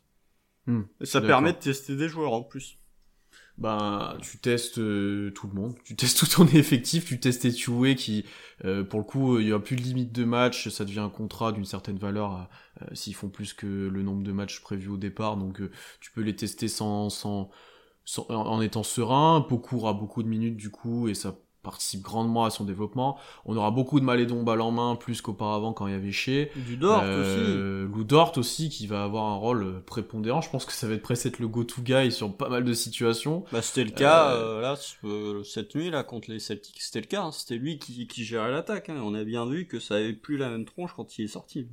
Hmm, 0.67 0.83
et 1.01 1.07
ça 1.07 1.21
permet 1.21 1.53
de 1.53 1.57
tester 1.57 1.95
des 1.95 2.07
joueurs 2.07 2.33
en 2.33 2.43
plus. 2.43 2.77
Ben, 3.57 4.15
tu 4.21 4.37
testes 4.37 4.77
euh, 4.77 5.31
tout 5.31 5.47
le 5.47 5.53
monde, 5.53 5.73
tu 5.83 5.95
testes 5.95 6.19
tout 6.19 6.27
ton 6.27 6.45
effectif, 6.45 7.05
tu 7.05 7.19
testes 7.19 7.41
tes 7.41 7.95
qui, 7.95 8.25
euh, 8.63 8.83
pour 8.83 8.99
le 8.99 9.05
coup, 9.05 9.39
il 9.39 9.47
y 9.47 9.51
a 9.51 9.57
plus 9.57 9.75
de 9.75 9.81
limite 9.81 10.11
de 10.11 10.23
match, 10.23 10.69
ça 10.69 10.85
devient 10.85 10.99
un 10.99 11.09
contrat 11.09 11.51
d'une 11.51 11.65
certaine 11.65 11.97
valeur 11.97 12.47
s'ils 12.93 13.15
font 13.15 13.29
plus 13.29 13.53
que 13.53 13.65
le 13.65 14.03
nombre 14.03 14.21
de 14.21 14.31
matchs 14.31 14.61
prévus 14.61 14.89
au 14.89 14.97
départ, 14.97 15.37
donc 15.37 15.63
tu 15.99 16.11
peux 16.11 16.21
les 16.21 16.35
tester 16.35 16.67
sans, 16.67 17.09
sans, 17.09 17.49
sans 18.03 18.29
en 18.29 18.61
étant 18.61 18.83
serein. 18.83 19.39
Beaucoup 19.49 19.77
aura 19.77 19.93
beaucoup 19.93 20.21
de 20.21 20.27
minutes 20.27 20.57
du 20.57 20.69
coup, 20.69 21.07
et 21.07 21.15
ça 21.15 21.39
participe 21.65 22.01
grandement 22.01 22.45
à 22.45 22.49
son 22.49 22.63
développement. 22.63 23.17
On 23.45 23.57
aura 23.57 23.71
beaucoup 23.71 23.99
de 23.99 24.05
Malédon 24.05 24.43
balle 24.43 24.61
en 24.61 24.71
main, 24.71 24.95
plus 24.95 25.21
qu'auparavant 25.21 25.73
quand 25.73 25.87
il 25.87 25.93
y 25.93 25.95
avait 25.95 26.11
chez. 26.11 26.51
Du 26.55 26.77
Dort 26.77 27.01
euh, 27.03 27.85
aussi. 27.85 27.93
Lou 27.93 28.03
Dort 28.03 28.37
aussi, 28.37 28.69
qui 28.69 28.87
va 28.87 29.03
avoir 29.03 29.25
un 29.25 29.35
rôle 29.35 29.63
euh, 29.63 29.83
prépondérant. 29.85 30.41
Je 30.41 30.49
pense 30.49 30.65
que 30.65 30.71
ça 30.71 30.87
va 30.87 30.93
être 30.93 31.01
presque 31.01 31.25
être 31.25 31.39
le 31.39 31.47
go-to 31.47 31.81
guy 31.81 32.11
sur 32.11 32.31
pas 32.35 32.49
mal 32.49 32.63
de 32.63 32.73
situations. 32.73 33.43
Bah, 33.51 33.61
c'était 33.61 33.83
le 33.83 33.91
cas, 33.91 34.31
euh, 34.31 34.61
là, 34.61 34.75
cette 35.43 35.75
nuit, 35.75 35.89
là, 35.89 36.03
contre 36.03 36.31
les 36.31 36.39
Celtics, 36.39 36.81
c'était 36.81 37.01
le 37.01 37.07
cas. 37.07 37.23
Hein. 37.23 37.31
C'était 37.31 37.57
lui 37.57 37.79
qui, 37.79 38.07
qui 38.07 38.23
gérait 38.23 38.51
l'attaque. 38.51 38.89
Hein. 38.89 39.01
On 39.03 39.13
a 39.15 39.23
bien 39.23 39.45
vu 39.45 39.67
que 39.67 39.79
ça 39.79 39.95
avait 39.95 40.13
plus 40.13 40.37
la 40.37 40.49
même 40.49 40.65
tronche 40.65 40.93
quand 40.95 41.17
il 41.17 41.25
est 41.25 41.29
sorti. 41.29 41.67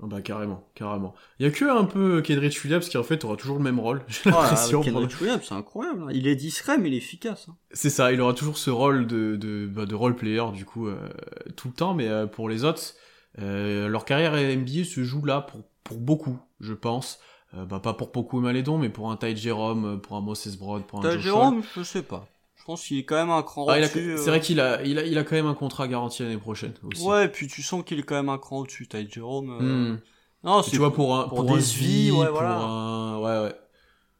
Bah 0.00 0.20
carrément, 0.20 0.68
carrément. 0.74 1.14
Il 1.38 1.46
y 1.46 1.48
a 1.48 1.52
que 1.52 1.64
un 1.64 1.84
peu 1.84 2.22
Kendrick 2.22 2.58
Williams 2.64 2.88
qui 2.88 2.98
en 2.98 3.04
fait 3.04 3.24
aura 3.24 3.36
toujours 3.36 3.58
le 3.58 3.62
même 3.62 3.78
rôle. 3.78 4.02
J'ai 4.08 4.30
l'impression. 4.30 4.82
Kendrick 4.82 5.20
Williams, 5.20 5.42
c'est 5.44 5.54
incroyable. 5.54 6.02
Hein. 6.04 6.12
Il 6.12 6.26
est 6.26 6.34
discret 6.34 6.76
mais 6.78 6.88
il 6.88 6.94
est 6.94 6.98
efficace. 6.98 7.46
Hein. 7.48 7.56
C'est 7.70 7.90
ça, 7.90 8.12
il 8.12 8.20
aura 8.20 8.34
toujours 8.34 8.58
ce 8.58 8.70
rôle 8.70 9.06
de 9.06 9.36
de, 9.36 9.66
bah, 9.66 9.86
de 9.86 9.94
role 9.94 10.16
player 10.16 10.42
du 10.52 10.64
coup 10.64 10.88
euh, 10.88 11.08
tout 11.56 11.68
le 11.68 11.74
temps, 11.74 11.94
mais 11.94 12.08
euh, 12.08 12.26
pour 12.26 12.48
les 12.48 12.64
autres, 12.64 12.94
euh, 13.38 13.88
leur 13.88 14.04
carrière 14.04 14.32
NBA 14.32 14.84
se 14.84 15.04
joue 15.04 15.24
là 15.24 15.40
pour 15.40 15.62
pour 15.84 15.98
beaucoup, 15.98 16.38
je 16.60 16.74
pense. 16.74 17.20
bah 17.52 17.80
pas 17.80 17.94
pour 17.94 18.10
beaucoup 18.12 18.40
Malédon, 18.40 18.78
mais 18.78 18.88
pour 18.88 19.10
un 19.10 19.16
Ty 19.16 19.36
Jerome, 19.36 20.00
pour 20.00 20.16
un 20.16 20.20
Moses 20.20 20.56
Broad, 20.56 20.84
pour 20.84 21.04
un 21.04 21.16
Ty 21.16 21.20
Jerome, 21.20 21.62
je 21.76 21.82
sais 21.82 22.02
pas. 22.02 22.28
Je 22.62 22.66
pense 22.66 22.84
qu'il 22.84 22.96
est 22.96 23.04
quand 23.04 23.16
même 23.16 23.30
un 23.30 23.42
cran 23.42 23.66
ah, 23.68 23.76
au-dessus. 23.76 24.14
C'est 24.18 24.30
vrai 24.30 24.40
qu'il 24.40 24.60
a, 24.60 24.84
il 24.84 24.96
a, 24.96 25.04
il 25.04 25.18
a 25.18 25.24
quand 25.24 25.34
même 25.34 25.48
un 25.48 25.54
contrat 25.54 25.88
garanti 25.88 26.22
l'année 26.22 26.38
prochaine 26.38 26.74
aussi. 26.84 27.04
Ouais, 27.04 27.24
et 27.24 27.28
puis 27.28 27.48
tu 27.48 27.60
sens 27.60 27.82
qu'il 27.82 27.98
est 27.98 28.04
quand 28.04 28.14
même 28.14 28.28
un 28.28 28.38
cran 28.38 28.58
au-dessus, 28.58 28.86
Ty 28.86 29.04
Jerome. 29.10 29.50
Euh. 29.50 29.94
Hmm. 29.94 30.00
Non, 30.44 30.62
tu 30.62 30.76
vois 30.76 30.92
pour 30.92 31.16
un, 31.16 31.26
pour, 31.26 31.44
pour 31.44 31.56
vie, 31.56 32.12
ouais, 32.12 32.28
voilà. 32.30 32.60
Un... 32.60 33.18
ouais, 33.18 33.46
ouais. 33.48 33.56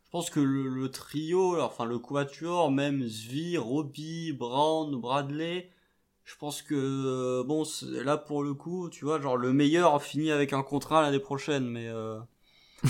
Je 0.07 0.11
pense 0.11 0.28
que 0.28 0.40
le, 0.40 0.90
trio, 0.90 1.61
enfin 1.61 1.85
le 1.85 2.00
quatuor, 2.00 2.72
même 2.72 3.07
Zvi, 3.07 3.59
Robbie, 3.59 4.33
Brown, 4.33 5.00
Bradley, 5.00 5.70
je 6.24 6.35
pense 6.35 6.62
que 6.62 6.74
euh, 6.74 7.44
bon, 7.44 7.62
là 8.05 8.16
pour 8.16 8.42
le 8.42 8.55
coup, 8.55 8.90
tu 8.90 9.05
vois, 9.05 9.20
genre 9.20 9.37
le 9.37 9.52
meilleur 9.52 10.02
finit 10.02 10.33
avec 10.33 10.52
un 10.52 10.64
contrat 10.64 11.00
l'année 11.02 11.20
prochaine, 11.20 11.68
mais. 11.68 11.87
Euh... 11.87 12.18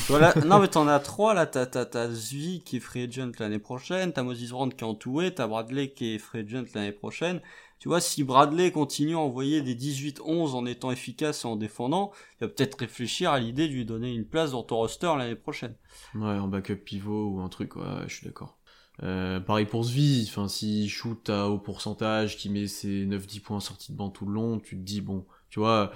Voilà. 0.09 0.35
non, 0.47 0.59
mais 0.59 0.69
t'en 0.69 0.89
as 0.89 1.01
trois, 1.01 1.35
là. 1.35 1.47
T'as, 1.47 1.67
t'as, 1.67 1.85
t'as 1.85 2.09
Zvi 2.09 2.63
qui 2.65 2.77
est 2.77 2.81
free 2.81 3.05
agent 3.05 3.33
l'année 3.39 3.59
prochaine, 3.59 4.13
t'as 4.13 4.23
Moses 4.23 4.51
Brown 4.51 4.73
qui 4.73 4.85
est 4.85 4.87
entoué, 4.87 5.35
t'as 5.35 5.47
Bradley 5.47 5.91
qui 5.91 6.15
est 6.15 6.19
free 6.19 6.41
agent 6.41 6.65
l'année 6.75 6.93
prochaine. 6.93 7.41
Tu 7.79 7.89
vois, 7.89 8.01
si 8.01 8.23
Bradley 8.23 8.71
continue 8.71 9.17
à 9.17 9.19
envoyer 9.19 9.61
des 9.61 9.75
18-11 9.75 10.53
en 10.55 10.67
étant 10.67 10.93
efficace 10.93 11.45
et 11.45 11.49
en 11.49 11.57
défendant, 11.57 12.13
il 12.41 12.45
va 12.45 12.49
peut-être 12.49 12.79
réfléchir 12.79 13.33
à 13.33 13.41
l'idée 13.41 13.67
de 13.67 13.73
lui 13.73 13.85
donner 13.85 14.13
une 14.15 14.25
place 14.25 14.53
dans 14.53 14.63
ton 14.63 14.77
roster 14.77 15.13
l'année 15.19 15.35
prochaine. 15.35 15.75
Ouais, 16.15 16.39
en 16.39 16.47
backup 16.47 16.77
pivot 16.77 17.31
ou 17.31 17.41
un 17.41 17.49
truc, 17.49 17.75
ouais, 17.75 18.05
je 18.07 18.15
suis 18.15 18.27
d'accord. 18.27 18.57
Euh, 19.03 19.41
pareil 19.41 19.67
pour 19.67 19.83
Zvi, 19.85 20.27
enfin, 20.29 20.47
s'il 20.47 20.89
shoot 20.89 21.29
à 21.29 21.49
haut 21.49 21.59
pourcentage, 21.59 22.37
qui 22.37 22.51
met 22.51 22.69
ses 22.69 23.05
9-10 23.05 23.41
points 23.41 23.61
sortis 23.61 23.91
de 23.91 23.97
banc 23.97 24.11
tout 24.11 24.27
le 24.27 24.33
long, 24.33 24.61
tu 24.61 24.77
te 24.77 24.83
dis, 24.83 25.01
bon, 25.01 25.27
tu 25.51 25.59
vois, 25.59 25.93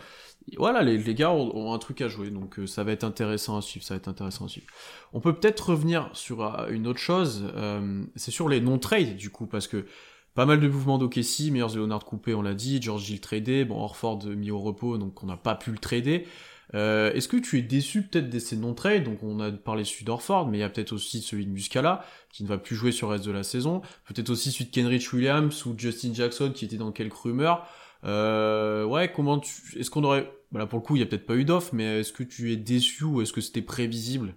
voilà, 0.56 0.82
les, 0.82 1.14
gars 1.14 1.32
ont, 1.32 1.72
un 1.72 1.78
truc 1.78 2.00
à 2.00 2.08
jouer, 2.08 2.30
donc 2.30 2.58
euh, 2.58 2.66
ça 2.66 2.84
va 2.84 2.92
être 2.92 3.04
intéressant 3.04 3.56
à 3.56 3.62
suivre, 3.62 3.84
ça 3.84 3.94
va 3.94 3.98
être 3.98 4.08
intéressant 4.08 4.44
à 4.46 4.48
suivre. 4.48 4.66
On 5.12 5.20
peut 5.20 5.34
peut-être 5.34 5.70
revenir 5.70 6.08
sur 6.12 6.42
euh, 6.42 6.68
une 6.70 6.86
autre 6.86 7.00
chose, 7.00 7.50
euh, 7.56 8.04
c'est 8.14 8.30
sur 8.30 8.48
les 8.48 8.60
non-trades 8.60 9.16
du 9.16 9.30
coup, 9.30 9.46
parce 9.46 9.66
que 9.66 9.86
pas 10.34 10.46
mal 10.46 10.60
de 10.60 10.68
mouvements 10.68 10.98
d'OKC, 10.98 11.50
Meilleurs 11.50 11.74
Leonard 11.74 12.04
coupé, 12.04 12.32
on 12.34 12.42
l'a 12.42 12.54
dit, 12.54 12.80
George 12.80 13.04
Gill 13.04 13.20
tradé, 13.20 13.64
bon 13.64 13.80
Orford 13.80 14.24
mis 14.26 14.50
au 14.50 14.60
repos, 14.60 14.98
donc 14.98 15.22
on 15.22 15.26
n'a 15.26 15.36
pas 15.36 15.56
pu 15.56 15.72
le 15.72 15.78
trader. 15.78 16.26
Est-ce 16.74 17.26
que 17.26 17.38
tu 17.38 17.58
es 17.58 17.62
déçu 17.62 18.02
peut-être 18.02 18.28
de 18.28 18.38
ces 18.38 18.54
non-trades? 18.54 19.04
Donc 19.04 19.22
on 19.22 19.40
a 19.40 19.50
parlé 19.50 19.84
celui 19.84 20.04
d'Orford, 20.04 20.48
mais 20.48 20.58
il 20.58 20.60
y 20.60 20.64
a 20.64 20.68
peut-être 20.68 20.92
aussi 20.92 21.22
celui 21.22 21.46
de 21.46 21.50
Muscala, 21.50 22.04
qui 22.30 22.42
ne 22.42 22.48
va 22.48 22.58
plus 22.58 22.76
jouer 22.76 22.92
sur 22.92 23.06
le 23.06 23.12
reste 23.12 23.24
de 23.24 23.30
la 23.30 23.44
saison. 23.44 23.80
Peut-être 24.04 24.28
aussi 24.28 24.52
celui 24.52 24.66
de 24.66 24.70
Kenrich 24.72 25.10
Williams 25.14 25.64
ou 25.64 25.74
Justin 25.74 26.12
Jackson, 26.12 26.52
qui 26.54 26.66
était 26.66 26.76
dans 26.76 26.92
quelques 26.92 27.16
rumeurs. 27.16 27.66
Euh, 28.04 28.84
ouais, 28.84 29.12
comment 29.12 29.38
tu... 29.38 29.78
Est-ce 29.78 29.90
qu'on 29.90 30.04
aurait... 30.04 30.30
Voilà, 30.50 30.66
pour 30.66 30.78
le 30.78 30.84
coup, 30.84 30.96
il 30.96 31.00
y 31.00 31.02
a 31.02 31.06
peut-être 31.06 31.26
pas 31.26 31.36
eu 31.36 31.44
d'offre, 31.44 31.74
mais 31.74 32.00
est-ce 32.00 32.12
que 32.12 32.22
tu 32.22 32.52
es 32.52 32.56
déçu 32.56 33.04
ou 33.04 33.20
est-ce 33.20 33.32
que 33.32 33.40
c'était 33.40 33.62
prévisible? 33.62 34.34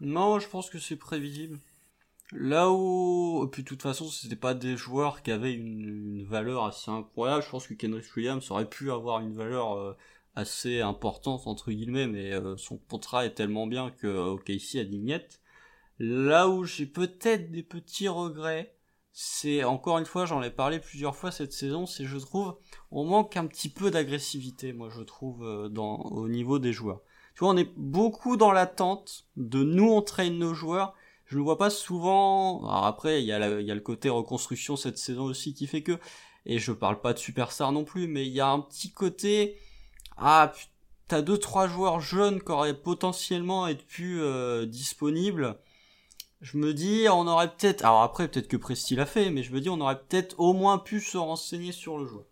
Non, 0.00 0.38
je 0.38 0.48
pense 0.48 0.70
que 0.70 0.78
c'est 0.78 0.96
prévisible. 0.96 1.58
Là 2.32 2.70
où, 2.70 3.46
puis 3.52 3.62
de 3.62 3.68
toute 3.68 3.82
façon, 3.82 4.08
c'était 4.08 4.36
pas 4.36 4.54
des 4.54 4.76
joueurs 4.76 5.22
qui 5.22 5.30
avaient 5.30 5.52
une, 5.52 6.24
valeur 6.24 6.64
assez 6.64 6.90
incroyable. 6.90 7.42
Je 7.42 7.50
pense 7.50 7.66
que 7.66 7.74
Kendrick 7.74 8.16
Williams 8.16 8.50
aurait 8.50 8.68
pu 8.68 8.90
avoir 8.90 9.20
une 9.20 9.34
valeur 9.34 9.74
euh, 9.74 9.96
assez 10.34 10.80
importante 10.80 11.46
entre 11.46 11.70
guillemets, 11.70 12.06
mais 12.06 12.32
euh, 12.32 12.56
son 12.56 12.78
contrat 12.78 13.26
est 13.26 13.34
tellement 13.34 13.66
bien 13.66 13.90
que 13.90 14.06
OKC 14.06 14.76
a 14.76 14.84
dit 14.84 15.04
Là 15.98 16.48
où 16.48 16.64
j'ai 16.64 16.86
peut-être 16.86 17.50
des 17.50 17.62
petits 17.62 18.08
regrets, 18.08 18.74
c'est 19.12 19.62
encore 19.64 19.98
une 19.98 20.06
fois, 20.06 20.24
j'en 20.24 20.42
ai 20.42 20.50
parlé 20.50 20.80
plusieurs 20.80 21.14
fois 21.14 21.30
cette 21.30 21.52
saison, 21.52 21.86
c'est 21.86 22.06
je 22.06 22.16
trouve, 22.16 22.56
on 22.90 23.04
manque 23.04 23.36
un 23.36 23.46
petit 23.46 23.68
peu 23.68 23.90
d'agressivité, 23.90 24.72
moi 24.72 24.88
je 24.90 25.02
trouve, 25.02 25.44
euh, 25.44 25.68
dans, 25.68 25.96
au 25.96 26.28
niveau 26.28 26.58
des 26.58 26.72
joueurs. 26.72 27.02
Tu 27.34 27.40
vois, 27.40 27.50
on 27.50 27.56
est 27.56 27.70
beaucoup 27.76 28.36
dans 28.36 28.52
l'attente 28.52 29.26
de 29.36 29.62
nous 29.62 29.90
entraîner 29.92 30.36
nos 30.36 30.54
joueurs. 30.54 30.94
je 31.26 31.38
ne 31.38 31.42
vois 31.42 31.58
pas 31.58 31.70
souvent. 31.70 32.58
Alors 32.64 32.86
après, 32.86 33.22
il 33.22 33.26
y, 33.26 33.32
a 33.32 33.60
il 33.60 33.66
y 33.66 33.70
a 33.70 33.74
le 33.74 33.80
côté 33.80 34.08
reconstruction 34.08 34.76
cette 34.76 34.98
saison 34.98 35.24
aussi 35.24 35.54
qui 35.54 35.66
fait 35.66 35.82
que. 35.82 35.98
Et 36.44 36.58
je 36.58 36.72
parle 36.72 37.00
pas 37.00 37.12
de 37.14 37.18
superstar 37.18 37.72
non 37.72 37.84
plus, 37.84 38.06
mais 38.08 38.26
il 38.26 38.32
y 38.32 38.40
a 38.40 38.48
un 38.48 38.60
petit 38.60 38.92
côté. 38.92 39.58
Ah, 40.16 40.52
t'as 41.08 41.22
deux 41.22 41.38
trois 41.38 41.68
joueurs 41.68 42.00
jeunes 42.00 42.42
qui 42.42 42.50
auraient 42.50 42.78
potentiellement 42.78 43.66
être 43.68 43.86
plus 43.86 44.20
euh, 44.22 44.66
disponibles. 44.66 45.58
Je 46.42 46.58
me 46.58 46.74
dis, 46.74 47.06
on 47.08 47.26
aurait 47.28 47.48
peut-être. 47.48 47.84
Alors 47.84 48.02
après, 48.02 48.28
peut-être 48.28 48.48
que 48.48 48.56
Presti 48.56 48.96
l'a 48.96 49.06
fait, 49.06 49.30
mais 49.30 49.42
je 49.42 49.52
me 49.52 49.60
dis, 49.60 49.70
on 49.70 49.80
aurait 49.80 49.98
peut-être 50.00 50.34
au 50.38 50.52
moins 50.52 50.78
pu 50.78 51.00
se 51.00 51.16
renseigner 51.16 51.70
sur 51.72 51.98
le 51.98 52.04
joueur. 52.04 52.24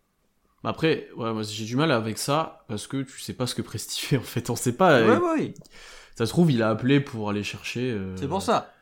Après, 0.64 1.08
ouais, 1.16 1.32
moi 1.32 1.42
j'ai 1.42 1.64
du 1.64 1.76
mal 1.76 1.90
avec 1.90 2.18
ça 2.18 2.64
parce 2.68 2.86
que 2.86 3.02
tu 3.02 3.18
sais 3.20 3.32
pas 3.32 3.46
ce 3.46 3.54
que 3.54 3.62
Presti 3.62 4.00
fait 4.04 4.16
en 4.18 4.22
fait. 4.22 4.50
On 4.50 4.56
sait 4.56 4.76
pas. 4.76 5.00
Ouais, 5.02 5.16
ouais. 5.16 5.54
Ça 6.16 6.26
se 6.26 6.32
trouve, 6.32 6.50
il 6.50 6.62
a 6.62 6.68
appelé 6.68 7.00
pour 7.00 7.30
aller 7.30 7.42
chercher. 7.42 7.92
Euh, 7.92 8.14
c'est 8.16 8.28
pour 8.28 8.42
ça. 8.42 8.74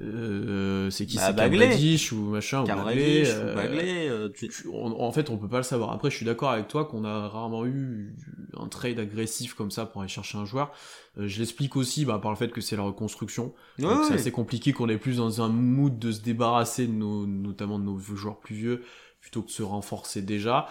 Euh, 0.00 0.90
c'est 0.90 1.06
qui 1.06 1.16
Bah, 1.16 1.28
c'est. 1.28 1.34
Cavendish 1.36 2.12
ou 2.12 2.16
machin 2.30 2.62
ou 2.62 2.66
Bagley, 2.66 3.24
euh, 3.26 3.52
ou 3.52 3.56
Bagley, 3.56 4.08
euh, 4.08 4.28
tu- 4.28 4.52
on- 4.72 5.00
en 5.00 5.12
fait, 5.12 5.30
on 5.30 5.36
peut 5.38 5.48
pas 5.48 5.58
le 5.58 5.62
savoir. 5.62 5.92
Après, 5.92 6.10
je 6.10 6.16
suis 6.16 6.26
d'accord 6.26 6.50
avec 6.50 6.68
toi 6.68 6.84
qu'on 6.84 7.04
a 7.04 7.28
rarement 7.28 7.64
eu 7.66 8.14
un 8.58 8.68
trade 8.68 8.98
agressif 8.98 9.54
comme 9.54 9.70
ça 9.70 9.86
pour 9.86 10.02
aller 10.02 10.08
chercher 10.08 10.38
un 10.38 10.44
joueur. 10.44 10.72
Euh, 11.18 11.26
je 11.28 11.38
l'explique 11.38 11.76
aussi 11.76 12.04
bah, 12.04 12.18
par 12.20 12.30
le 12.30 12.36
fait 12.36 12.48
que 12.48 12.60
c'est 12.60 12.76
la 12.76 12.82
reconstruction. 12.82 13.52
Ouais, 13.78 13.84
Donc, 13.86 14.04
c'est 14.04 14.14
assez 14.14 14.32
compliqué 14.32 14.72
qu'on 14.72 14.88
est 14.88 14.98
plus 14.98 15.16
dans 15.18 15.40
un 15.42 15.48
mood 15.48 15.98
de 15.98 16.12
se 16.12 16.20
débarrasser 16.20 16.86
de 16.86 16.92
nos, 16.92 17.26
notamment 17.26 17.78
de 17.78 17.84
nos 17.84 17.98
joueurs 17.98 18.38
plus 18.38 18.54
vieux 18.54 18.82
plutôt 19.20 19.42
que 19.42 19.46
de 19.46 19.52
se 19.52 19.62
renforcer 19.62 20.20
déjà. 20.22 20.68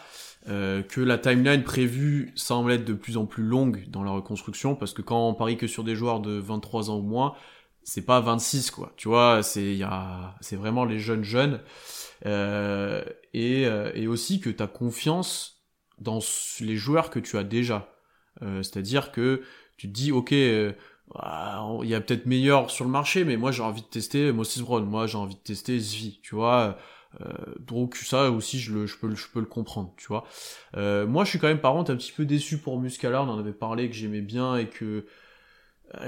Euh, 0.50 0.82
que 0.82 1.00
la 1.00 1.18
timeline 1.20 1.64
prévue 1.64 2.32
semble 2.36 2.72
être 2.72 2.84
de 2.84 2.94
plus 2.94 3.16
en 3.16 3.26
plus 3.28 3.44
longue 3.44 3.86
dans 3.90 4.04
la 4.04 4.10
reconstruction 4.12 4.74
parce 4.76 4.92
que 4.94 5.04
quand 5.04 5.30
on 5.30 5.36
parie 5.36 5.56
que 5.56 5.68
sur 5.68 5.84
des 5.84 5.96
joueurs 5.96 6.20
de 6.20 6.32
23 6.32 6.90
ans 6.90 6.98
ou 6.98 7.04
moins, 7.04 7.34
c'est 7.84 8.06
pas 8.06 8.20
26 8.22 8.72
quoi. 8.72 8.94
Tu 8.98 9.08
vois, 9.08 9.44
c'est 9.44 9.76
y 9.76 9.84
a 9.84 10.36
c'est 10.41 10.56
vraiment 10.56 10.86
les 10.86 11.00
jeunes 11.00 11.24
jeunes 11.24 11.62
euh, 12.26 13.04
et 13.34 13.65
euh, 13.67 13.91
et 13.96 14.08
aussi 14.08 14.39
que 14.39 14.50
tu 14.50 14.62
as 14.63 14.67
confiance 14.67 15.63
dans 16.00 16.20
les 16.60 16.76
joueurs 16.78 17.10
que 17.10 17.20
tu 17.20 17.38
as 17.38 17.44
déjà. 17.44 17.94
Euh, 18.41 18.63
c'est-à-dire 18.63 19.12
que 19.12 19.44
tu 19.78 19.88
te 19.88 19.94
dis 19.94 20.12
OK 20.12 20.34
euh, 20.34 20.74
ah, 21.15 21.67
il 21.84 21.89
y 21.89 21.96
a 21.96 22.02
peut-être 22.02 22.26
meilleur 22.26 22.72
sur 22.72 22.86
le 22.86 22.91
marché 22.91 23.26
mais 23.26 23.36
moi 23.38 23.52
j'ai 23.52 23.63
envie 23.63 23.82
de 23.82 23.88
tester 23.88 24.32
Moses 24.32 24.60
Brown, 24.62 24.86
moi 24.86 25.08
j'ai 25.08 25.17
envie 25.17 25.36
de 25.36 25.39
tester 25.41 25.78
Zvi, 25.80 26.20
tu 26.24 26.36
vois. 26.36 26.78
Euh, 27.20 27.28
donc 27.60 27.96
ça 27.98 28.32
aussi 28.32 28.60
je 28.60 28.74
le 28.74 28.88
je 28.88 28.98
peux 28.98 29.13
je 29.15 29.28
peux 29.28 29.39
le 29.39 29.46
comprendre, 29.46 29.94
tu 29.98 30.08
vois. 30.08 30.26
Euh, 30.78 31.06
moi, 31.08 31.26
je 31.26 31.32
suis 31.32 31.39
quand 31.39 31.48
même 31.48 31.60
par 31.62 31.74
contre 31.74 31.91
un 31.91 31.98
petit 31.98 32.12
peu 32.12 32.26
déçu 32.26 32.58
pour 32.60 32.80
Muscala. 32.80 33.22
On 33.24 33.30
en 33.30 33.39
avait 33.39 33.54
parlé 33.54 33.89
que 33.89 33.96
j'aimais 33.96 34.22
bien 34.22 34.58
et 34.58 34.70
que 34.70 35.06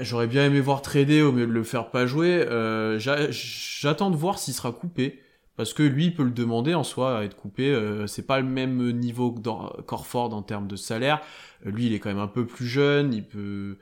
j'aurais 0.00 0.26
bien 0.26 0.46
aimé 0.46 0.60
voir 0.60 0.82
trader 0.82 1.22
au 1.22 1.32
mieux 1.32 1.46
de 1.46 1.52
le 1.52 1.62
faire 1.62 1.90
pas 1.90 2.06
jouer. 2.06 2.34
Euh, 2.48 2.98
j'a- 2.98 3.30
J'attends 3.30 4.10
de 4.10 4.16
voir 4.16 4.38
s'il 4.38 4.54
sera 4.54 4.72
coupé. 4.72 5.20
Parce 5.56 5.72
que 5.72 5.84
lui, 5.84 6.06
il 6.06 6.14
peut 6.16 6.24
le 6.24 6.32
demander 6.32 6.74
en 6.74 6.82
soi 6.82 7.18
à 7.18 7.22
être 7.22 7.36
coupé. 7.36 7.68
Euh, 7.70 8.08
c'est 8.08 8.26
pas 8.26 8.40
le 8.40 8.46
même 8.46 8.90
niveau 8.90 9.30
que 9.30 9.38
dans 9.40 9.68
Corford 9.86 10.34
en 10.34 10.42
termes 10.42 10.66
de 10.66 10.74
salaire. 10.74 11.20
Euh, 11.64 11.70
lui, 11.70 11.86
il 11.86 11.92
est 11.94 12.00
quand 12.00 12.08
même 12.08 12.18
un 12.18 12.26
peu 12.26 12.44
plus 12.44 12.66
jeune. 12.66 13.14
Il 13.14 13.24
peut. 13.24 13.76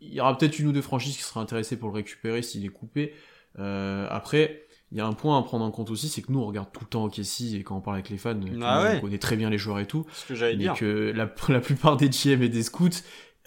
Il 0.00 0.14
y 0.14 0.20
aura 0.20 0.36
peut-être 0.38 0.58
une 0.60 0.68
ou 0.68 0.72
deux 0.72 0.82
franchises 0.82 1.16
qui 1.16 1.22
seraient 1.24 1.40
intéressées 1.40 1.76
pour 1.78 1.88
le 1.88 1.94
récupérer 1.94 2.42
s'il 2.42 2.64
est 2.64 2.68
coupé. 2.68 3.12
Euh, 3.58 4.06
après, 4.10 4.62
il 4.92 4.98
y 4.98 5.00
a 5.00 5.06
un 5.06 5.14
point 5.14 5.36
à 5.36 5.42
prendre 5.42 5.64
en 5.64 5.70
compte 5.72 5.90
aussi, 5.90 6.08
c'est 6.08 6.22
que 6.22 6.30
nous, 6.30 6.38
on 6.38 6.46
regarde 6.46 6.68
tout 6.72 6.80
le 6.82 6.86
temps 6.88 7.04
au 7.04 7.10
et 7.10 7.62
quand 7.64 7.76
on 7.76 7.80
parle 7.80 7.96
avec 7.96 8.10
les 8.10 8.18
fans, 8.18 8.38
Ah 8.62 8.82
ouais. 8.84 9.00
connaît 9.00 9.18
très 9.18 9.34
bien 9.36 9.50
les 9.50 9.58
joueurs 9.58 9.80
et 9.80 9.86
tout 9.86 10.06
ce 10.12 10.26
que 10.26 10.34
j'allais 10.36 10.56
dire. 10.56 10.74
que 10.74 11.12
la, 11.16 11.28
la 11.48 11.60
plupart 11.60 11.96
des 11.96 12.08
GM 12.08 12.42
et 12.42 12.48
des 12.48 12.62
scouts, 12.62 12.90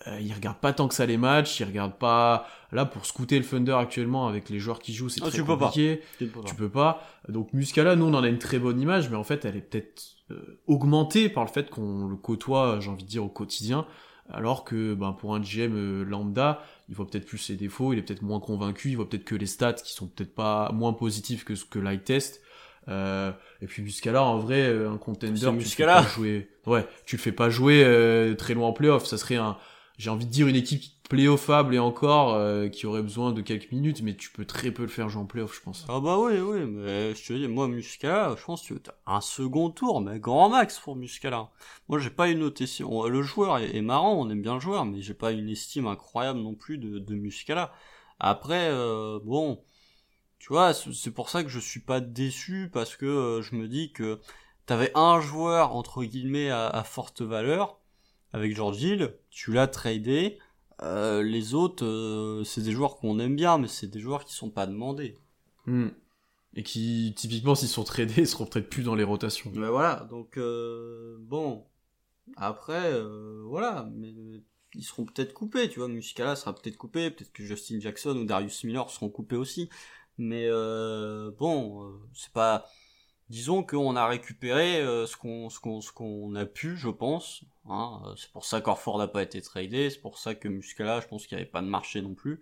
euh, 0.08 0.20
ils 0.22 0.34
regardent 0.34 0.60
pas 0.60 0.72
tant 0.74 0.88
que 0.88 0.94
ça 0.96 1.06
les 1.06 1.18
matchs, 1.18 1.60
ils 1.60 1.66
regardent 1.66 1.98
pas. 1.98 2.48
Là, 2.72 2.86
pour 2.86 3.06
scouter 3.06 3.38
le 3.40 3.46
Thunder 3.46 3.74
actuellement 3.74 4.28
avec 4.28 4.50
les 4.50 4.60
joueurs 4.60 4.80
qui 4.80 4.94
jouent, 4.94 5.10
c'est 5.10 5.22
Ah, 5.24 5.28
très 5.28 5.38
tu 5.38 5.44
peux 5.44 5.58
pas. 5.58 5.66
compliqué. 5.66 6.02
Tu 6.18 6.56
peux 6.56 6.70
pas. 6.70 7.04
Donc 7.28 7.52
Muscala, 7.54 7.96
nous, 7.96 8.06
on 8.06 8.14
en 8.14 8.24
a 8.24 8.28
une 8.28 8.38
très 8.40 8.60
bonne 8.60 8.80
image, 8.80 9.10
mais 9.10 9.18
en 9.18 9.24
fait, 9.24 9.44
elle 9.46 9.56
est 9.56 9.62
peut-être 9.62 10.04
euh, 10.32 10.60
augmentée 10.68 11.28
par 11.30 11.44
le 11.44 11.50
fait 11.50 11.70
qu'on 11.70 12.08
le 12.08 12.16
côtoie, 12.16 12.80
j'ai 12.80 12.90
envie 12.90 13.04
de 13.04 13.10
dire, 13.10 13.24
au 13.24 13.30
quotidien. 13.30 13.86
Alors 14.32 14.64
que 14.64 14.94
ben, 14.94 15.14
pour 15.14 15.34
un 15.34 15.40
GM 15.42 15.74
euh, 15.76 16.04
lambda, 16.04 16.62
il 16.88 16.96
voit 16.96 17.08
peut-être 17.08 17.26
plus 17.26 17.40
ses 17.40 17.56
défauts, 17.56 17.94
il 17.94 18.00
est 18.00 18.04
peut-être 18.04 18.22
moins 18.22 18.40
convaincu, 18.40 18.90
il 18.90 18.96
voit 18.96 19.10
peut-être 19.10 19.26
que 19.26 19.34
les 19.34 19.48
stats 19.48 19.74
qui 19.74 19.92
sont 19.94 20.06
peut-être 20.08 20.36
pas 20.36 20.72
moins 20.72 20.94
positifs 20.94 21.44
que 21.44 21.56
ce 21.56 21.66
que 21.66 21.80
l'eye 21.80 22.00
test. 22.00 22.40
Euh, 22.88 23.32
et 23.62 23.66
puis 23.68 23.82
Muscala, 23.82 24.24
en 24.24 24.38
vrai, 24.38 24.62
euh, 24.68 24.92
un 24.92 24.98
contender, 24.98 25.40
tu 25.40 25.46
le 25.46 25.52
Muscala. 25.54 26.02
fais 26.04 26.08
pas 26.08 26.14
jouer. 26.16 26.50
Ouais, 26.68 26.88
tu 27.06 27.16
le 27.18 27.22
fais 27.22 27.32
pas 27.32 27.50
jouer 27.50 27.84
euh, 27.84 28.36
très 28.36 28.54
loin 28.54 28.68
en 28.68 28.74
playoff. 28.74 29.06
Ça 29.06 29.18
serait 29.18 29.36
un, 29.38 29.58
j'ai 30.00 30.10
envie 30.10 30.26
de 30.26 30.32
dire 30.32 30.48
une 30.48 30.56
équipe 30.56 30.82
playoffable 31.10 31.76
et 31.76 31.80
encore 31.80 32.34
euh, 32.34 32.70
qui 32.70 32.86
aurait 32.86 33.02
besoin 33.02 33.34
de 33.34 33.42
quelques 33.42 33.70
minutes, 33.72 34.02
mais 34.02 34.16
tu 34.16 34.32
peux 34.32 34.46
très 34.46 34.72
peu 34.72 34.84
le 34.84 34.88
faire 34.88 35.10
jouer 35.10 35.24
en 35.24 35.26
playoff, 35.26 35.54
je 35.54 35.62
pense. 35.62 35.86
Ah 35.90 36.00
bah 36.00 36.18
oui, 36.18 36.40
oui, 36.40 36.66
mais 36.66 37.14
je 37.14 37.28
te 37.28 37.34
dis, 37.34 37.50
moi, 37.50 37.68
Muscala, 37.68 38.34
je 38.38 38.44
pense 38.46 38.66
que 38.66 38.76
t'as 38.76 38.94
un 39.06 39.20
second 39.20 39.70
tour, 39.72 40.00
mais 40.00 40.20
grand 40.20 40.50
max 40.50 40.80
pour 40.80 40.96
Muscala. 40.96 41.50
Moi, 41.90 42.00
j'ai 42.00 42.12
pas 42.12 42.30
une 42.30 42.40
notation. 42.40 43.08
Le 43.08 43.22
joueur 43.22 43.58
est, 43.58 43.82
marrant, 43.82 44.14
on 44.14 44.30
aime 44.30 44.42
bien 44.42 44.54
le 44.54 44.62
joueur, 44.62 44.86
mais 44.86 45.02
j'ai 45.02 45.14
pas 45.14 45.34
une 45.34 45.50
estime 45.50 45.86
incroyable 45.86 46.40
non 46.40 46.56
plus 46.56 46.78
de, 46.78 47.16
Muscala. 47.16 47.74
Après, 48.20 48.70
euh, 48.72 49.20
bon, 49.26 49.62
tu 50.38 50.54
vois, 50.54 50.74
c'est 50.74 51.12
pour 51.12 51.30
ça 51.30 51.44
que 51.44 51.50
je 51.50 51.60
suis 51.60 51.82
pas 51.82 52.00
déçu, 52.00 52.70
parce 52.72 52.96
que 52.96 53.06
euh, 53.06 53.42
je 53.42 53.56
me 53.56 53.68
dis 53.68 53.92
que 53.92 54.22
t'avais 54.66 54.92
un 54.96 55.20
joueur, 55.20 55.76
entre 55.76 56.06
guillemets, 56.06 56.52
à 56.52 56.84
forte 56.86 57.22
valeur, 57.22 57.79
avec 58.34 58.56
George 58.56 58.82
Hill, 58.82 59.14
tu 59.30 59.52
l'as 59.52 59.68
tradé, 59.68 60.40
euh, 60.82 61.24
les 61.24 61.54
autres, 61.54 61.86
euh, 61.86 62.44
c'est 62.44 62.62
des 62.62 62.72
joueurs 62.72 62.98
qu'on 62.98 63.20
aime 63.20 63.36
bien, 63.36 63.58
mais 63.58 63.68
c'est 63.68 63.88
des 63.88 64.00
joueurs 64.00 64.26
qui 64.26 64.34
sont 64.34 64.50
pas 64.50 64.68
demandés. 64.68 65.18
Hmm. 65.66 65.90
Et 66.56 66.64
qui, 66.64 67.14
typiquement, 67.16 67.56
s'ils 67.56 67.70
sont 67.70 67.84
tradés, 67.84 68.14
ils 68.18 68.28
seront 68.28 68.46
peut-être 68.46 68.70
plus 68.70 68.84
dans 68.84 68.96
les 68.96 69.04
rotations. 69.04 69.52
Mais 69.54 69.68
voilà, 69.68 70.08
donc 70.10 70.38
euh, 70.38 71.18
bon, 71.20 71.66
après, 72.38 72.94
euh, 72.94 73.44
voilà, 73.46 73.88
mais 73.94 74.14
ils 74.76 74.84
seront 74.84 75.06
peut-être 75.06 75.34
coupés, 75.34 75.70
tu 75.70 75.80
vois, 75.80 75.88
Muscala 75.88 76.36
sera 76.36 76.54
peut-être 76.54 76.78
coupé, 76.78 77.12
peut-être 77.12 77.32
que 77.32 77.44
Justin 77.44 77.80
Jackson 77.80 78.16
ou 78.16 78.26
Darius 78.26 78.64
Miller 78.64 78.90
seront 78.90 79.10
coupés 79.10 79.36
aussi, 79.36 79.70
mais 80.18 80.46
euh, 80.48 81.32
bon, 81.38 81.84
euh, 81.84 82.00
c'est 82.14 82.32
pas, 82.32 82.66
disons 83.30 83.64
qu'on 83.64 83.96
a 83.96 84.08
récupéré 84.08 84.82
ce 85.08 85.18
qu'on 85.18 85.50
ce 85.50 85.60
qu'on 85.60 85.82
ce 85.82 85.92
qu'on 85.92 86.36
a 86.36 86.46
pu, 86.46 86.78
je 86.78 86.90
pense. 86.90 87.44
Hein, 87.70 88.02
euh, 88.06 88.14
c'est 88.18 88.32
pour 88.32 88.46
ça 88.46 88.62
qu'Orford 88.62 88.98
n'a 88.98 89.08
pas 89.08 89.22
été 89.22 89.42
tradé, 89.42 89.90
c'est 89.90 90.02
pour 90.02 90.18
ça 90.18 90.36
que 90.36 90.48
Muscala, 90.48 91.02
je 91.02 91.08
pense 91.08 91.28
qu'il 91.28 91.38
n'y 91.38 91.44
avait 91.44 91.52
pas 91.52 91.62
de 91.62 91.68
marché 91.68 92.02
non 92.02 92.16
plus. 92.16 92.42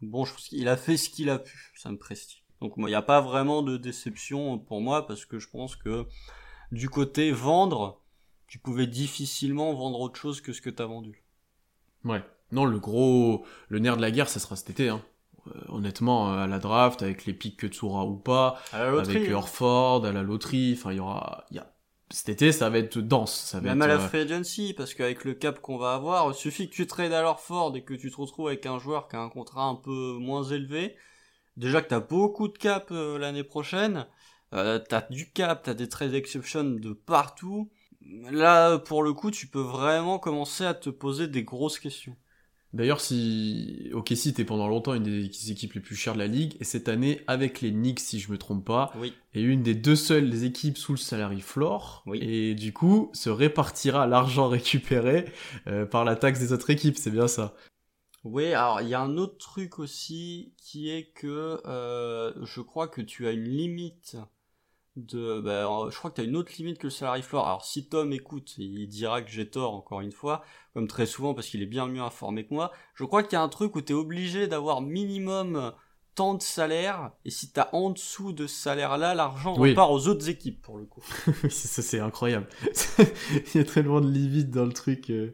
Donc 0.00 0.10
bon, 0.10 0.24
je 0.24 0.32
pense 0.32 0.48
qu'il 0.48 0.68
a 0.68 0.76
fait 0.76 0.96
ce 0.96 1.10
qu'il 1.10 1.30
a 1.30 1.38
pu, 1.38 1.72
ça 1.76 1.90
me 1.90 1.98
prestige. 1.98 2.44
Donc 2.60 2.76
moi, 2.76 2.88
il 2.88 2.92
n'y 2.92 2.96
a 2.96 3.02
pas 3.02 3.20
vraiment 3.20 3.62
de 3.62 3.76
déception 3.76 4.58
pour 4.58 4.80
moi 4.80 5.06
parce 5.06 5.24
que 5.24 5.38
je 5.38 5.48
pense 5.48 5.76
que 5.76 6.06
du 6.72 6.88
côté 6.88 7.32
vendre, 7.32 8.00
tu 8.46 8.58
pouvais 8.58 8.86
difficilement 8.86 9.72
vendre 9.74 10.00
autre 10.00 10.18
chose 10.18 10.40
que 10.40 10.52
ce 10.52 10.60
que 10.60 10.70
t'as 10.70 10.86
vendu. 10.86 11.24
Ouais. 12.04 12.22
Non, 12.50 12.64
le 12.64 12.78
gros, 12.78 13.44
le 13.68 13.78
nerf 13.78 13.96
de 13.96 14.02
la 14.02 14.10
guerre, 14.10 14.28
ça 14.28 14.40
sera 14.40 14.56
cet 14.56 14.70
été. 14.70 14.88
Hein. 14.88 15.02
Euh, 15.48 15.60
honnêtement, 15.68 16.32
euh, 16.32 16.44
à 16.44 16.46
la 16.46 16.58
draft, 16.58 17.02
avec 17.02 17.26
les 17.26 17.34
pics 17.34 17.58
que 17.58 17.66
tu 17.66 17.84
auras 17.84 18.04
ou 18.04 18.16
pas, 18.16 18.58
À 18.72 18.84
la 18.84 18.90
loterie, 18.90 19.16
avec 19.16 19.30
hein. 19.30 19.34
Orford, 19.34 20.04
à 20.04 20.12
la 20.12 20.22
loterie, 20.22 20.74
enfin, 20.78 20.92
il 20.92 20.96
y 20.96 21.00
aura, 21.00 21.44
il 21.50 21.56
y 21.56 21.60
a, 21.60 21.70
cet 22.10 22.30
été, 22.30 22.52
ça 22.52 22.70
va 22.70 22.78
être 22.78 22.98
dense, 22.98 23.34
ça 23.34 23.60
va 23.60 23.68
Même 23.68 23.82
à 23.82 23.86
la 23.86 23.96
euh, 23.96 24.08
free 24.08 24.20
agency, 24.20 24.72
parce 24.74 24.94
qu'avec 24.94 25.24
le 25.24 25.34
cap 25.34 25.60
qu'on 25.60 25.76
va 25.76 25.92
avoir, 25.92 26.30
il 26.30 26.34
suffit 26.34 26.70
que 26.70 26.74
tu 26.74 26.86
trades 26.86 27.12
à 27.12 27.34
Ford 27.34 27.76
et 27.76 27.84
que 27.84 27.92
tu 27.92 28.10
te 28.10 28.16
retrouves 28.16 28.48
avec 28.48 28.64
un 28.64 28.78
joueur 28.78 29.08
qui 29.08 29.16
a 29.16 29.20
un 29.20 29.28
contrat 29.28 29.64
un 29.64 29.74
peu 29.74 30.16
moins 30.18 30.44
élevé. 30.44 30.96
Déjà 31.56 31.82
que 31.82 31.88
t'as 31.88 32.00
beaucoup 32.00 32.48
de 32.48 32.56
cap 32.56 32.88
euh, 32.92 33.18
l'année 33.18 33.44
prochaine, 33.44 34.06
euh, 34.54 34.78
t'as 34.78 35.02
du 35.10 35.30
cap, 35.30 35.62
t'as 35.62 35.74
des 35.74 35.88
trade 35.88 36.14
exceptions 36.14 36.64
de 36.64 36.92
partout. 36.92 37.70
Là, 38.30 38.78
pour 38.78 39.02
le 39.02 39.12
coup, 39.12 39.30
tu 39.30 39.46
peux 39.46 39.60
vraiment 39.60 40.18
commencer 40.18 40.64
à 40.64 40.72
te 40.72 40.88
poser 40.88 41.28
des 41.28 41.42
grosses 41.44 41.78
questions. 41.78 42.16
D'ailleurs, 42.74 43.00
si 43.00 43.88
OKC 43.94 44.26
était 44.26 44.44
pendant 44.44 44.68
longtemps 44.68 44.92
une 44.92 45.02
des 45.02 45.50
équipes 45.50 45.72
les 45.72 45.80
plus 45.80 45.96
chères 45.96 46.12
de 46.12 46.18
la 46.18 46.26
ligue, 46.26 46.54
et 46.60 46.64
cette 46.64 46.88
année, 46.88 47.22
avec 47.26 47.62
les 47.62 47.70
Knicks, 47.72 48.00
si 48.00 48.20
je 48.20 48.30
me 48.30 48.36
trompe 48.36 48.64
pas, 48.64 48.92
Oui. 48.98 49.14
est 49.32 49.40
une 49.40 49.62
des 49.62 49.74
deux 49.74 49.96
seules 49.96 50.44
équipes 50.44 50.76
sous 50.76 50.92
le 50.92 50.98
salary 50.98 51.40
floor, 51.40 52.02
Oui. 52.06 52.18
et 52.20 52.54
du 52.54 52.74
coup, 52.74 53.10
se 53.14 53.30
répartira 53.30 54.06
l'argent 54.06 54.48
récupéré 54.48 55.24
euh, 55.66 55.86
par 55.86 56.04
la 56.04 56.14
taxe 56.14 56.40
des 56.40 56.52
autres 56.52 56.68
équipes, 56.68 56.98
c'est 56.98 57.10
bien 57.10 57.26
ça. 57.28 57.54
Oui, 58.24 58.46
alors 58.52 58.82
il 58.82 58.88
y 58.88 58.94
a 58.94 59.00
un 59.00 59.16
autre 59.16 59.38
truc 59.38 59.78
aussi 59.78 60.52
qui 60.58 60.90
est 60.90 61.12
que 61.14 61.60
euh, 61.64 62.32
je 62.44 62.60
crois 62.60 62.88
que 62.88 63.00
tu 63.00 63.26
as 63.26 63.30
une 63.30 63.44
limite 63.48 64.16
de 64.98 65.40
bah, 65.40 65.66
euh, 65.70 65.90
je 65.90 65.96
crois 65.98 66.10
que 66.10 66.16
tu 66.16 66.20
as 66.22 66.24
une 66.24 66.36
autre 66.36 66.52
limite 66.58 66.78
que 66.78 66.86
le 66.86 66.90
salary 66.90 67.22
floor. 67.22 67.46
Alors 67.46 67.64
si 67.64 67.88
Tom 67.88 68.12
écoute, 68.12 68.54
il 68.58 68.86
dira 68.88 69.22
que 69.22 69.30
j'ai 69.30 69.48
tort 69.48 69.74
encore 69.74 70.00
une 70.00 70.12
fois, 70.12 70.42
comme 70.74 70.88
très 70.88 71.06
souvent 71.06 71.34
parce 71.34 71.48
qu'il 71.48 71.62
est 71.62 71.66
bien 71.66 71.86
mieux 71.86 72.02
informé 72.02 72.44
que 72.46 72.54
moi. 72.54 72.72
Je 72.94 73.04
crois 73.04 73.22
qu'il 73.22 73.32
y 73.34 73.36
a 73.36 73.42
un 73.42 73.48
truc 73.48 73.76
où 73.76 73.80
tu 73.82 73.92
es 73.92 73.96
obligé 73.96 74.46
d'avoir 74.48 74.80
minimum 74.80 75.72
tant 76.14 76.34
de 76.34 76.42
salaire 76.42 77.12
et 77.24 77.30
si 77.30 77.52
tu 77.52 77.60
as 77.60 77.72
en 77.74 77.90
dessous 77.90 78.32
de 78.32 78.46
ce 78.48 78.56
salaire-là, 78.60 79.14
l'argent 79.14 79.54
Oui. 79.56 79.70
repart 79.70 79.92
aux 79.92 80.08
autres 80.08 80.28
équipes 80.28 80.60
pour 80.60 80.76
le 80.78 80.84
coup. 80.84 81.04
ça, 81.48 81.80
c'est 81.82 82.00
incroyable. 82.00 82.48
Il 83.54 83.58
y 83.58 83.60
a 83.60 83.64
tellement 83.64 84.00
de 84.00 84.10
limites 84.10 84.50
dans 84.50 84.64
le 84.66 84.72
truc. 84.72 85.10
euh. 85.10 85.32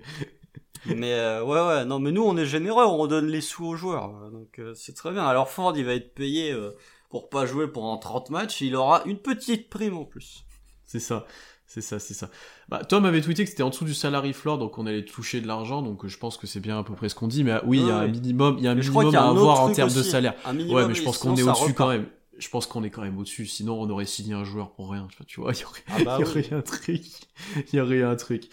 mais 0.85 1.15
euh, 1.15 1.43
ouais, 1.43 1.67
ouais, 1.67 1.85
non, 1.87 1.99
mais 1.99 2.13
nous, 2.13 2.23
on 2.23 2.37
est 2.37 2.45
généreux, 2.45 2.85
on 2.85 3.07
donne 3.07 3.29
les 3.29 3.41
sous 3.41 3.65
aux 3.65 3.77
joueurs. 3.77 4.15
euh, 4.25 4.31
Donc, 4.31 4.59
euh, 4.59 4.75
c'est 4.75 4.93
très 4.95 5.11
bien. 5.13 5.25
Alors, 5.27 5.49
Ford, 5.49 5.73
il 5.75 5.87
va 5.87 5.95
être 5.95 6.13
payé 6.15 6.53
euh, 6.53 6.73
pour 7.15 7.29
pas 7.29 7.47
jouer 7.47 7.69
pendant 7.69 7.97
30 7.97 8.31
matchs. 8.31 8.61
Il 8.61 8.75
aura 8.75 9.05
une 9.07 9.19
petite 9.19 9.71
prime 9.71 9.97
en 9.97 10.05
plus. 10.05 10.45
C'est 10.85 10.99
ça, 10.99 11.27
c'est 11.65 11.81
ça, 11.81 12.01
c'est 12.01 12.13
ça. 12.13 12.29
Bah, 12.69 12.83
Tom 12.85 13.05
avait 13.05 13.21
tweeté 13.21 13.45
que 13.45 13.51
c'était 13.51 13.63
en 13.63 13.71
dessous 13.71 13.85
du 13.85 13.95
salary 13.95 14.33
floor, 14.33 14.59
donc 14.59 14.79
on 14.79 14.87
allait 14.87 15.05
toucher 15.05 15.41
de 15.41 15.47
l'argent, 15.47 15.81
donc 15.81 16.05
euh, 16.05 16.09
je 16.09 16.19
pense 16.19 16.37
que 16.37 16.49
c'est 16.49 16.59
bien 16.59 16.77
à 16.77 16.83
peu 16.83 16.95
près 16.95 17.09
ce 17.09 17.15
qu'on 17.15 17.29
dit. 17.29 17.45
Mais 17.45 17.53
euh, 17.53 17.61
oui, 17.67 17.79
il 17.79 17.87
y 17.87 17.91
a 17.93 17.99
un 17.99 18.09
minimum, 18.09 18.57
il 18.59 18.65
y 18.65 18.67
a 18.67 18.73
un 18.73 18.75
minimum 18.75 19.13
y 19.13 19.15
a 19.15 19.23
à 19.23 19.27
un 19.27 19.31
avoir 19.31 19.63
autre 19.63 19.71
en 19.71 19.73
termes 19.73 19.93
de 19.93 20.03
salaire. 20.03 20.35
Ouais, 20.45 20.89
mais 20.89 20.95
je 20.97 21.05
pense 21.05 21.19
qu'on 21.19 21.37
est 21.37 21.43
au-dessus 21.45 21.75
quand 21.75 21.87
même. 21.87 22.07
Je 22.37 22.49
pense 22.49 22.67
qu'on 22.67 22.83
est 22.83 22.91
quand 22.91 23.03
même 23.03 23.17
au-dessus, 23.17 23.47
sinon 23.47 23.81
on 23.81 23.89
aurait 23.91 24.07
signé 24.07 24.35
un 24.35 24.43
joueur 24.43 24.73
pour 24.73 24.91
rien. 24.91 25.07
Tu 25.29 25.41
vois, 25.41 25.53
il 25.53 25.61
y 25.61 25.65
aurait, 25.65 25.85
Ah 25.87 26.03
bah 26.05 26.17
y 26.19 26.25
aurait 26.25 26.49
oui. 26.51 26.59
un 26.59 26.63
truc. 26.63 27.03
Il 27.73 27.77
y 27.77 27.81
aurait 27.81 28.03
un 28.03 28.17
truc. 28.17 28.49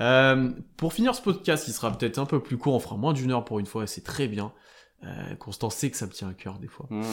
Euh, 0.00 0.50
pour 0.76 0.92
finir 0.94 1.14
ce 1.14 1.22
podcast, 1.22 1.64
qui 1.64 1.70
sera 1.70 1.96
peut-être 1.96 2.18
un 2.18 2.26
peu 2.26 2.40
plus 2.40 2.56
court, 2.56 2.74
on 2.74 2.80
fera 2.80 2.96
moins 2.96 3.12
d'une 3.12 3.30
heure 3.30 3.44
pour 3.44 3.60
une 3.60 3.66
fois, 3.66 3.86
c'est 3.86 4.02
très 4.02 4.26
bien. 4.26 4.52
Euh, 5.04 5.34
Constant 5.38 5.68
sait 5.68 5.90
que 5.90 5.96
ça 5.98 6.06
me 6.06 6.12
tient 6.12 6.28
à 6.28 6.32
cœur 6.32 6.58
des 6.58 6.66
fois. 6.66 6.86
Mm, 6.88 7.00
mm. 7.00 7.04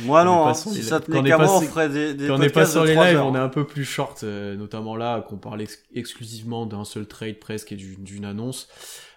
Moi, 0.00 0.24
Quand 0.24 0.30
on 0.30 0.34
non, 0.34 0.46
est 0.46 0.50
hein, 0.50 0.54
si 0.54 0.82
ça 0.82 0.98
quand 0.98 1.06
tenait 1.06 1.18
on 1.20 1.24
est 1.26 1.30
pas 1.38 1.56
on 1.56 1.60
ferait 1.60 1.88
des, 1.88 2.14
des 2.14 2.26
Quand 2.26 2.34
on 2.34 2.38
n'est 2.38 2.48
pas 2.50 2.66
sur 2.66 2.84
les 2.84 2.94
lives, 2.94 3.16
heures. 3.16 3.26
on 3.26 3.34
est 3.34 3.38
un 3.38 3.48
peu 3.48 3.64
plus 3.66 3.84
short, 3.84 4.22
euh, 4.24 4.56
notamment 4.56 4.96
là, 4.96 5.20
qu'on 5.20 5.36
parle 5.36 5.62
ex- 5.62 5.82
exclusivement 5.94 6.66
d'un 6.66 6.84
seul 6.84 7.06
trade 7.06 7.38
presque 7.38 7.70
et 7.72 7.76
d'une 7.76 8.24
annonce. 8.24 8.68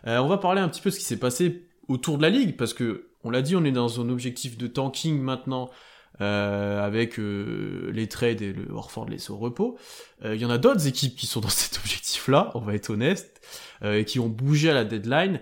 Euh, 0.05 0.17
on 0.19 0.27
va 0.27 0.37
parler 0.37 0.61
un 0.61 0.69
petit 0.69 0.81
peu 0.81 0.89
de 0.89 0.93
ce 0.95 0.99
qui 0.99 1.05
s'est 1.05 1.17
passé 1.17 1.67
autour 1.87 2.17
de 2.17 2.21
la 2.23 2.29
ligue, 2.29 2.57
parce 2.57 2.73
que, 2.73 3.07
on 3.23 3.29
l'a 3.31 3.41
dit, 3.41 3.55
on 3.55 3.63
est 3.65 3.71
dans 3.71 3.99
un 4.01 4.09
objectif 4.09 4.57
de 4.57 4.67
tanking 4.67 5.19
maintenant, 5.19 5.69
euh, 6.21 6.85
avec 6.85 7.17
euh, 7.19 7.89
les 7.93 8.07
trades 8.07 8.41
et 8.41 8.53
le 8.53 8.71
Orford 8.73 9.07
laissé 9.09 9.31
au 9.31 9.37
repos. 9.37 9.77
Euh, 10.25 10.35
Il 10.35 10.41
y 10.41 10.45
en 10.45 10.49
a 10.49 10.57
d'autres 10.57 10.87
équipes 10.87 11.15
qui 11.15 11.25
sont 11.27 11.39
dans 11.41 11.49
cet 11.49 11.77
objectif-là, 11.79 12.51
on 12.53 12.59
va 12.59 12.75
être 12.75 12.91
honnête, 12.91 13.41
euh, 13.83 13.99
et 13.99 14.05
qui 14.05 14.19
ont 14.19 14.29
bougé 14.29 14.69
à 14.69 14.73
la 14.73 14.83
deadline. 14.85 15.39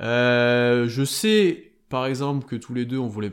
Euh, 0.00 0.88
je 0.88 1.04
sais, 1.04 1.74
par 1.88 2.06
exemple, 2.06 2.46
que 2.46 2.56
tous 2.56 2.74
les 2.74 2.84
deux, 2.84 2.98
on 2.98 3.08
voulait 3.08 3.32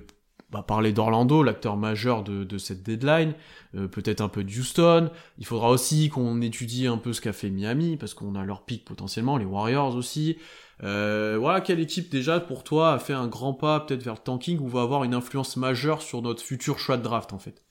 bah, 0.49 0.64
parler 0.64 0.93
d'Orlando, 0.93 1.43
l'acteur 1.43 1.78
majeur 1.78 2.24
de, 2.24 2.43
de 2.43 2.57
cette 2.57 2.84
deadline, 2.84 3.34
euh, 3.76 3.88
peut-être 3.88 4.22
un 4.22 4.30
peu 4.30 4.43
de 4.43 4.49
Houston. 4.49 5.12
Il 5.38 5.45
faudra 5.45 5.70
aussi 5.70 6.10
qu'on 6.10 6.41
étudie 6.41 6.88
un 6.88 6.97
peu 6.97 7.14
ce 7.14 7.22
qu'a 7.22 7.34
fait 7.34 7.49
Miami, 7.49 7.97
parce 7.97 8.14
qu'on 8.14 8.36
a 8.36 8.43
leur 8.43 8.66
pic 8.66 8.84
potentiellement, 8.84 9.38
les 9.38 9.45
Warriors 9.45 9.95
aussi. 9.95 10.38
Euh, 10.84 11.38
voilà, 11.39 11.62
quelle 11.62 11.80
équipe 11.80 12.10
déjà 12.10 12.39
pour 12.39 12.64
toi 12.64 12.93
a 12.93 12.99
fait 12.99 13.14
un 13.14 13.28
grand 13.28 13.53
pas 13.53 13.82
peut-être 13.82 14.01
vers 14.01 14.14
le 14.14 14.20
tanking 14.20 14.60
ou 14.60 14.68
va 14.68 14.82
avoir 14.82 15.03
une 15.03 15.14
influence 15.14 15.57
majeure 15.57 16.01
sur 16.01 16.22
notre 16.22 16.41
futur 16.41 16.80
choix 16.80 16.97
de 16.97 17.03
draft 17.03 17.34
en 17.34 17.39
fait? 17.39 17.66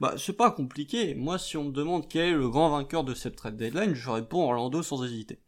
Bah, 0.00 0.14
c'est 0.16 0.36
pas 0.36 0.50
compliqué. 0.50 1.14
Moi, 1.14 1.38
si 1.38 1.56
on 1.56 1.64
me 1.64 1.72
demande 1.72 2.08
quel 2.08 2.28
est 2.28 2.36
le 2.36 2.48
grand 2.48 2.70
vainqueur 2.70 3.04
de 3.04 3.14
cette 3.14 3.36
trade 3.36 3.56
deadline, 3.56 3.94
je 3.94 4.10
réponds 4.10 4.44
Orlando 4.44 4.82
sans 4.82 5.04
hésiter. 5.04 5.40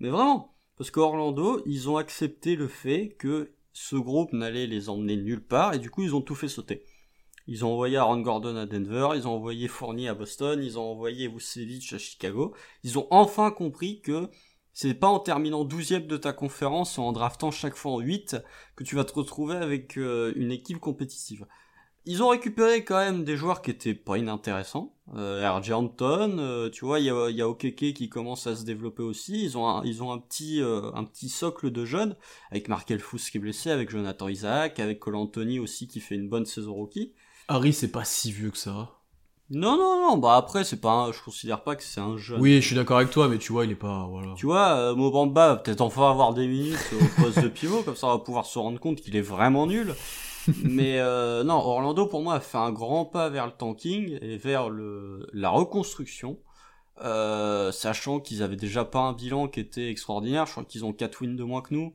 Mais 0.00 0.10
vraiment. 0.10 0.54
Parce 0.80 0.90
qu'Orlando, 0.90 1.60
ils 1.66 1.90
ont 1.90 1.98
accepté 1.98 2.56
le 2.56 2.66
fait 2.66 3.14
que 3.18 3.52
ce 3.74 3.96
groupe 3.96 4.32
n'allait 4.32 4.66
les 4.66 4.88
emmener 4.88 5.18
nulle 5.18 5.44
part, 5.44 5.74
et 5.74 5.78
du 5.78 5.90
coup, 5.90 6.02
ils 6.02 6.14
ont 6.14 6.22
tout 6.22 6.34
fait 6.34 6.48
sauter. 6.48 6.86
Ils 7.46 7.66
ont 7.66 7.72
envoyé 7.74 7.98
Aaron 7.98 8.22
Gordon 8.22 8.56
à 8.56 8.64
Denver, 8.64 9.10
ils 9.14 9.28
ont 9.28 9.32
envoyé 9.32 9.68
Fournier 9.68 10.08
à 10.08 10.14
Boston, 10.14 10.62
ils 10.62 10.78
ont 10.78 10.90
envoyé 10.90 11.28
Vucevic 11.28 11.92
à 11.92 11.98
Chicago. 11.98 12.54
Ils 12.82 12.98
ont 12.98 13.06
enfin 13.10 13.50
compris 13.50 14.00
que 14.00 14.30
c'est 14.72 14.94
pas 14.94 15.08
en 15.08 15.20
terminant 15.20 15.64
12 15.64 16.06
de 16.06 16.16
ta 16.16 16.32
conférence 16.32 16.98
en 16.98 17.12
draftant 17.12 17.50
chaque 17.50 17.76
fois 17.76 17.92
en 17.92 18.00
8 18.00 18.38
que 18.74 18.82
tu 18.82 18.96
vas 18.96 19.04
te 19.04 19.12
retrouver 19.12 19.56
avec 19.56 19.98
euh, 19.98 20.32
une 20.34 20.50
équipe 20.50 20.78
compétitive. 20.78 21.46
Ils 22.06 22.22
ont 22.22 22.28
récupéré 22.28 22.82
quand 22.84 22.96
même 22.98 23.24
des 23.24 23.36
joueurs 23.36 23.60
qui 23.62 23.70
étaient 23.70 23.94
pas 23.94 24.16
inintéressants. 24.18 24.94
Euh, 25.16 25.46
RJ 25.50 25.72
Hampton, 25.72 26.36
euh, 26.38 26.70
tu 26.70 26.84
vois, 26.84 26.98
il 27.00 27.04
y 27.06 27.10
a, 27.10 27.28
y 27.30 27.42
a 27.42 27.48
Okeke 27.48 27.92
qui 27.92 28.08
commence 28.08 28.46
à 28.46 28.56
se 28.56 28.64
développer 28.64 29.02
aussi. 29.02 29.42
Ils 29.44 29.58
ont 29.58 29.68
un, 29.68 29.84
ils 29.84 30.02
ont 30.02 30.10
un 30.12 30.18
petit, 30.18 30.62
euh, 30.62 30.90
un 30.94 31.04
petit 31.04 31.28
socle 31.28 31.70
de 31.70 31.84
jeunes 31.84 32.16
avec 32.50 32.68
Markel 32.68 33.00
Fous 33.00 33.18
qui 33.18 33.36
est 33.36 33.40
blessé, 33.40 33.70
avec 33.70 33.90
Jonathan 33.90 34.28
Isaac, 34.28 34.78
avec 34.80 34.98
Cole 35.00 35.16
Anthony 35.16 35.58
aussi 35.58 35.88
qui 35.88 36.00
fait 36.00 36.14
une 36.14 36.28
bonne 36.28 36.46
saison 36.46 36.74
rookie. 36.74 37.12
Harry 37.48 37.72
c'est 37.72 37.90
pas 37.92 38.04
si 38.04 38.32
vieux 38.32 38.50
que 38.50 38.58
ça. 38.58 38.90
Non, 39.52 39.76
non, 39.76 40.00
non, 40.00 40.16
bah 40.16 40.36
après, 40.36 40.62
c'est 40.62 40.80
pas 40.80 40.92
un- 40.92 41.12
je 41.12 41.20
considère 41.20 41.64
pas 41.64 41.74
que 41.74 41.82
c'est 41.82 42.00
un 42.00 42.16
jeune. 42.16 42.40
Oui, 42.40 42.60
je 42.62 42.66
suis 42.68 42.76
d'accord 42.76 42.98
avec 42.98 43.10
toi, 43.10 43.26
mais 43.28 43.38
tu 43.38 43.50
vois, 43.52 43.64
il 43.64 43.72
est 43.72 43.74
pas 43.74 44.06
voilà. 44.08 44.32
Tu 44.36 44.46
vois, 44.46 44.68
euh, 44.76 44.94
Mobamba 44.94 45.48
va 45.48 45.56
peut-être 45.56 45.80
enfin 45.80 46.08
avoir 46.08 46.32
des 46.34 46.46
minutes 46.46 46.78
au 46.94 47.22
poste 47.22 47.40
de 47.42 47.48
pivot, 47.48 47.82
comme 47.82 47.96
ça 47.96 48.06
on 48.06 48.10
va 48.12 48.18
pouvoir 48.20 48.46
se 48.46 48.58
rendre 48.60 48.78
compte 48.78 49.00
qu'il 49.00 49.16
est 49.16 49.20
vraiment 49.20 49.66
nul. 49.66 49.96
Mais 50.64 50.98
euh, 50.98 51.44
non, 51.44 51.54
Orlando 51.54 52.06
pour 52.06 52.22
moi 52.22 52.34
a 52.34 52.40
fait 52.40 52.58
un 52.58 52.72
grand 52.72 53.04
pas 53.04 53.28
vers 53.28 53.46
le 53.46 53.52
tanking 53.52 54.18
et 54.20 54.36
vers 54.36 54.68
le, 54.68 55.26
la 55.32 55.50
reconstruction, 55.50 56.38
euh, 57.02 57.72
sachant 57.72 58.20
qu'ils 58.20 58.42
avaient 58.42 58.56
déjà 58.56 58.84
pas 58.84 59.00
un 59.00 59.12
bilan 59.12 59.48
qui 59.48 59.60
était 59.60 59.90
extraordinaire. 59.90 60.46
Je 60.46 60.52
crois 60.52 60.64
qu'ils 60.64 60.84
ont 60.84 60.92
4 60.92 61.22
wins 61.22 61.36
de 61.36 61.44
moins 61.44 61.62
que 61.62 61.74
nous, 61.74 61.94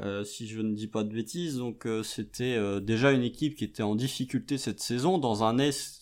euh, 0.00 0.24
si 0.24 0.46
je 0.46 0.60
ne 0.60 0.74
dis 0.74 0.88
pas 0.88 1.02
de 1.02 1.12
bêtises. 1.12 1.56
Donc 1.58 1.86
euh, 1.86 2.02
c'était 2.02 2.56
euh, 2.56 2.80
déjà 2.80 3.12
une 3.12 3.22
équipe 3.22 3.56
qui 3.56 3.64
était 3.64 3.82
en 3.82 3.94
difficulté 3.94 4.58
cette 4.58 4.80
saison 4.80 5.18
dans 5.18 5.44
un 5.44 5.58
est 5.58 5.99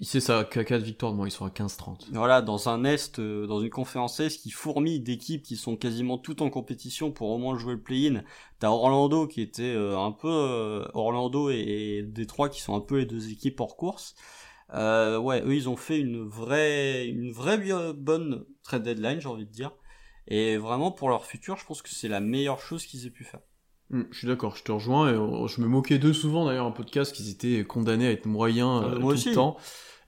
Il 0.00 0.06
sait 0.06 0.20
ça, 0.20 0.44
qu'à 0.44 0.64
4 0.64 0.82
victoires, 0.82 1.12
moi 1.12 1.28
ils 1.28 1.30
sont 1.30 1.44
à 1.44 1.50
15-30. 1.50 2.06
voilà, 2.12 2.40
dans 2.40 2.70
un 2.70 2.84
Est, 2.84 3.18
euh, 3.18 3.46
dans 3.46 3.60
une 3.60 3.68
conférence 3.68 4.18
Est 4.18 4.40
qui 4.40 4.50
fourmille 4.50 5.00
d'équipes 5.00 5.42
qui 5.42 5.56
sont 5.56 5.76
quasiment 5.76 6.16
toutes 6.16 6.40
en 6.40 6.48
compétition 6.48 7.12
pour 7.12 7.28
au 7.28 7.36
moins 7.38 7.58
jouer 7.58 7.74
le 7.74 7.82
play-in. 7.82 8.22
T'as 8.60 8.70
Orlando 8.70 9.26
qui 9.26 9.42
était 9.42 9.74
euh, 9.74 9.98
un 9.98 10.10
peu 10.12 10.28
euh, 10.30 10.86
Orlando 10.94 11.50
et, 11.50 11.58
et 11.58 12.02
Détroit 12.02 12.48
qui 12.48 12.62
sont 12.62 12.74
un 12.74 12.80
peu 12.80 12.98
les 13.00 13.04
deux 13.06 13.30
équipes 13.30 13.60
hors 13.60 13.76
course. 13.76 14.14
Euh, 14.72 15.18
ouais, 15.18 15.42
eux 15.44 15.54
ils 15.54 15.68
ont 15.68 15.76
fait 15.76 15.98
une 15.98 16.22
vraie, 16.26 17.06
une 17.06 17.30
vraie 17.30 17.58
bonne 17.92 18.44
trade 18.62 18.84
deadline, 18.84 19.20
j'ai 19.20 19.28
envie 19.28 19.44
de 19.46 19.52
dire. 19.52 19.72
Et 20.28 20.56
vraiment 20.56 20.92
pour 20.92 21.10
leur 21.10 21.26
futur, 21.26 21.56
je 21.58 21.66
pense 21.66 21.82
que 21.82 21.90
c'est 21.90 22.08
la 22.08 22.20
meilleure 22.20 22.60
chose 22.60 22.86
qu'ils 22.86 23.06
aient 23.06 23.10
pu 23.10 23.24
faire. 23.24 23.40
Hum, 23.92 24.06
je 24.12 24.18
suis 24.18 24.28
d'accord, 24.28 24.54
je 24.56 24.62
te 24.62 24.70
rejoins. 24.72 25.10
Et 25.10 25.48
je 25.48 25.60
me 25.60 25.66
moquais 25.66 25.98
d'eux 25.98 26.12
souvent 26.12 26.46
d'ailleurs 26.46 26.66
en 26.66 26.72
podcast 26.72 27.12
qu'ils 27.14 27.28
étaient 27.30 27.64
condamnés 27.64 28.06
à 28.06 28.12
être 28.12 28.26
moyens 28.26 28.82
Euh, 28.84 28.94
euh, 28.94 28.98
moi 29.00 29.12
tout 29.12 29.18
aussi. 29.18 29.28
le 29.30 29.34
temps. 29.34 29.56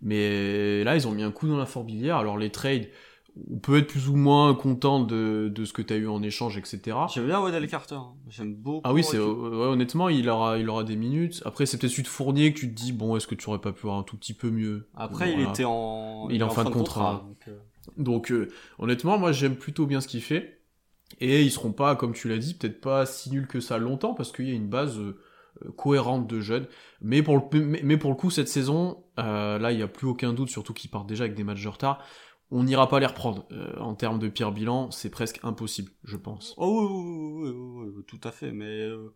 Mais 0.02 0.82
là, 0.84 0.96
ils 0.96 1.06
ont 1.06 1.12
mis 1.12 1.22
un 1.22 1.30
coup 1.30 1.46
dans 1.48 1.56
la 1.56 1.66
fourmilière. 1.66 2.16
Alors 2.16 2.36
les 2.36 2.50
trades, 2.50 2.88
on 3.50 3.58
peut 3.58 3.78
être 3.78 3.86
plus 3.86 4.08
ou 4.08 4.16
moins 4.16 4.54
content 4.54 5.00
de, 5.00 5.50
de 5.54 5.64
ce 5.64 5.72
que 5.72 5.80
tu 5.80 5.94
as 5.94 5.96
eu 5.96 6.06
en 6.08 6.22
échange, 6.22 6.58
etc. 6.58 6.80
J'aime 7.14 7.26
bien 7.26 7.40
Wendell 7.40 7.66
Carter, 7.68 7.94
hein. 7.94 8.12
j'aime 8.28 8.54
beaucoup. 8.54 8.82
Ah 8.84 8.92
oui, 8.92 9.02
c'est 9.02 9.18
ouais, 9.18 9.24
honnêtement, 9.24 10.08
il 10.10 10.28
aura, 10.28 10.58
il 10.58 10.68
aura 10.68 10.84
des 10.84 10.96
minutes. 10.96 11.40
Après, 11.46 11.64
c'est 11.64 11.78
peut-être 11.78 11.92
celui 11.92 12.02
de 12.02 12.08
Fournier 12.08 12.52
que 12.52 12.58
tu 12.58 12.68
te 12.68 12.74
dis, 12.74 12.92
bon, 12.92 13.16
est-ce 13.16 13.26
que 13.26 13.34
tu 13.34 13.48
aurais 13.48 13.60
pas 13.60 13.72
pu 13.72 13.86
avoir 13.86 13.98
un 13.98 14.02
tout 14.02 14.16
petit 14.18 14.34
peu 14.34 14.50
mieux? 14.50 14.86
Après, 14.94 15.30
il 15.30 15.36
Voilà. 15.36 15.50
était 15.50 15.64
en, 15.64 16.28
Il 16.30 16.40
est 16.40 16.44
en 16.44 16.50
fin 16.50 16.64
de 16.64 16.70
contrat. 16.70 17.24
donc, 17.26 17.48
euh, 17.48 17.58
Donc, 17.96 18.32
euh, 18.32 18.48
honnêtement, 18.78 19.16
moi, 19.18 19.32
j'aime 19.32 19.56
plutôt 19.56 19.86
bien 19.86 20.00
ce 20.02 20.08
qu'il 20.08 20.20
fait. 20.22 20.58
Et 21.20 21.42
ils 21.42 21.50
seront 21.50 21.72
pas, 21.72 21.94
comme 21.96 22.12
tu 22.14 22.28
l'as 22.28 22.38
dit, 22.38 22.54
peut-être 22.54 22.80
pas 22.80 23.06
si 23.06 23.30
nuls 23.30 23.46
que 23.46 23.60
ça 23.60 23.78
longtemps, 23.78 24.14
parce 24.14 24.32
qu'il 24.32 24.48
y 24.48 24.50
a 24.52 24.54
une 24.54 24.68
base 24.68 24.98
euh, 24.98 25.18
cohérente 25.76 26.26
de 26.26 26.40
jeunes. 26.40 26.66
Mais 27.00 27.22
pour 27.22 27.36
le, 27.36 27.60
mais, 27.82 27.96
pour 27.96 28.10
le 28.10 28.16
coup, 28.16 28.30
cette 28.30 28.48
saison, 28.48 29.04
euh, 29.18 29.58
là, 29.58 29.72
il 29.72 29.76
n'y 29.76 29.82
a 29.82 29.88
plus 29.88 30.06
aucun 30.06 30.32
doute, 30.32 30.50
surtout 30.50 30.72
qu'ils 30.72 30.90
partent 30.90 31.06
déjà 31.06 31.24
avec 31.24 31.34
des 31.34 31.44
matchs 31.44 31.62
de 31.62 31.68
retard. 31.68 32.02
On 32.50 32.64
n'ira 32.64 32.88
pas 32.88 33.00
les 33.00 33.06
reprendre. 33.06 33.46
Euh, 33.52 33.78
en 33.78 33.94
termes 33.94 34.18
de 34.18 34.28
pire 34.28 34.52
bilan, 34.52 34.90
c'est 34.90 35.10
presque 35.10 35.40
impossible, 35.42 35.90
je 36.04 36.16
pense. 36.16 36.54
Oh 36.58 36.88
oui, 37.42 37.50
oui, 37.50 37.92
oui, 37.96 38.04
tout 38.06 38.20
à 38.24 38.30
fait. 38.30 38.52
Mais 38.52 38.82
euh, 38.82 39.14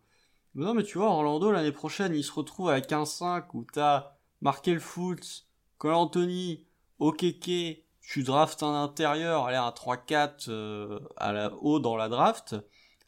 non, 0.55 0.73
mais 0.73 0.83
tu 0.83 0.97
vois, 0.97 1.09
Orlando 1.09 1.51
l'année 1.51 1.71
prochaine, 1.71 2.15
il 2.15 2.23
se 2.23 2.31
retrouve 2.31 2.69
avec 2.69 2.91
un 2.91 3.05
5 3.05 3.53
où 3.53 3.63
t'as 3.71 4.13
Markel 4.41 4.79
Fultz, 4.79 5.47
Cole 5.77 5.93
Anthony, 5.93 6.65
Okeke, 6.99 7.85
tu 8.01 8.23
draftes 8.23 8.63
un 8.63 8.83
intérieur, 8.83 9.45
allez 9.45 9.57
un 9.57 9.69
3-4 9.69 10.49
euh, 10.49 10.99
à 11.17 11.33
la 11.33 11.53
haut 11.61 11.79
dans 11.79 11.95
la 11.95 12.09
draft, 12.09 12.55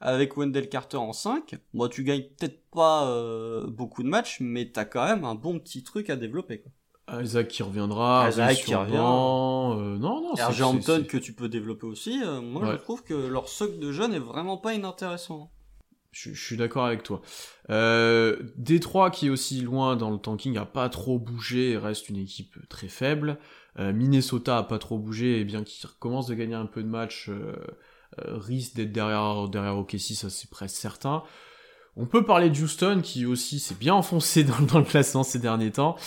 avec 0.02 0.38
Wendell 0.38 0.70
Carter 0.70 0.98
en 0.98 1.14
5. 1.14 1.56
Moi, 1.74 1.90
tu 1.90 2.04
gagnes 2.04 2.24
peut-être 2.38 2.62
pas 2.72 3.08
euh, 3.10 3.68
beaucoup 3.68 4.04
de 4.04 4.08
matchs, 4.08 4.38
mais 4.40 4.72
t'as 4.72 4.86
quand 4.86 5.06
même 5.06 5.24
un 5.26 5.36
bon 5.36 5.60
petit 5.60 5.84
truc 5.84 6.10
à 6.10 6.16
développer. 6.16 6.60
Quoi. 6.62 7.22
Isaac 7.22 7.48
qui 7.48 7.64
reviendra, 7.64 8.28
Isaac 8.30 8.58
qui 8.58 8.76
revient. 8.76 8.94
euh, 8.96 9.98
non, 9.98 10.22
non, 10.22 10.36
c'est- 10.36 10.62
Hampton 10.62 11.04
que 11.10 11.18
tu 11.18 11.34
peux 11.34 11.50
développer 11.50 11.88
aussi, 11.88 12.22
euh, 12.24 12.40
moi 12.40 12.62
Ouais. 12.64 12.72
je 12.74 12.78
trouve 12.78 13.04
que 13.04 13.14
leur 13.16 13.48
socle 13.50 13.80
de 13.80 13.92
jeunes 13.92 14.14
est 14.14 14.20
vraiment 14.20 14.58
pas 14.58 14.74
inintéressant. 14.76 15.52
Je, 16.12 16.34
je 16.34 16.44
suis 16.46 16.56
d'accord 16.58 16.86
avec 16.86 17.02
toi. 17.04 17.22
Euh, 17.70 18.38
Détroit, 18.58 19.12
qui 19.12 19.28
est 19.28 19.30
aussi 19.30 19.62
loin 19.62 19.96
dans 19.96 20.10
le 20.12 20.18
tanking, 20.18 20.58
a 20.58 20.66
pas 20.66 20.90
trop 20.90 21.20
bougé 21.20 21.72
et 21.72 21.78
reste 21.78 22.10
une 22.10 22.18
équipe 22.18 22.56
très 22.70 22.88
faible. 22.88 23.38
Euh, 23.80 23.94
Minnesota 23.94 24.58
a 24.58 24.64
pas 24.64 24.80
trop 24.80 24.98
bougé 24.98 25.40
et 25.40 25.46
bien 25.46 25.64
qu'il 25.64 25.88
recommence 25.90 26.28
de 26.28 26.34
gagner 26.36 26.56
un 26.56 26.66
peu 26.66 26.82
de 26.84 26.88
matchs, 26.88 27.30
risque 28.18 28.76
d'être 28.76 28.92
derrière, 28.92 29.48
derrière 29.48 29.78
OKC, 29.78 30.14
ça 30.16 30.30
c'est 30.30 30.50
presque 30.50 30.76
certain. 30.76 31.24
On 31.96 32.06
peut 32.06 32.24
parler 32.24 32.50
de 32.50 32.58
Houston 32.62 33.02
qui 33.04 33.26
aussi 33.26 33.60
s'est 33.60 33.76
bien 33.76 33.94
enfoncé 33.94 34.44
dans, 34.46 34.60
dans 34.62 34.80
le 34.80 34.86
classement 34.86 35.24
ces 35.24 35.40
derniers 35.40 35.72
temps. 35.72 35.98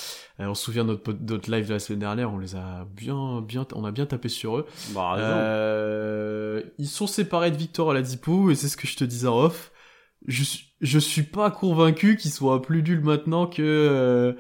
Euh, 0.41 0.47
on 0.47 0.55
se 0.55 0.65
souvient 0.65 0.85
de 0.85 0.91
notre, 0.93 1.13
notre 1.13 1.51
live 1.51 1.69
de 1.69 1.75
la 1.75 1.79
semaine 1.79 1.99
dernière, 2.01 2.33
on 2.33 2.39
les 2.39 2.57
a 2.57 2.87
bien, 2.97 3.43
bien, 3.43 3.67
on 3.75 3.85
a 3.85 3.91
bien 3.91 4.07
tapé 4.07 4.29
sur 4.29 4.57
eux. 4.57 4.67
Bah, 4.95 5.15
Euh, 5.19 6.63
ils 6.79 6.89
sont 6.89 7.07
séparés 7.07 7.51
de 7.51 7.57
Victor 7.57 7.89
Oladipo 7.89 8.51
et 8.51 8.55
c'est 8.55 8.69
ce 8.69 8.77
que 8.77 8.87
je 8.87 8.97
te 8.97 9.05
disais 9.05 9.29
en 9.29 9.39
off. 9.39 9.71
Je, 10.27 10.45
je 10.81 10.99
suis 10.99 11.25
pas 11.25 11.51
convaincu 11.51 12.17
qu'ils 12.17 12.31
soient 12.31 12.63
plus 12.63 12.83
nuls 12.83 13.03
maintenant 13.03 13.47
que 13.47 13.61
euh, 13.63 14.33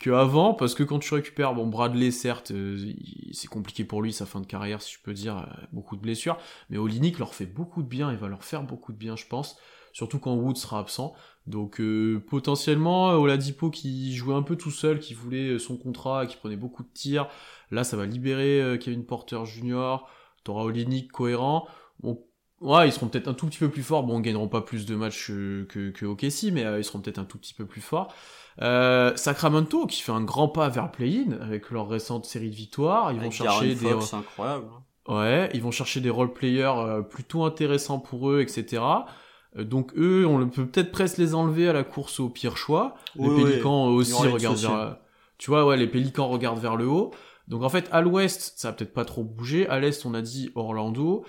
que 0.00 0.10
avant, 0.10 0.54
parce 0.54 0.74
que 0.74 0.82
quand 0.82 0.98
tu 0.98 1.12
récupères, 1.12 1.54
bon, 1.54 1.66
Bradley, 1.66 2.10
certes, 2.10 2.52
euh, 2.52 2.92
c'est 3.32 3.48
compliqué 3.48 3.84
pour 3.84 4.00
lui, 4.00 4.14
sa 4.14 4.24
fin 4.24 4.40
de 4.40 4.46
carrière, 4.46 4.80
si 4.80 4.94
je 4.94 4.98
peux 5.02 5.12
dire, 5.12 5.36
euh, 5.36 5.66
beaucoup 5.72 5.94
de 5.94 6.00
blessures, 6.00 6.38
mais 6.70 6.78
Olinik 6.78 7.18
leur 7.18 7.34
fait 7.34 7.44
beaucoup 7.44 7.82
de 7.82 7.88
bien, 7.88 8.10
il 8.10 8.16
va 8.16 8.28
leur 8.28 8.42
faire 8.42 8.62
beaucoup 8.62 8.92
de 8.92 8.96
bien, 8.96 9.14
je 9.14 9.26
pense, 9.26 9.58
surtout 9.92 10.18
quand 10.18 10.34
Wood 10.34 10.56
sera 10.56 10.78
absent. 10.78 11.12
Donc 11.46 11.80
euh, 11.80 12.24
potentiellement, 12.30 13.10
Oladipo 13.10 13.68
qui 13.68 14.14
jouait 14.14 14.34
un 14.34 14.42
peu 14.42 14.56
tout 14.56 14.70
seul, 14.70 15.00
qui 15.00 15.12
voulait 15.12 15.58
son 15.58 15.76
contrat, 15.76 16.26
qui 16.26 16.38
prenait 16.38 16.56
beaucoup 16.56 16.82
de 16.82 16.90
tirs, 16.94 17.28
là 17.70 17.84
ça 17.84 17.98
va 17.98 18.06
libérer 18.06 18.78
Kevin 18.80 19.04
Porter 19.04 19.44
Jr., 19.44 19.98
t'auras 20.44 20.62
Olinik 20.62 21.12
cohérent. 21.12 21.68
Bon, 22.02 22.24
ouais, 22.62 22.88
ils 22.88 22.92
seront 22.92 23.08
peut-être 23.08 23.28
un 23.28 23.34
tout 23.34 23.46
petit 23.46 23.58
peu 23.58 23.68
plus 23.68 23.82
forts, 23.82 24.04
bon, 24.04 24.20
ils 24.20 24.22
gagneront 24.22 24.48
pas 24.48 24.62
plus 24.62 24.86
de 24.86 24.94
matchs 24.94 25.26
que, 25.26 25.90
que 25.90 26.06
OKC, 26.06 26.52
mais 26.52 26.64
ils 26.78 26.84
seront 26.84 27.00
peut-être 27.00 27.18
un 27.18 27.26
tout 27.26 27.36
petit 27.36 27.52
peu 27.52 27.66
plus 27.66 27.82
forts. 27.82 28.14
Euh, 28.60 29.16
Sacramento 29.16 29.86
qui 29.86 30.02
fait 30.02 30.12
un 30.12 30.22
grand 30.22 30.48
pas 30.48 30.68
vers 30.68 30.90
play-in 30.90 31.32
avec 31.40 31.70
leur 31.70 31.88
récente 31.88 32.26
série 32.26 32.50
de 32.50 32.54
victoires. 32.54 33.12
Ils 33.12 33.20
vont 33.20 33.30
chercher 33.30 33.74
des. 33.74 33.92
incroyable. 34.12 34.66
Hein. 34.70 34.82
Ouais, 35.12 35.50
ils 35.54 35.62
vont 35.62 35.70
chercher 35.70 36.00
des 36.00 36.10
role 36.10 36.32
players 36.32 36.72
euh, 36.76 37.02
plutôt 37.02 37.44
intéressants 37.44 37.98
pour 37.98 38.30
eux, 38.30 38.40
etc. 38.40 38.82
Euh, 39.56 39.64
donc 39.64 39.92
eux, 39.96 40.26
on 40.26 40.46
peut 40.48 40.66
peut-être 40.66 40.92
presque 40.92 41.18
les 41.18 41.34
enlever 41.34 41.68
à 41.68 41.72
la 41.72 41.84
course 41.84 42.20
au 42.20 42.28
pire 42.28 42.56
choix. 42.56 42.94
les 43.16 43.28
Pélicans 43.28 43.86
aussi 43.86 44.14
regardent 44.14 44.58
vers. 44.58 44.98
Tu 45.38 45.50
vois, 45.50 45.64
ouais, 45.64 45.78
les 45.78 45.86
Pélicans 45.86 46.28
regardent 46.28 46.60
vers 46.60 46.76
le 46.76 46.86
haut. 46.86 47.12
Donc 47.48 47.62
en 47.62 47.68
fait, 47.68 47.88
à 47.92 48.02
l'ouest, 48.02 48.52
ça 48.56 48.68
va 48.68 48.72
peut-être 48.74 48.92
pas 48.92 49.04
trop 49.04 49.24
bouger. 49.24 49.66
À 49.68 49.80
l'est, 49.80 50.04
on 50.04 50.14
a 50.14 50.22
dit 50.22 50.50
Orlando. 50.54 51.24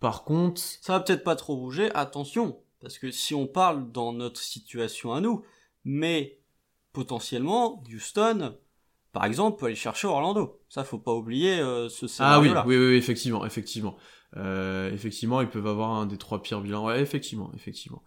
Par 0.00 0.24
contre, 0.24 0.60
ça 0.60 0.94
va 0.94 1.00
peut-être 1.00 1.22
pas 1.22 1.36
trop 1.36 1.56
bouger. 1.56 1.90
Attention, 1.94 2.58
parce 2.80 2.98
que 2.98 3.12
si 3.12 3.34
on 3.34 3.46
parle 3.46 3.90
dans 3.92 4.12
notre 4.12 4.40
situation 4.40 5.14
à 5.14 5.20
nous, 5.20 5.44
mais 5.84 6.41
potentiellement, 6.92 7.82
Houston, 7.92 8.56
par 9.12 9.24
exemple, 9.24 9.58
peut 9.58 9.66
aller 9.66 9.74
chercher 9.74 10.06
Orlando. 10.06 10.60
Ça, 10.68 10.84
faut 10.84 10.98
pas 10.98 11.12
oublier 11.12 11.60
euh, 11.60 11.88
ce 11.88 12.06
scénario-là. 12.06 12.62
Ah 12.64 12.68
oui, 12.68 12.76
oui, 12.76 12.86
oui, 12.88 12.96
effectivement, 12.96 13.44
effectivement. 13.44 13.96
Euh, 14.36 14.90
effectivement, 14.92 15.40
ils 15.40 15.48
peuvent 15.48 15.66
avoir 15.66 15.90
un 15.90 16.06
des 16.06 16.16
trois 16.16 16.42
pires 16.42 16.60
bilans. 16.60 16.86
Ouais, 16.86 17.00
effectivement, 17.00 17.50
effectivement. 17.54 18.02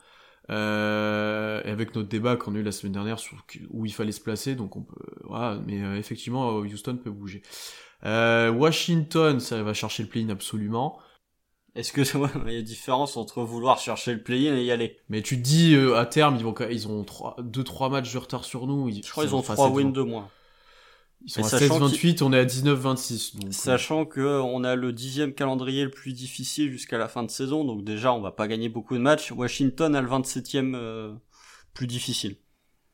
Euh, 0.51 1.61
et 1.63 1.69
avec 1.69 1.95
notre 1.95 2.07
débat 2.07 2.35
qu'on 2.35 2.55
a 2.55 2.59
eu 2.59 2.63
la 2.63 2.71
semaine 2.71 2.93
dernière 2.93 3.19
sur 3.19 3.37
où 3.71 3.85
il 3.85 3.93
fallait 3.93 4.11
se 4.11 4.21
placer, 4.21 4.55
donc 4.55 4.75
on 4.75 4.83
peut, 4.83 4.95
voilà, 5.23 5.59
mais 5.65 5.81
euh, 5.81 5.97
effectivement, 5.97 6.57
Houston 6.57 6.97
peut 6.97 7.09
bouger. 7.09 7.41
Euh, 8.05 8.51
Washington, 8.51 9.39
ça 9.39 9.63
va 9.63 9.73
chercher 9.73 10.03
le 10.03 10.09
play-in 10.09 10.29
absolument. 10.29 10.99
Est-ce 11.75 11.91
que 11.91 12.01
il 12.47 12.53
y 12.53 12.57
a 12.57 12.61
différence 12.61 13.17
entre 13.17 13.43
vouloir 13.43 13.79
chercher 13.79 14.13
le 14.13 14.23
play-in 14.23 14.55
et 14.55 14.63
y 14.63 14.71
aller? 14.71 14.97
Mais 15.09 15.21
tu 15.21 15.37
te 15.37 15.41
dis 15.41 15.75
euh, 15.75 15.97
à 15.97 16.05
terme 16.05 16.37
ils 16.37 16.43
vont 16.43 16.55
ils 16.69 16.87
ont 16.87 17.03
3 17.03 17.37
2 17.39 17.63
3 17.63 17.89
matchs 17.89 18.13
de 18.13 18.17
retard 18.17 18.45
sur 18.45 18.65
nous, 18.65 18.89
ils, 18.89 19.03
je 19.03 19.11
crois 19.11 19.25
qu'ils 19.25 19.35
ont 19.35 19.41
3 19.41 19.69
wins 19.69 19.91
de 19.91 20.01
moins. 20.01 20.29
Ils 21.23 21.31
sont 21.31 21.43
à 21.43 21.49
16 21.49 21.69
28, 21.69 22.21
on 22.21 22.33
est 22.33 22.39
à 22.39 22.45
19 22.45 22.77
26 22.77 23.35
donc, 23.37 23.53
Sachant 23.53 24.05
que 24.05 24.41
on 24.41 24.63
a 24.63 24.75
le 24.75 24.93
dixième 24.93 25.33
calendrier 25.33 25.83
le 25.83 25.89
plus 25.89 26.13
difficile 26.13 26.71
jusqu'à 26.71 26.97
la 26.97 27.07
fin 27.07 27.23
de 27.23 27.31
saison, 27.31 27.65
donc 27.65 27.83
déjà 27.83 28.13
on 28.13 28.21
va 28.21 28.31
pas 28.31 28.47
gagner 28.47 28.69
beaucoup 28.69 28.93
de 28.93 29.01
matchs. 29.01 29.31
Washington 29.31 29.95
a 29.95 30.01
le 30.01 30.07
27e 30.07 30.75
euh, 30.75 31.13
plus 31.73 31.87
difficile. 31.87 32.37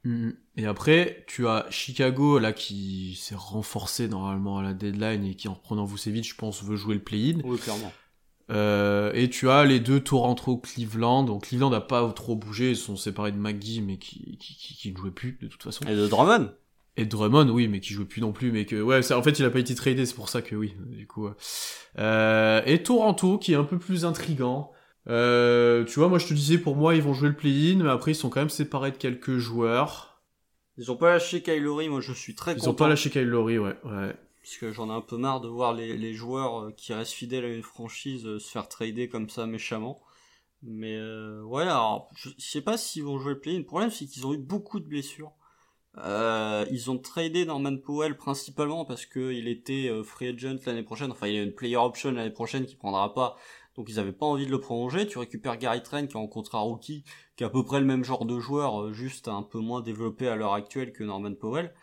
Mm-hmm. 0.06 0.34
Et 0.58 0.66
après, 0.66 1.26
tu 1.28 1.48
as 1.48 1.68
Chicago 1.70 2.40
là 2.40 2.54
qui 2.54 3.16
s'est 3.22 3.36
renforcé 3.36 4.08
normalement 4.08 4.58
à 4.58 4.64
la 4.64 4.74
deadline 4.74 5.26
et 5.26 5.36
qui 5.36 5.48
en 5.48 5.54
reprenant 5.54 5.86
Vucevic, 5.86 6.28
je 6.28 6.36
pense, 6.36 6.64
veut 6.64 6.76
jouer 6.76 6.96
le 6.96 7.02
play-in. 7.02 7.40
Oui, 7.44 7.58
clairement. 7.58 7.92
Euh, 8.52 9.12
et 9.14 9.30
tu 9.30 9.50
as 9.50 9.64
les 9.64 9.80
deux 9.80 10.02
Toronto 10.02 10.58
Cleveland. 10.58 11.24
Donc 11.24 11.48
Cleveland 11.48 11.70
n'a 11.70 11.82
pas 11.82 12.08
trop 12.12 12.36
bougé, 12.36 12.72
ils 12.72 12.78
sont 12.78 12.96
séparés 12.98 13.32
de 13.32 13.38
McGee, 13.38 13.82
mais 13.82 13.98
qui, 13.98 14.38
qui, 14.38 14.56
qui, 14.56 14.92
ne 14.92 14.98
jouait 14.98 15.12
plus 15.12 15.38
de 15.42 15.48
toute 15.48 15.64
façon. 15.64 15.86
Et 15.86 15.96
de 15.96 16.08
Drummond 16.08 16.52
Et 16.98 17.06
de 17.06 17.10
Drummond, 17.10 17.50
oui, 17.50 17.68
mais 17.68 17.80
qui 17.80 17.94
jouait 17.94 18.06
plus 18.06 18.22
non 18.22 18.34
plus, 18.34 18.52
mais 18.52 18.66
que 18.66 18.82
ouais, 18.82 19.12
en 19.14 19.24
fait 19.24 19.40
il 19.40 19.46
a 19.46 19.50
pas 19.50 19.60
été 19.60 19.74
tradé, 19.74 20.06
c'est 20.06 20.16
pour 20.16 20.30
ça 20.30 20.42
que 20.42 20.56
oui, 20.56 20.74
du 20.88 21.08
coup. 21.08 21.30
Euh, 21.98 22.62
et 22.66 22.84
Toronto 22.84 23.38
qui 23.38 23.54
est 23.54 23.58
un 23.58 23.64
peu 23.64 23.80
plus 23.80 24.06
intrigant. 24.06 24.72
Euh, 25.08 25.84
tu 25.86 26.00
vois, 26.00 26.10
moi 26.10 26.20
je 26.20 26.28
te 26.28 26.34
disais 26.34 26.58
pour 26.58 26.76
moi 26.76 26.94
ils 26.94 27.02
vont 27.02 27.14
jouer 27.14 27.30
le 27.30 27.36
play-in, 27.36 27.84
mais 27.84 27.90
après 27.90 28.12
ils 28.12 28.16
sont 28.16 28.30
quand 28.30 28.42
même 28.42 28.50
séparés 28.50 28.92
de 28.92 28.98
quelques 28.98 29.38
joueurs. 29.38 30.22
Ils 30.78 30.92
ont 30.92 30.98
pas 30.98 31.12
lâché 31.12 31.42
Kylori, 31.42 31.90
moi 31.90 32.02
je 32.02 32.12
suis 32.12 32.36
très 32.36 32.52
ils 32.52 32.56
content. 32.56 32.66
Ils 32.66 32.70
ont 32.70 32.76
pas 32.76 32.90
lâché 32.90 33.10
Kylori, 33.10 33.60
ouais, 33.60 33.78
ouais 33.86 34.16
puisque 34.42 34.72
j'en 34.72 34.90
ai 34.90 34.94
un 34.94 35.02
peu 35.02 35.18
marre 35.18 35.42
de 35.42 35.48
voir 35.48 35.74
les, 35.74 36.14
joueurs 36.14 36.62
euh, 36.62 36.72
qui 36.72 36.94
restent 36.94 37.14
fidèles 37.14 37.46
à 37.46 37.50
une 37.50 37.64
franchise 37.64 38.26
euh, 38.26 38.40
se 38.40 38.50
faire 38.52 38.68
trader 38.68 39.08
comme 39.10 39.30
ça 39.30 39.46
méchamment. 39.46 40.02
Mais 40.64 40.96
euh, 40.96 41.42
ouais, 41.44 41.64
alors 41.64 42.10
je 42.16 42.30
sais 42.38 42.62
pas 42.62 42.78
s'ils 42.78 43.04
vont 43.04 43.20
jouer 43.20 43.34
le 43.34 43.40
play. 43.40 43.58
Le 43.58 43.66
problème 43.66 43.90
c'est 43.90 44.06
qu'ils 44.06 44.28
ont 44.28 44.34
eu 44.34 44.38
beaucoup 44.38 44.80
de 44.80 44.86
blessures. 44.86 45.34
Euh, 45.98 46.66
ils 46.72 46.90
ont 46.90 46.98
tradé 46.98 47.46
Norman 47.46 47.78
Powell 47.78 48.16
principalement 48.16 48.86
parce 48.86 49.06
que 49.06 49.34
il 49.34 49.48
était 49.50 49.90
euh, 49.90 50.04
free 50.04 50.28
agent 50.30 50.60
l'année 50.66 50.84
prochaine. 50.84 51.12
Enfin, 51.12 51.28
il 51.28 51.36
y 51.36 51.40
a 51.40 51.44
une 51.44 51.54
player 51.54 51.78
option 51.78 52.12
l'année 52.12 52.32
prochaine 52.32 52.66
qui 52.66 52.76
prendra 52.76 53.14
pas. 53.14 53.36
Donc 53.76 53.90
ils 53.90 54.00
avaient 54.00 54.12
pas 54.12 54.26
envie 54.26 54.46
de 54.46 54.52
le 54.52 54.60
prolonger. 54.60 55.08
Tu 55.08 55.18
récupères 55.18 55.58
Gary 55.58 55.82
Trent 55.84 56.08
qui 56.08 56.14
est 56.14 56.20
en 56.20 56.28
contrat 56.28 56.60
rookie, 56.60 57.04
qui 57.36 57.44
est 57.44 57.48
à 57.48 57.50
peu 57.50 57.64
près 57.64 57.80
le 57.80 57.86
même 57.86 58.04
genre 58.04 58.26
de 58.26 58.40
joueur, 58.40 58.94
juste 58.94 59.28
un 59.28 59.44
peu 59.44 59.60
moins 59.60 59.82
développé 59.82 60.28
à 60.28 60.36
l'heure 60.36 60.54
actuelle 60.54 60.94
que 60.94 61.04
Norman 61.04 61.34
Powell. 61.36 61.74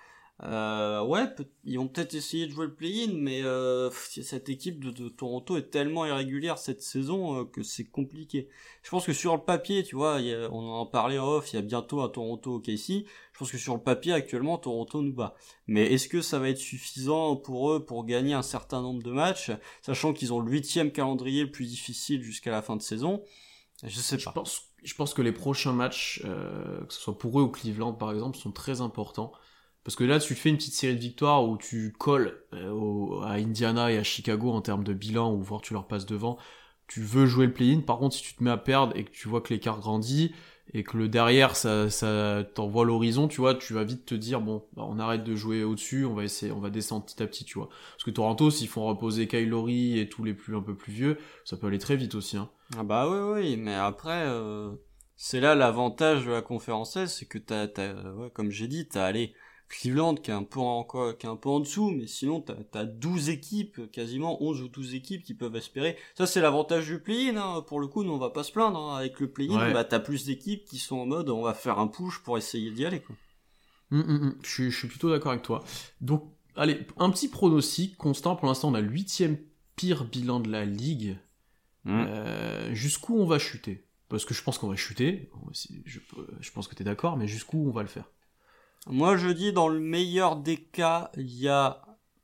Euh, 0.45 1.03
ouais, 1.03 1.24
ils 1.64 1.78
vont 1.78 1.89
peut-être 1.89 2.14
essayer 2.14 2.47
de 2.47 2.53
jouer 2.53 2.66
le 2.66 2.74
play-in, 2.74 3.12
mais 3.14 3.43
euh, 3.43 3.91
cette 3.91 4.49
équipe 4.49 4.84
de, 4.84 5.09
Toronto 5.09 5.57
est 5.57 5.70
tellement 5.70 6.07
irrégulière 6.07 6.59
cette 6.59 6.80
saison 6.80 7.41
euh, 7.41 7.45
que 7.45 7.64
c'est 7.64 7.84
compliqué. 7.84 8.49
Je 8.82 8.91
pense 8.91 9.05
que 9.05 9.12
sur 9.12 9.34
le 9.34 9.43
papier, 9.43 9.82
tu 9.82 9.97
vois, 9.97 10.20
on 10.53 10.68
en 10.68 10.86
parlait 10.86 11.18
off, 11.18 11.53
il 11.53 11.57
y 11.57 11.59
a 11.59 11.62
bientôt 11.62 12.03
un 12.03 12.09
Toronto 12.09 12.55
au 12.55 12.61
KC. 12.61 13.05
Je 13.32 13.39
pense 13.39 13.51
que 13.51 13.59
sur 13.59 13.74
le 13.74 13.82
papier, 13.82 14.12
actuellement, 14.12 14.59
Toronto 14.59 15.03
nous 15.03 15.12
bat. 15.12 15.34
Mais 15.66 15.93
est-ce 15.93 16.09
que 16.09 16.22
ça 16.22 16.39
va 16.39 16.49
être 16.49 16.59
suffisant 16.59 17.34
pour 17.34 17.72
eux 17.72 17.84
pour 17.84 18.05
gagner 18.05 18.34
un 18.34 18.43
certain 18.43 18.80
nombre 18.80 19.03
de 19.03 19.11
matchs, 19.11 19.51
sachant 19.82 20.12
qu'ils 20.12 20.32
ont 20.32 20.41
le 20.41 20.51
huitième 20.51 20.93
calendrier 20.93 21.43
le 21.43 21.51
plus 21.51 21.66
difficile 21.66 22.22
jusqu'à 22.22 22.53
la 22.53 22.62
fin 22.62 22.76
de 22.76 22.82
saison? 22.82 23.24
Je 23.82 24.01
sais 24.01 24.16
pas. 24.18 24.30
Je 24.30 24.34
pense, 24.34 24.62
je 24.84 24.95
pense 24.95 25.14
que 25.14 25.22
les 25.22 25.32
prochains 25.32 25.72
matchs, 25.72 26.22
euh, 26.24 26.84
que 26.84 26.93
ce 26.93 27.01
soit 27.01 27.18
pour 27.18 27.41
eux 27.41 27.43
ou 27.43 27.49
Cleveland 27.49 27.93
par 27.93 28.12
exemple, 28.12 28.39
sont 28.39 28.53
très 28.53 28.80
importants 28.80 29.32
parce 29.89 29.97
que 29.97 30.05
là, 30.05 30.20
tu 30.20 30.34
fais 30.34 30.51
une 30.51 30.59
petite 30.59 30.74
série 30.74 30.97
de 30.97 31.01
victoires 31.01 31.49
où 31.49 31.57
tu 31.57 31.95
colles 31.99 32.43
euh, 32.53 33.22
à 33.22 33.36
Indiana 33.36 33.91
et 33.91 33.97
à 33.97 34.03
Chicago 34.03 34.51
en 34.51 34.61
termes 34.61 34.84
de 34.84 34.93
bilan, 34.93 35.32
ou 35.32 35.41
voire 35.41 35.62
tu 35.62 35.72
leur 35.72 35.86
passes 35.86 36.05
devant. 36.05 36.36
Tu 36.89 37.01
veux 37.01 37.24
jouer 37.24 37.47
le 37.47 37.55
play-in. 37.55 37.80
Par 37.80 37.97
contre, 37.97 38.14
si 38.14 38.22
tu 38.22 38.34
te 38.34 38.45
mets 38.45 38.51
à 38.51 38.59
perdre 38.59 38.95
et 38.97 39.05
que 39.05 39.11
tu 39.11 39.28
vois 39.28 39.41
que 39.41 39.49
l'écart 39.49 39.80
grandit 39.80 40.34
et 40.74 40.82
que 40.82 40.99
le 40.99 41.09
derrière, 41.09 41.57
ça, 41.57 41.89
ça 41.89 42.45
t'envoie 42.55 42.84
l'horizon, 42.84 43.28
tu 43.28 43.41
vois, 43.41 43.55
tu 43.55 43.72
vas 43.72 43.82
vite 43.82 44.05
te 44.05 44.14
dire 44.14 44.43
bon, 44.43 44.62
bah, 44.76 44.84
on 44.86 44.99
arrête 44.99 45.24
de 45.24 45.34
jouer 45.34 45.64
au-dessus, 45.64 46.05
on 46.05 46.12
va 46.12 46.24
essayer, 46.24 46.53
on 46.53 46.61
va 46.61 46.68
descendre 46.68 47.07
petit 47.07 47.22
à 47.22 47.26
petit, 47.26 47.47
tu 47.47 47.57
vois. 47.57 47.70
Parce 47.93 48.05
que 48.05 48.11
Toronto, 48.11 48.51
s'ils 48.51 48.68
font 48.68 48.84
reposer 48.84 49.26
Kyle 49.26 49.49
Lowry 49.49 49.99
et 49.99 50.11
tous 50.11 50.22
les 50.22 50.34
plus 50.34 50.55
un 50.55 50.61
peu 50.61 50.76
plus 50.76 50.93
vieux, 50.93 51.16
ça 51.47 51.57
peut 51.57 51.66
aller 51.66 51.78
très 51.78 51.97
vite 51.97 52.14
aussi. 52.14 52.36
Hein. 52.36 52.51
Ah 52.76 52.82
bah 52.82 53.09
oui, 53.09 53.41
oui, 53.41 53.57
mais 53.57 53.74
après. 53.74 54.24
Euh, 54.26 54.70
c'est 55.16 55.41
là 55.41 55.55
l'avantage 55.55 56.26
de 56.26 56.30
la 56.30 56.43
conférence 56.43 57.05
c'est 57.07 57.26
que 57.26 57.39
t'as, 57.39 57.66
comme 58.34 58.51
j'ai 58.51 58.68
dit, 58.68 58.86
t'as 58.86 59.05
allé 59.05 59.34
Cleveland 59.69 60.14
qui 60.14 60.31
est 60.31 60.35
un 60.35 60.45
peu 60.45 60.61
en, 60.61 60.85
qui 60.85 61.27
est 61.27 61.29
un 61.29 61.37
peu 61.37 61.49
en 61.49 61.61
dessous, 61.61 61.91
mais 61.91 62.07
sinon 62.07 62.41
t'as 62.41 62.81
as 62.81 62.85
12 62.85 63.29
équipes, 63.29 63.91
quasiment 63.91 64.43
11 64.43 64.62
ou 64.62 64.69
12 64.69 64.95
équipes 64.95 65.23
qui 65.23 65.35
peuvent 65.35 65.57
espérer. 65.57 65.97
Ça 66.16 66.27
c'est 66.27 66.41
l'avantage 66.41 66.87
du 66.87 66.99
play-in, 66.99 67.37
hein. 67.37 67.62
pour 67.62 67.81
le 67.81 67.87
coup 67.87 68.03
nous 68.03 68.12
on 68.12 68.19
va 68.19 68.31
pas 68.31 68.43
se 68.43 68.53
plaindre, 68.53 68.79
hein. 68.79 68.97
avec 68.97 69.21
le 69.21 69.31
play-in 69.31 69.73
bah 69.73 69.85
t'as 69.85 70.01
plus 70.01 70.25
d'équipes 70.25 70.64
qui 70.64 70.79
sont 70.79 70.97
en 70.97 71.07
mode 71.07 71.29
on 71.29 71.43
va 71.43 71.55
faire 71.55 71.79
un 71.79 71.87
push 71.87 72.21
pour 72.21 72.39
essayer 72.39 72.71
d'y 72.71 72.87
aller 72.87 73.01
quoi. 73.01 73.14
Hum, 73.91 74.01
hum, 74.01 74.23
hum. 74.23 74.39
Je, 74.43 74.51
suis, 74.51 74.71
je, 74.71 74.77
suis, 74.77 74.89
plutôt 74.89 75.11
d'accord 75.11 75.33
avec 75.33 75.43
toi. 75.43 75.64
Donc 76.01 76.31
allez, 76.57 76.87
un 76.99 77.11
petit 77.11 77.29
pronostic 77.29 77.97
constant, 77.97 78.37
pour 78.37 78.49
l'instant 78.49 78.71
on 78.71 78.75
a 78.75 78.81
le 78.81 78.91
huitième 78.91 79.39
pire 79.77 80.05
bilan 80.05 80.41
de 80.41 80.51
la 80.51 80.64
ligue. 80.64 81.16
Euh, 81.87 82.75
jusqu'où 82.75 83.19
on 83.19 83.25
va 83.25 83.39
chuter? 83.39 83.87
Parce 84.11 84.27
que 84.27 84.35
je 84.35 84.43
pense 84.43 84.59
qu'on 84.59 84.69
va 84.69 84.77
chuter, 84.77 85.31
je, 85.87 86.01
je 86.41 86.51
pense 86.51 86.69
que 86.69 86.75
t'es 86.75 86.85
d'accord, 86.85 87.16
mais 87.16 87.27
jusqu'où 87.27 87.66
on 87.66 87.71
va 87.71 87.81
le 87.81 87.89
faire? 87.89 88.05
Moi, 88.87 89.16
je 89.16 89.29
dis 89.29 89.53
dans 89.53 89.68
le 89.68 89.81
meilleur 89.81 90.37
des 90.37 90.57
cas, 90.57 91.11
il 91.16 91.35
y 91.35 91.49
a 91.49 91.83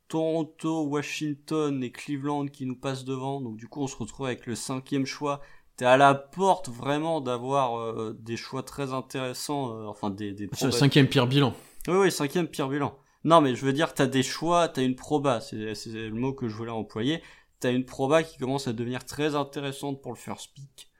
Toronto, 0.08 0.84
Washington 0.84 1.82
et 1.82 1.90
Cleveland 1.90 2.46
qui 2.46 2.66
nous 2.66 2.76
passent 2.76 3.04
devant. 3.04 3.40
Donc 3.40 3.56
du 3.56 3.68
coup, 3.68 3.82
on 3.82 3.86
se 3.86 3.96
retrouve 3.96 4.26
avec 4.26 4.46
le 4.46 4.54
cinquième 4.54 5.06
choix. 5.06 5.40
T'es 5.76 5.84
à 5.84 5.96
la 5.96 6.14
porte 6.14 6.68
vraiment 6.68 7.20
d'avoir 7.20 7.78
euh, 7.78 8.16
des 8.20 8.36
choix 8.36 8.62
très 8.62 8.92
intéressants. 8.92 9.76
Euh, 9.76 9.86
enfin, 9.86 10.10
des. 10.10 10.32
des 10.32 10.48
c'est 10.52 10.66
le 10.66 10.70
cinquième 10.70 11.08
pire 11.08 11.26
bilan. 11.26 11.52
Oui, 11.88 11.96
oui, 11.96 12.12
cinquième 12.12 12.46
pire 12.46 12.68
bilan. 12.68 12.96
Non, 13.24 13.40
mais 13.40 13.56
je 13.56 13.64
veux 13.64 13.72
dire, 13.72 13.92
t'as 13.94 14.06
des 14.06 14.22
choix, 14.22 14.68
t'as 14.68 14.82
une 14.82 14.94
proba. 14.94 15.40
C'est, 15.40 15.56
le 15.56 16.10
mot 16.10 16.32
que 16.32 16.48
je 16.48 16.54
voulais 16.54 16.70
employer. 16.70 17.22
T'as 17.58 17.72
une 17.72 17.84
proba 17.84 18.22
qui 18.22 18.38
commence 18.38 18.68
à 18.68 18.72
devenir 18.72 19.04
très 19.04 19.34
intéressante 19.34 20.00
pour 20.00 20.12
le 20.12 20.18
first 20.18 20.52
pick. 20.54 20.90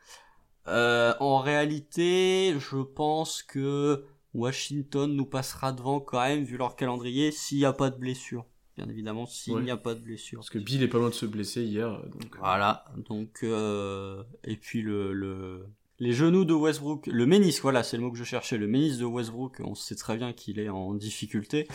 Euh, 0.66 1.14
en 1.20 1.38
réalité, 1.38 2.56
je 2.58 2.78
pense 2.78 3.42
que 3.42 4.06
Washington 4.34 5.14
nous 5.14 5.26
passera 5.26 5.72
devant 5.72 6.00
quand 6.00 6.20
même, 6.20 6.44
vu 6.44 6.56
leur 6.56 6.76
calendrier, 6.76 7.30
s'il 7.30 7.58
n'y 7.58 7.64
a 7.64 7.72
pas 7.72 7.90
de 7.90 7.96
blessure. 7.96 8.44
Bien 8.76 8.88
évidemment, 8.88 9.24
s'il 9.24 9.56
n'y 9.58 9.70
a 9.70 9.76
pas 9.76 9.94
de 9.94 10.00
blessure. 10.00 10.40
Parce 10.40 10.50
que 10.50 10.58
Bill 10.58 10.82
est 10.82 10.88
pas 10.88 10.98
loin 10.98 11.08
de 11.08 11.14
se 11.14 11.26
blesser 11.26 11.62
hier. 11.62 11.90
Donc, 11.90 12.34
euh. 12.34 12.38
Voilà, 12.40 12.84
donc... 13.08 13.38
Euh... 13.44 14.24
Et 14.42 14.56
puis 14.56 14.82
le... 14.82 15.12
le... 15.12 15.66
les 16.00 16.12
genoux 16.12 16.44
de 16.44 16.54
Westbrook, 16.54 17.06
le 17.06 17.26
ménisque, 17.26 17.62
voilà, 17.62 17.84
c'est 17.84 17.96
le 17.96 18.02
mot 18.02 18.10
que 18.10 18.18
je 18.18 18.24
cherchais, 18.24 18.58
le 18.58 18.66
ménisque 18.66 18.98
de 18.98 19.04
Westbrook, 19.04 19.60
on 19.62 19.76
sait 19.76 19.94
très 19.94 20.16
bien 20.16 20.32
qu'il 20.32 20.58
est 20.58 20.68
en 20.68 20.92
difficulté. 20.94 21.68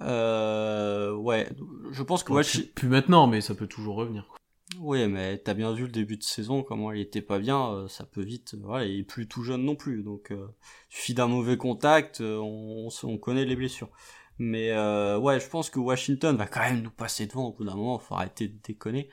Euh, 0.00 1.12
ouais, 1.14 1.48
je 1.90 2.02
pense 2.04 2.22
que 2.22 2.28
Bon, 2.28 2.36
Washington... 2.36 2.66
plus, 2.66 2.72
plus 2.72 2.88
maintenant, 2.88 3.26
mais 3.26 3.40
ça 3.40 3.56
peut 3.56 3.66
toujours 3.66 3.96
revenir. 3.96 4.26
quoi. 4.28 4.38
Oui, 4.80 5.06
mais 5.08 5.38
t'as 5.38 5.54
bien 5.54 5.72
vu 5.72 5.82
le 5.82 5.92
début 5.92 6.16
de 6.16 6.22
saison, 6.22 6.62
comment 6.62 6.90
il 6.92 7.00
était 7.00 7.22
pas 7.22 7.38
bien, 7.38 7.72
euh, 7.72 7.88
ça 7.88 8.04
peut 8.04 8.22
vite, 8.22 8.54
euh, 8.54 8.60
voilà, 8.62 8.86
il 8.86 9.00
est 9.00 9.04
plus 9.04 9.28
tout 9.28 9.42
jeune 9.42 9.62
non 9.62 9.76
plus, 9.76 10.02
donc 10.02 10.30
euh, 10.32 10.48
suffit 10.88 11.14
d'un 11.14 11.26
mauvais 11.28 11.56
contact, 11.56 12.20
euh, 12.20 12.38
on, 12.38 12.88
on, 12.88 13.08
on 13.08 13.18
connaît 13.18 13.44
les 13.44 13.56
blessures. 13.56 13.90
Mais 14.38 14.72
ouais, 15.16 15.38
je 15.38 15.48
pense 15.48 15.70
que 15.70 15.78
Washington 15.78 16.36
va 16.36 16.46
quand 16.46 16.60
même 16.60 16.82
nous 16.82 16.90
passer 16.90 17.26
devant 17.26 17.48
au 17.48 17.52
bout 17.52 17.64
d'un 17.64 17.76
moment, 17.76 18.00
faut 18.00 18.16
arrêter 18.16 18.48
de 18.48 18.58
déconner, 18.64 19.08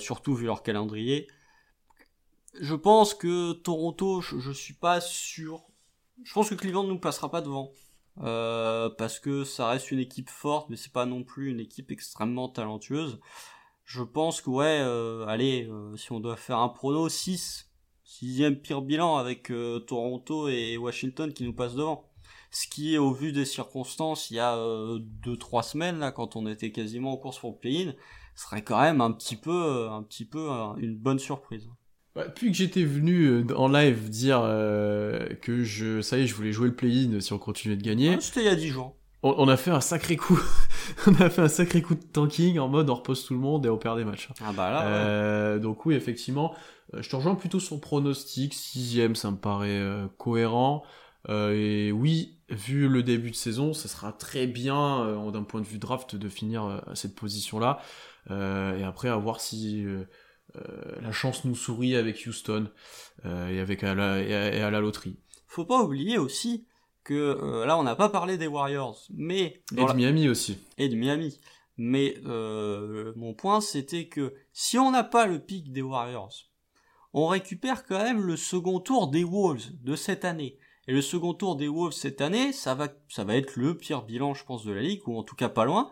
surtout 0.00 0.34
vu 0.34 0.46
leur 0.46 0.64
calendrier. 0.64 1.28
Je 2.60 2.74
pense 2.74 3.14
que 3.14 3.52
Toronto, 3.52 4.20
je, 4.20 4.40
je 4.40 4.50
suis 4.50 4.74
pas 4.74 5.00
sûr. 5.00 5.62
Je 6.24 6.32
pense 6.32 6.50
que 6.50 6.56
Cleveland 6.56 6.82
nous 6.82 6.98
passera 6.98 7.30
pas 7.30 7.40
devant. 7.40 7.70
Parce 8.16 9.20
que 9.20 9.44
ça 9.44 9.68
reste 9.68 9.92
une 9.92 10.00
équipe 10.00 10.28
forte, 10.28 10.68
mais 10.70 10.76
c'est 10.76 10.92
pas 10.92 11.06
non 11.06 11.22
plus 11.22 11.50
une 11.50 11.60
équipe 11.60 11.92
extrêmement 11.92 12.48
talentueuse. 12.48 13.20
Je 13.94 14.02
pense 14.02 14.40
que 14.40 14.48
ouais, 14.48 14.80
euh, 14.80 15.26
allez, 15.26 15.68
euh, 15.70 15.94
si 15.98 16.12
on 16.12 16.20
doit 16.20 16.36
faire 16.36 16.56
un 16.56 16.70
prono, 16.70 17.10
6. 17.10 17.68
Sixième 18.04 18.56
pire 18.56 18.80
bilan 18.80 19.18
avec 19.18 19.50
euh, 19.50 19.80
Toronto 19.80 20.48
et 20.48 20.78
Washington 20.78 21.30
qui 21.30 21.44
nous 21.44 21.52
passent 21.52 21.74
devant. 21.74 22.08
Ce 22.50 22.66
qui 22.66 22.94
est 22.94 22.98
au 22.98 23.12
vu 23.12 23.32
des 23.32 23.44
circonstances, 23.44 24.30
il 24.30 24.36
y 24.36 24.38
a 24.38 24.56
2-3 24.56 25.62
semaines, 25.62 25.98
là, 25.98 26.10
quand 26.10 26.36
on 26.36 26.46
était 26.46 26.72
quasiment 26.72 27.12
en 27.12 27.16
course 27.18 27.38
pour 27.38 27.50
le 27.50 27.56
play-in, 27.58 27.92
serait 28.34 28.62
quand 28.62 28.80
même 28.80 29.02
un 29.02 29.12
petit 29.12 29.36
peu, 29.36 29.88
un 29.90 30.02
petit 30.02 30.24
peu 30.24 30.48
une 30.78 30.96
bonne 30.96 31.18
surprise. 31.18 31.68
Ouais, 32.16 32.26
depuis 32.26 32.50
que 32.50 32.56
j'étais 32.56 32.84
venu 32.84 33.44
en 33.54 33.68
live 33.68 34.08
dire 34.08 34.40
euh, 34.42 35.34
que 35.42 35.64
je, 35.64 36.00
ça 36.00 36.16
y 36.18 36.22
est, 36.22 36.26
je 36.26 36.34
voulais 36.34 36.52
jouer 36.52 36.68
le 36.68 36.74
play-in 36.74 37.20
si 37.20 37.32
on 37.34 37.38
continuait 37.38 37.76
de 37.76 37.82
gagner, 37.82 38.14
Ah, 38.14 38.20
C'était 38.20 38.40
il 38.40 38.46
y 38.46 38.48
a 38.48 38.54
10 38.54 38.68
jours. 38.68 38.96
On, 39.22 39.34
on 39.38 39.48
a 39.48 39.56
fait 39.56 39.70
un 39.70 39.80
sacré 39.80 40.16
coup. 40.16 40.40
on 41.06 41.14
a 41.14 41.30
fait 41.30 41.42
un 41.42 41.48
sacré 41.48 41.82
coup 41.82 41.94
de 41.94 42.02
tanking 42.02 42.58
en 42.58 42.68
mode 42.68 42.90
on 42.90 42.94
repose 42.94 43.24
tout 43.24 43.34
le 43.34 43.40
monde 43.40 43.66
et 43.66 43.68
on 43.68 43.78
perd 43.78 43.98
des 43.98 44.04
matchs. 44.04 44.28
Ah 44.44 44.52
bah 44.52 44.70
là, 44.70 44.80
ouais. 44.80 44.86
Euh, 44.88 45.58
donc 45.58 45.86
oui, 45.86 45.94
effectivement, 45.94 46.54
euh, 46.94 47.02
je 47.02 47.08
te 47.08 47.16
rejoins 47.16 47.34
plutôt 47.34 47.60
sur 47.60 47.74
le 47.74 47.80
pronostic. 47.80 48.54
Sixième, 48.54 49.14
ça 49.14 49.30
me 49.30 49.36
paraît 49.36 49.68
euh, 49.78 50.06
cohérent. 50.18 50.82
Euh, 51.28 51.52
et 51.52 51.92
oui, 51.92 52.40
vu 52.48 52.88
le 52.88 53.02
début 53.02 53.30
de 53.30 53.36
saison, 53.36 53.72
ça 53.72 53.88
sera 53.88 54.12
très 54.12 54.46
bien 54.46 55.30
d'un 55.30 55.44
point 55.44 55.60
de 55.60 55.66
vue 55.66 55.78
draft 55.78 56.16
de 56.16 56.28
finir 56.28 56.64
à 56.64 56.94
cette 56.94 57.14
position-là. 57.14 57.80
Et 58.28 58.82
après, 58.82 59.08
à 59.08 59.16
voir 59.16 59.40
si 59.40 59.86
la 61.00 61.12
chance 61.12 61.44
nous 61.44 61.54
sourit 61.54 61.94
avec 61.96 62.24
Houston 62.26 62.68
et 63.24 63.60
avec 63.60 63.84
à 63.84 63.94
la, 63.94 64.20
et 64.20 64.34
à, 64.34 64.54
et 64.54 64.60
à 64.60 64.70
la 64.70 64.80
loterie. 64.80 65.16
Faut 65.46 65.64
pas 65.64 65.80
oublier 65.80 66.18
aussi 66.18 66.66
que 67.04 67.14
euh, 67.14 67.66
là 67.66 67.78
on 67.78 67.82
n'a 67.82 67.96
pas 67.96 68.08
parlé 68.08 68.36
des 68.38 68.46
Warriors, 68.46 68.98
mais 69.10 69.62
Et 69.72 69.76
de 69.76 69.86
la- 69.86 69.94
Miami 69.94 70.28
aussi. 70.28 70.58
et 70.78 70.88
de 70.88 70.96
Miami. 70.96 71.38
Mais 71.78 72.16
euh, 72.26 73.12
mon 73.16 73.34
point 73.34 73.60
c'était 73.60 74.06
que 74.08 74.34
si 74.52 74.78
on 74.78 74.90
n'a 74.90 75.04
pas 75.04 75.26
le 75.26 75.38
pic 75.40 75.72
des 75.72 75.82
Warriors, 75.82 76.34
on 77.14 77.26
récupère 77.26 77.84
quand 77.86 78.02
même 78.02 78.22
le 78.22 78.36
second 78.36 78.80
tour 78.80 79.08
des 79.08 79.24
Wolves 79.24 79.70
de 79.82 79.96
cette 79.96 80.24
année. 80.24 80.58
Et 80.88 80.92
le 80.92 81.00
second 81.02 81.32
tour 81.34 81.56
des 81.56 81.68
Wolves 81.68 81.92
cette 81.92 82.20
année, 82.20 82.52
ça 82.52 82.74
va, 82.74 82.88
ça 83.08 83.22
va 83.24 83.36
être 83.36 83.54
le 83.56 83.76
pire 83.76 84.02
bilan, 84.02 84.34
je 84.34 84.44
pense, 84.44 84.64
de 84.64 84.72
la 84.72 84.82
ligue, 84.82 85.06
ou 85.06 85.16
en 85.16 85.22
tout 85.22 85.36
cas 85.36 85.48
pas 85.48 85.64
loin. 85.64 85.90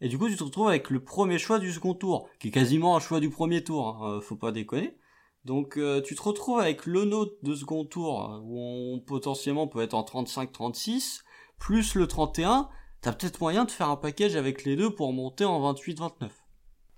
Et 0.00 0.08
du 0.08 0.18
coup, 0.18 0.28
tu 0.28 0.36
te 0.36 0.42
retrouves 0.42 0.66
avec 0.68 0.90
le 0.90 0.98
premier 1.04 1.38
choix 1.38 1.60
du 1.60 1.70
second 1.72 1.94
tour, 1.94 2.28
qui 2.40 2.48
est 2.48 2.50
quasiment 2.50 2.96
un 2.96 3.00
choix 3.00 3.20
du 3.20 3.30
premier 3.30 3.62
tour, 3.62 3.86
hein, 4.02 4.20
faut 4.20 4.34
pas 4.34 4.50
déconner. 4.50 4.96
Donc 5.44 5.76
euh, 5.76 6.00
tu 6.00 6.14
te 6.14 6.22
retrouves 6.22 6.60
avec 6.60 6.86
le 6.86 7.04
nôtre 7.04 7.34
de 7.42 7.54
second 7.54 7.84
tour, 7.84 8.20
hein, 8.20 8.40
où 8.44 8.58
on 8.58 9.00
potentiellement 9.00 9.66
peut 9.66 9.80
être 9.80 9.94
en 9.94 10.02
35-36, 10.02 11.22
plus 11.58 11.94
le 11.94 12.06
31, 12.06 12.68
t'as 13.00 13.12
peut-être 13.12 13.40
moyen 13.40 13.64
de 13.64 13.70
faire 13.70 13.88
un 13.88 13.96
package 13.96 14.36
avec 14.36 14.64
les 14.64 14.76
deux 14.76 14.94
pour 14.94 15.12
monter 15.12 15.44
en 15.44 15.72
28-29. 15.72 16.30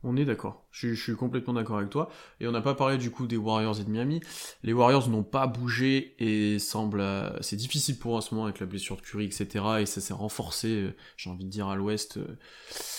On 0.02 0.16
est 0.16 0.26
d'accord. 0.26 0.63
Je, 0.76 0.88
je 0.92 1.00
suis 1.00 1.14
complètement 1.14 1.52
d'accord 1.52 1.78
avec 1.78 1.88
toi. 1.90 2.10
Et 2.40 2.48
on 2.48 2.50
n'a 2.50 2.60
pas 2.60 2.74
parlé 2.74 2.98
du 2.98 3.12
coup 3.12 3.28
des 3.28 3.36
Warriors 3.36 3.78
et 3.80 3.84
de 3.84 3.90
Miami. 3.90 4.20
Les 4.64 4.72
Warriors 4.72 5.08
n'ont 5.08 5.22
pas 5.22 5.46
bougé 5.46 6.16
et 6.18 6.58
semblent. 6.58 7.00
euh, 7.00 7.30
c'est 7.42 7.54
difficile 7.54 7.96
pour 7.96 8.14
eux 8.14 8.16
en 8.16 8.20
ce 8.20 8.34
moment 8.34 8.46
avec 8.46 8.58
la 8.58 8.66
blessure 8.66 8.96
de 8.96 9.02
Curry, 9.02 9.26
etc. 9.26 9.64
Et 9.80 9.86
ça 9.86 10.00
s'est 10.00 10.12
renforcé, 10.14 10.68
euh, 10.68 10.96
j'ai 11.16 11.30
envie 11.30 11.44
de 11.44 11.50
dire, 11.50 11.68
à 11.68 11.76
l'ouest. 11.76 12.16
euh. 12.16 12.26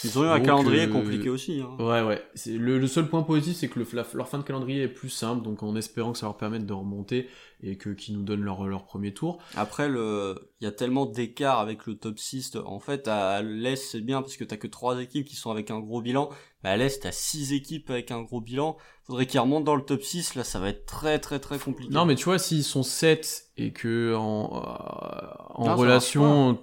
Ils 0.06 0.18
ont 0.18 0.24
eu 0.24 0.28
un 0.28 0.40
calendrier 0.40 0.88
compliqué 0.90 1.30
aussi. 1.30 1.60
Hein. 1.62 1.76
Ouais, 1.84 2.02
ouais. 2.02 2.24
Le, 2.48 2.80
le 2.80 2.88
seul 2.88 3.10
point 3.10 3.24
positif, 3.24 3.58
c'est 3.58 3.68
que 3.68 3.80
le, 3.80 3.86
la- 3.92 4.06
leur 4.14 4.30
fin 4.30 4.38
de 4.38 4.44
calendrier 4.44 4.84
est 4.84 4.88
plus 4.88 5.10
simple. 5.10 5.44
Donc 5.44 5.62
en 5.62 5.76
espérant 5.76 6.14
que 6.14 6.18
ça 6.18 6.28
leur 6.28 6.38
permette 6.38 6.66
de 6.66 6.74
remonter 6.74 7.28
et 7.62 7.78
que 7.78 7.90
qu'ils 7.90 8.16
nous 8.16 8.24
donnent 8.24 8.44
leur, 8.44 8.66
leur 8.68 8.86
premier 8.86 9.14
tour. 9.14 9.40
Après, 9.56 9.90
le, 9.90 10.36
il 10.62 10.66
y 10.66 10.68
a 10.68 10.72
tellement 10.72 11.06
d'écart 11.06 11.60
avec 11.60 11.88
le 11.88 11.96
top 11.98 12.20
6. 12.20 12.56
En 12.66 12.80
fait, 12.80 13.08
à 13.10 13.42
l'Est, 13.42 13.76
c'est 13.78 14.02
bien 14.02 14.22
parce 14.22 14.38
que 14.38 14.44
t'as 14.46 14.58
que 14.58 14.68
trois 14.68 15.02
équipes 15.02 15.26
qui 15.26 15.36
sont 15.36 15.52
avec 15.52 15.72
un 15.72 15.80
gros 15.80 16.02
bilan. 16.02 16.30
Mais 16.64 16.70
à 16.72 16.78
l'Est, 16.78 17.02
t'as 17.02 17.12
six 17.12 17.54
équipes 17.54 17.65
avec 17.90 18.12
un 18.12 18.22
gros 18.22 18.42
bilan. 18.42 18.78
Faudrait 19.04 19.26
qu'ils 19.28 19.40
remontent 19.40 19.64
dans 19.64 19.76
le 19.76 19.84
top 19.84 20.02
6. 20.04 20.36
Là, 20.36 20.44
ça 20.44 20.60
va 20.60 20.70
être 20.70 20.86
très, 20.86 21.20
très, 21.20 21.40
très 21.40 21.60
compliqué. 21.60 21.94
Non, 21.94 22.06
mais 22.06 22.16
tu 22.16 22.26
vois, 22.26 22.40
s'ils 22.40 22.64
sont 22.64 22.84
7 22.84 23.52
et 23.58 23.72
que 23.72 24.16
en, 24.16 24.64
euh, 24.64 25.28
en 25.56 25.64
Non, 25.64 25.70
ça 25.70 25.74
relation. 25.76 26.60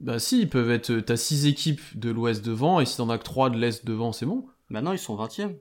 Bah 0.00 0.18
si, 0.18 0.40
ils 0.40 0.48
peuvent 0.48 0.70
être. 0.70 0.94
T'as 1.00 1.16
6 1.16 1.46
équipes 1.46 1.80
de 1.98 2.10
l'ouest 2.10 2.44
devant, 2.44 2.80
et 2.80 2.86
si 2.86 2.96
t'en 2.96 3.10
as 3.10 3.18
que 3.18 3.24
3 3.24 3.50
de 3.50 3.58
l'est 3.58 3.84
devant, 3.84 4.12
c'est 4.12 4.24
bon. 4.26 4.46
Maintenant, 4.70 4.92
ils 4.92 4.98
sont 4.98 5.14
20e. 5.16 5.54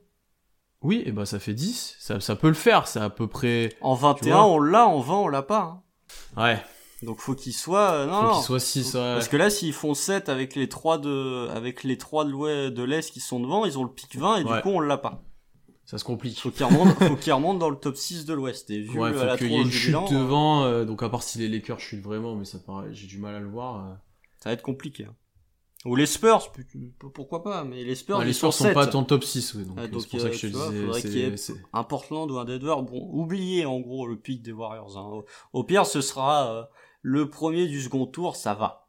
Oui, 0.82 1.03
et 1.05 1.12
bah 1.12 1.26
ça 1.26 1.39
fait 1.39 1.53
10. 1.53 1.97
Ça, 1.99 2.22
ça 2.22 2.36
peut 2.38 2.47
le 2.47 2.53
faire, 2.53 2.88
c'est 2.88 3.01
à 3.01 3.10
peu 3.10 3.28
près. 3.28 3.76
En 3.82 3.95
Tu 3.97 4.01
21, 4.03 4.36
vois. 4.36 4.45
on 4.45 4.60
l'a. 4.60 4.88
En 4.88 5.01
20, 5.01 5.14
on 5.16 5.28
l'a 5.28 5.41
pas. 5.41 5.82
hein. 6.38 6.41
Ouais, 6.41 6.64
Donc, 7.02 7.20
faut 7.20 7.34
qu'ils 7.36 7.54
soient, 7.54 7.91
euh, 7.91 8.06
non, 8.08 8.14
faut 8.22 8.28
non. 8.28 8.34
qu'ils 8.36 8.43
soient 8.43 8.60
6. 8.60 8.93
Ouais. 8.95 9.00
Parce 9.00 9.28
que 9.30 9.38
là, 9.38 9.50
s'ils 9.50 9.74
font 9.74 9.93
7 9.93 10.28
avec 10.30 10.56
les 10.56 10.68
3 10.68 10.97
de, 10.97 11.47
avec 11.50 11.84
les 11.84 11.97
3 11.97 12.26
de 12.26 12.30
l'ouest, 12.32 12.74
de 12.74 12.84
l'Est 12.84 13.10
qui 13.12 13.20
sont 13.22 13.39
devant, 13.39 13.66
ils 13.66 13.78
ont 13.80 13.84
le 13.84 13.89
pic 13.91 14.18
20 14.18 14.38
et 14.38 14.43
Ouais. 14.43 14.56
du 14.58 14.62
coup, 14.62 14.70
on 14.70 14.80
l'a 14.82 14.97
pas. 14.97 15.24
Ça 15.86 15.97
se 15.97 16.04
complique. 16.04 16.38
Faut 16.39 16.52
qu'ils 16.52 16.66
remontent, 16.66 16.93
faut 17.08 17.16
qu'ils 17.16 17.34
remontent 17.34 17.58
dans 17.58 17.70
le 17.70 17.78
top 17.78 17.95
6 17.95 18.26
de 18.26 18.34
l'Ouest. 18.34 18.70
Et 18.70 18.82
vu 18.82 19.00
Ouais, 19.00 19.12
le- 19.12 19.18
faut 19.18 19.38
qu'il 19.38 19.52
y 19.52 19.56
ait 19.56 19.62
une 19.62 19.72
chute 19.72 19.88
bilan, 19.88 20.06
euh, 20.06 20.20
devant, 20.20 20.64
euh, 20.66 20.86
donc 20.86 21.02
à 21.02 21.10
part 21.10 21.24
si 21.24 21.39
les 21.39 21.47
Lakers 21.47 21.80
chutent 21.80 22.04
vraiment, 22.04 22.36
mais 22.36 22.45
ça 22.45 22.60
paraît, 22.60 22.89
j'ai 22.93 23.08
du 23.08 23.18
mal 23.18 23.34
à 23.36 23.39
le 23.39 23.47
voir. 23.50 23.86
euh. 23.86 23.93
ça 24.39 24.50
va 24.50 24.54
être 24.54 24.62
compliqué. 24.62 25.06
hein. 25.06 25.16
Ou 25.86 25.95
les 25.95 26.06
Spurs, 26.06 26.52
pu- 26.52 26.93
pourquoi 27.14 27.41
pas, 27.41 27.64
mais 27.64 27.86
les 27.86 27.95
Spurs, 27.95 28.22
ils 28.22 28.28
les 28.28 28.34
Spurs 28.34 28.54
sont 28.54 28.58
sont 28.60 28.64
7. 28.66 28.74
pas 28.74 28.86
le 28.86 29.06
top 29.06 29.24
6, 29.24 29.54
ouais, 29.56 29.64
donc 29.64 29.78
euh, 29.80 29.88
donc, 29.88 30.02
c'est 30.02 30.10
pour 30.10 30.20
ça 30.20 30.30
que 30.30 30.36
je 30.36 30.47
euh, 30.47 30.50
vois, 30.52 30.70
disais. 30.72 30.86
faudrait 30.86 31.02
qu'il 31.02 31.14
y 31.18 31.22
ait- 31.22 31.36
Un 31.72 31.84
Portland 31.86 32.30
ou 32.30 32.38
un 32.38 32.43
Denver, 32.45 32.76
bon, 32.84 33.10
oubliez 33.14 33.66
en 33.66 33.80
gros 33.80 34.06
le 34.06 34.18
pic 34.18 34.41
des 34.41 34.52
Warriors. 34.52 34.97
hein. 34.97 35.10
Au, 35.10 35.26
au 35.54 35.64
pire, 35.64 35.86
ce 35.86 36.02
sera 36.02 36.52
euh, 36.54 36.64
le 37.02 37.30
premier 37.30 37.68
du 37.68 37.82
second 37.82 38.06
tour, 38.06 38.36
ça 38.36 38.54
va. 38.54 38.88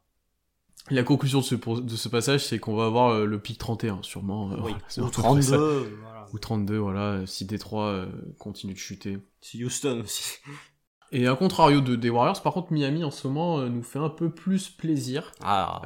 La 0.89 1.03
conclusion 1.03 1.39
de 1.39 1.43
ce, 1.43 1.55
pour- 1.55 1.81
de 1.81 1.95
ce 1.95 2.09
passage, 2.09 2.43
c'est 2.45 2.57
qu'on 2.59 2.75
va 2.75 2.85
avoir 2.85 3.09
euh, 3.11 3.25
le 3.25 3.39
pic 3.39 3.57
31, 3.57 3.99
sûrement. 4.01 4.51
euh, 4.51 4.55
Oui. 4.63 4.71
Ou 4.97 5.05
peu 5.05 5.11
près 5.11 5.41
ça. 5.41 5.57
32, 5.57 5.97
voilà. 6.01 6.25
Ou 6.33 6.39
32, 6.39 6.77
voilà, 6.77 7.21
si 7.27 7.45
Détroit 7.45 7.87
euh, 7.87 8.05
continue 8.39 8.73
de 8.73 8.77
chuter. 8.79 9.19
C'est 9.41 9.63
Houston 9.63 10.01
aussi. 10.03 10.37
Et 11.13 11.27
à 11.27 11.35
contrario 11.35 11.81
de, 11.81 11.97
des 11.97 12.09
Warriors, 12.09 12.41
par 12.41 12.53
contre, 12.53 12.71
Miami 12.71 13.03
en 13.03 13.11
ce 13.11 13.27
moment 13.27 13.59
euh, 13.59 13.67
nous 13.67 13.83
fait 13.83 13.99
un 13.99 14.07
peu 14.09 14.29
plus 14.29 14.69
plaisir. 14.69 15.33
Ah, 15.43 15.81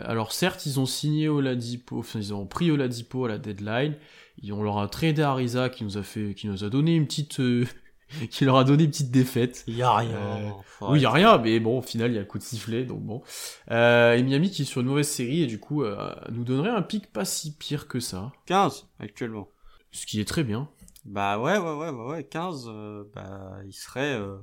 alors 0.00 0.32
certes, 0.32 0.64
ils 0.64 0.80
ont 0.80 0.86
signé 0.86 1.28
Oladipo, 1.28 1.98
enfin 1.98 2.18
ils 2.20 2.32
ont 2.32 2.46
pris 2.46 2.70
Oladipo 2.70 3.26
à 3.26 3.28
la 3.28 3.36
deadline. 3.38 3.96
Ils, 4.38 4.54
on 4.54 4.62
leur 4.62 4.78
a 4.78 4.88
tradé 4.88 5.20
Ariza 5.20 5.68
qui 5.68 5.84
nous 5.84 5.98
a 5.98 6.02
fait, 6.02 6.32
qui 6.34 6.46
nous 6.48 6.64
a 6.64 6.70
donné 6.70 6.94
une 6.96 7.06
petite, 7.06 7.38
qui 8.30 8.44
leur 8.44 8.56
a 8.56 8.64
donné 8.64 8.84
une 8.84 8.90
petite 8.90 9.10
défaite. 9.10 9.64
il 9.66 9.76
y 9.76 9.82
a 9.82 9.94
rien. 9.94 10.10
Euh, 10.16 10.50
Oui, 10.82 10.98
il 10.98 11.02
y 11.02 11.06
a 11.06 11.10
rien, 11.10 11.38
mais 11.38 11.58
bon, 11.60 11.78
au 11.78 11.82
final, 11.82 12.10
il 12.12 12.14
y 12.14 12.18
a 12.18 12.22
un 12.22 12.24
coup 12.24 12.38
de 12.38 12.42
sifflet, 12.44 12.84
donc 12.84 13.00
bon. 13.02 13.22
Euh, 13.70 14.14
et 14.14 14.22
Miami 14.22 14.50
qui 14.50 14.62
est 14.62 14.64
sur 14.64 14.80
une 14.80 14.86
mauvaise 14.88 15.08
série 15.08 15.42
et 15.42 15.46
du 15.46 15.58
coup 15.58 15.82
euh, 15.82 16.14
nous 16.30 16.44
donnerait 16.44 16.70
un 16.70 16.82
pic 16.82 17.12
pas 17.12 17.24
si 17.24 17.54
pire 17.56 17.88
que 17.88 17.98
ça, 18.00 18.32
15 18.46 18.86
actuellement. 19.00 19.48
ce 19.90 20.06
qui 20.06 20.20
est 20.20 20.24
très 20.24 20.44
bien. 20.44 20.68
Bah 21.04 21.38
ouais, 21.38 21.56
ouais, 21.58 21.72
ouais, 21.74 21.90
ouais, 21.90 22.06
ouais 22.06 22.24
15, 22.24 22.66
euh, 22.68 23.04
bah 23.14 23.58
il 23.64 23.72
serait... 23.72 24.14
euh, 24.14 24.36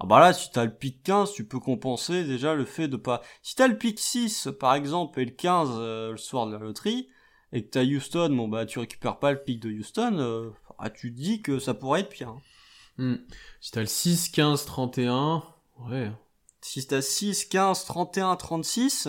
Ah 0.00 0.06
bah 0.06 0.18
là, 0.20 0.32
si 0.32 0.50
t'as 0.50 0.64
le 0.64 0.74
pic 0.74 1.02
15, 1.02 1.32
tu 1.32 1.44
peux 1.46 1.60
compenser 1.60 2.24
déjà 2.24 2.54
le 2.54 2.64
fait 2.64 2.88
de 2.88 2.96
pas... 2.96 3.20
Si 3.42 3.54
t'as 3.54 3.68
le 3.68 3.76
pic 3.76 3.98
6, 3.98 4.48
par 4.58 4.74
exemple, 4.74 5.20
et 5.20 5.24
le 5.26 5.30
15 5.32 5.68
euh, 5.72 6.10
le 6.12 6.16
soir 6.16 6.46
de 6.46 6.52
la 6.52 6.58
loterie, 6.58 7.08
et 7.52 7.62
que 7.64 7.68
t'as 7.70 7.82
Houston, 7.84 8.30
bon 8.34 8.48
bah 8.48 8.64
tu 8.64 8.78
récupères 8.78 9.18
pas 9.18 9.32
le 9.32 9.42
pic 9.42 9.60
de 9.60 9.70
Houston, 9.70 10.52
ah, 10.78 10.88
tu 10.88 11.12
te 11.12 11.20
dis 11.20 11.42
que 11.42 11.58
ça 11.58 11.74
pourrait 11.74 12.00
être 12.00 12.08
pire. 12.08 12.30
hein. 12.30 12.40
Hmm. 12.98 13.16
Si 13.60 13.70
t'as 13.70 13.80
le 13.80 13.86
6, 13.86 14.28
15, 14.30 14.64
31, 14.64 15.42
ouais. 15.88 16.10
Si 16.60 16.86
t'as 16.86 17.00
6, 17.02 17.46
15, 17.46 17.84
31, 17.86 18.36
36, 18.36 19.08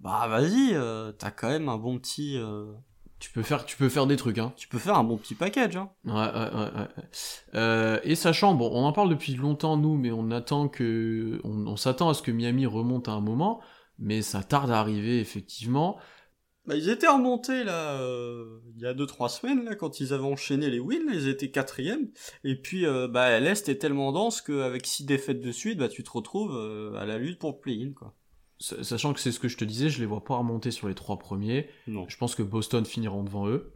bah 0.00 0.26
vas-y, 0.28 0.74
euh, 0.74 1.12
t'as 1.12 1.30
quand 1.30 1.48
même 1.48 1.68
un 1.68 1.76
bon 1.78 1.98
petit... 1.98 2.36
euh, 2.36 2.72
Tu 3.18 3.30
peux 3.30 3.42
faire, 3.42 3.64
tu 3.64 3.76
peux 3.76 3.88
faire 3.88 4.06
des 4.06 4.16
trucs, 4.16 4.38
hein. 4.38 4.52
Tu 4.56 4.68
peux 4.68 4.78
faire 4.78 4.96
un 4.96 5.04
bon 5.04 5.16
petit 5.16 5.34
package, 5.34 5.76
hein. 5.76 5.90
Ouais, 6.04 6.12
ouais, 6.12 6.54
ouais, 6.54 6.80
ouais. 6.80 6.88
Euh, 7.54 8.00
et 8.02 8.14
sachant, 8.14 8.54
bon, 8.54 8.70
on 8.72 8.84
en 8.84 8.92
parle 8.92 9.08
depuis 9.08 9.34
longtemps 9.34 9.76
nous, 9.76 9.96
mais 9.96 10.10
on 10.10 10.30
attend 10.30 10.68
que, 10.68 11.40
on, 11.44 11.66
on 11.66 11.76
s'attend 11.76 12.10
à 12.10 12.14
ce 12.14 12.22
que 12.22 12.30
Miami 12.30 12.66
remonte 12.66 13.08
à 13.08 13.12
un 13.12 13.20
moment, 13.20 13.60
mais 13.98 14.20
ça 14.22 14.42
tarde 14.42 14.70
à 14.70 14.78
arriver 14.80 15.20
effectivement. 15.20 15.98
Bah, 16.70 16.76
ils 16.76 16.88
étaient 16.88 17.08
remontés 17.08 17.64
là 17.64 18.00
euh, 18.00 18.60
il 18.76 18.82
y 18.82 18.86
a 18.86 18.94
deux 18.94 19.06
trois 19.06 19.28
semaines 19.28 19.64
là 19.64 19.74
quand 19.74 19.98
ils 19.98 20.12
avaient 20.12 20.22
enchaîné 20.22 20.70
les 20.70 20.78
wins, 20.78 21.10
ils 21.12 21.26
étaient 21.26 21.50
quatrième. 21.50 22.10
Et 22.44 22.54
puis 22.54 22.86
euh, 22.86 23.08
bah 23.08 23.40
l'est 23.40 23.68
est 23.68 23.78
tellement 23.78 24.12
dense 24.12 24.40
qu'avec 24.40 24.86
six 24.86 25.04
défaites 25.04 25.40
de 25.40 25.50
suite, 25.50 25.78
bah 25.78 25.88
tu 25.88 26.04
te 26.04 26.10
retrouves 26.12 26.54
euh, 26.54 26.94
à 26.94 27.06
la 27.06 27.18
lutte 27.18 27.40
pour 27.40 27.50
le 27.50 27.58
play-in 27.58 27.90
quoi. 27.92 28.14
Sachant 28.60 29.12
que 29.12 29.18
c'est 29.18 29.32
ce 29.32 29.40
que 29.40 29.48
je 29.48 29.56
te 29.56 29.64
disais, 29.64 29.88
je 29.88 29.98
les 29.98 30.06
vois 30.06 30.22
pas 30.22 30.36
remonter 30.36 30.70
sur 30.70 30.86
les 30.86 30.94
trois 30.94 31.18
premiers. 31.18 31.68
Non. 31.88 32.06
Je 32.08 32.16
pense 32.16 32.36
que 32.36 32.44
Boston 32.44 32.84
finiront 32.84 33.24
devant 33.24 33.48
eux. 33.48 33.72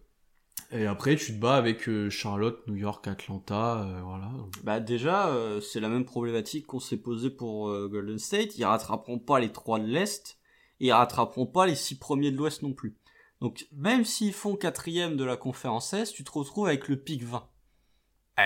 Et 0.70 0.86
après, 0.86 1.16
tu 1.16 1.34
te 1.34 1.40
bats 1.40 1.56
avec 1.56 1.88
Charlotte, 2.10 2.62
New 2.68 2.76
York, 2.76 3.08
Atlanta, 3.08 3.88
voilà. 4.04 4.30
Bah 4.62 4.80
déjà, 4.80 5.34
c'est 5.62 5.80
la 5.80 5.88
même 5.88 6.04
problématique 6.04 6.66
qu'on 6.66 6.80
s'est 6.80 6.98
posée 6.98 7.30
pour 7.30 7.72
Golden 7.88 8.18
State. 8.18 8.58
Ils 8.58 8.64
rattraperont 8.64 9.18
pas 9.18 9.40
les 9.40 9.50
trois 9.50 9.80
de 9.80 9.86
l'est 9.86 10.36
et 10.80 10.92
rattraperont 10.92 11.46
pas 11.46 11.66
les 11.66 11.74
six 11.74 11.98
premiers 11.98 12.30
de 12.30 12.36
l'Ouest 12.36 12.62
non 12.62 12.72
plus. 12.72 12.96
Donc 13.40 13.66
même 13.72 14.04
s'ils 14.04 14.32
font 14.32 14.56
quatrième 14.56 15.16
de 15.16 15.24
la 15.24 15.36
conférence 15.36 15.92
Est, 15.92 16.12
tu 16.12 16.24
te 16.24 16.32
retrouves 16.32 16.66
avec 16.66 16.88
le 16.88 16.96
pic 16.96 17.22
20. 17.22 17.48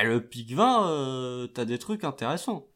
Et 0.01 0.05
le 0.05 0.27
pic 0.27 0.53
20, 0.53 0.91
euh, 0.91 1.47
t'as 1.47 1.65
des 1.65 1.79
trucs 1.79 2.05
intéressants. 2.05 2.69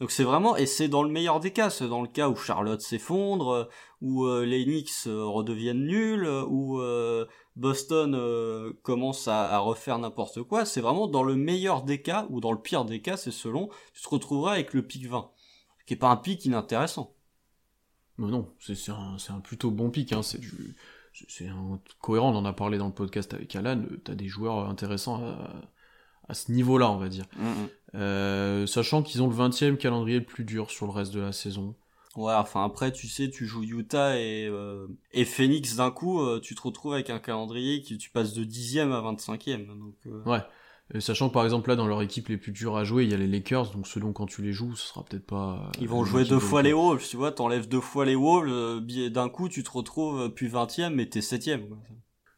Donc 0.00 0.10
c'est 0.10 0.24
vraiment, 0.24 0.56
et 0.56 0.66
c'est 0.66 0.88
dans 0.88 1.02
le 1.02 1.08
meilleur 1.08 1.40
des 1.40 1.52
cas, 1.52 1.70
c'est 1.70 1.88
dans 1.88 2.02
le 2.02 2.08
cas 2.08 2.28
où 2.28 2.36
Charlotte 2.36 2.80
s'effondre, 2.82 3.48
euh, 3.48 3.64
où 4.02 4.26
euh, 4.26 4.44
les 4.44 4.64
Knicks 4.64 5.06
euh, 5.06 5.72
nuls, 5.72 6.28
où 6.48 6.80
Boston 7.56 8.74
commence 8.82 9.26
à, 9.26 9.46
à 9.54 9.58
refaire 9.58 9.98
n'importe 9.98 10.42
quoi. 10.42 10.66
C'est 10.66 10.82
vraiment 10.82 11.06
dans 11.06 11.22
le 11.22 11.34
meilleur 11.34 11.82
des 11.82 12.02
cas, 12.02 12.26
ou 12.28 12.40
dans 12.40 12.52
le 12.52 12.60
pire 12.60 12.84
des 12.84 13.00
cas, 13.00 13.16
c'est 13.16 13.30
selon, 13.30 13.70
tu 13.94 14.02
te 14.02 14.08
retrouveras 14.08 14.52
avec 14.52 14.74
le 14.74 14.86
pic 14.86 15.06
20. 15.06 15.30
Qui 15.86 15.94
est 15.94 15.96
pas 15.96 16.10
un 16.10 16.16
pic 16.16 16.44
inintéressant. 16.44 17.15
Mais 18.18 18.28
non, 18.28 18.48
c'est 18.58 18.90
un, 18.90 19.16
un, 19.28 19.40
plutôt 19.40 19.70
bon 19.70 19.90
pic, 19.90 20.12
hein, 20.12 20.22
c'est 20.22 20.40
cohérent, 22.00 22.32
on 22.32 22.36
en 22.36 22.44
a 22.44 22.52
parlé 22.52 22.78
dans 22.78 22.86
le 22.86 22.92
podcast 22.92 23.32
avec 23.34 23.54
Alan, 23.56 23.82
t'as 24.04 24.14
des 24.14 24.28
joueurs 24.28 24.68
intéressants 24.68 25.22
à, 25.22 25.50
à 26.28 26.34
ce 26.34 26.52
niveau-là, 26.52 26.90
on 26.90 26.98
va 26.98 27.08
dire. 27.08 27.26
Mm, 27.36 27.46
mm. 27.46 27.68
Euh, 27.94 28.66
sachant 28.66 29.02
qu'ils 29.02 29.22
ont 29.22 29.28
le 29.28 29.34
20e 29.34 29.76
calendrier 29.76 30.18
le 30.18 30.24
plus 30.24 30.44
dur 30.44 30.70
sur 30.70 30.86
le 30.86 30.92
reste 30.92 31.14
de 31.14 31.20
la 31.20 31.32
saison. 31.32 31.74
Ouais, 32.16 32.32
enfin 32.32 32.64
après, 32.64 32.92
tu 32.92 33.08
sais, 33.08 33.28
tu 33.28 33.46
joues 33.46 33.62
Utah 33.62 34.18
et, 34.18 34.46
euh, 34.46 34.86
et 35.12 35.26
Phoenix 35.26 35.76
d'un 35.76 35.90
coup, 35.90 36.22
euh, 36.22 36.40
tu 36.40 36.54
te 36.54 36.62
retrouves 36.62 36.94
avec 36.94 37.10
un 37.10 37.18
calendrier 37.18 37.82
qui 37.82 37.98
tu 37.98 38.08
passes 38.08 38.32
de 38.32 38.42
10e 38.42 38.90
à 38.92 39.02
25e. 39.02 39.66
Donc, 39.66 39.94
euh. 40.06 40.22
Ouais, 40.24 40.40
euh, 40.94 41.00
sachant 41.00 41.28
que 41.28 41.34
par 41.34 41.44
exemple 41.44 41.68
là 41.68 41.76
dans 41.76 41.88
leur 41.88 42.00
équipe 42.00 42.28
les 42.28 42.36
plus 42.36 42.52
dures 42.52 42.76
à 42.76 42.84
jouer, 42.84 43.04
il 43.04 43.10
y 43.10 43.14
a 43.14 43.16
les 43.16 43.26
Lakers, 43.26 43.72
donc 43.72 43.88
selon 43.88 44.12
quand 44.12 44.26
tu 44.26 44.42
les 44.42 44.52
joues, 44.52 44.76
ce 44.76 44.86
sera 44.86 45.04
peut-être 45.04 45.26
pas. 45.26 45.64
Euh, 45.66 45.78
Ils 45.80 45.88
vont 45.88 46.04
jouer 46.04 46.24
deux 46.24 46.38
fois 46.38 46.62
les 46.62 46.72
Wolves, 46.72 47.04
tu 47.08 47.16
vois, 47.16 47.32
t'enlèves 47.32 47.68
deux 47.68 47.80
fois 47.80 48.04
les 48.04 48.14
Wolves, 48.14 48.48
euh, 48.48 49.10
d'un 49.10 49.28
coup 49.28 49.48
tu 49.48 49.64
te 49.64 49.70
retrouves 49.70 50.30
plus 50.30 50.48
20ème 50.48 50.90
mais 50.90 51.06
t'es 51.06 51.20
7ème. 51.20 51.64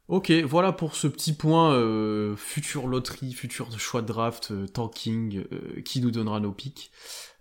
Ok, 0.08 0.30
voilà 0.30 0.72
pour 0.72 0.96
ce 0.96 1.06
petit 1.06 1.34
point 1.34 1.74
euh, 1.74 2.34
future 2.36 2.86
loterie, 2.86 3.34
futur 3.34 3.70
choix 3.78 4.00
de 4.00 4.06
draft, 4.06 4.54
tanking, 4.72 5.44
qui 5.84 6.00
nous 6.00 6.10
donnera 6.10 6.40
nos 6.40 6.52
pics. 6.52 6.90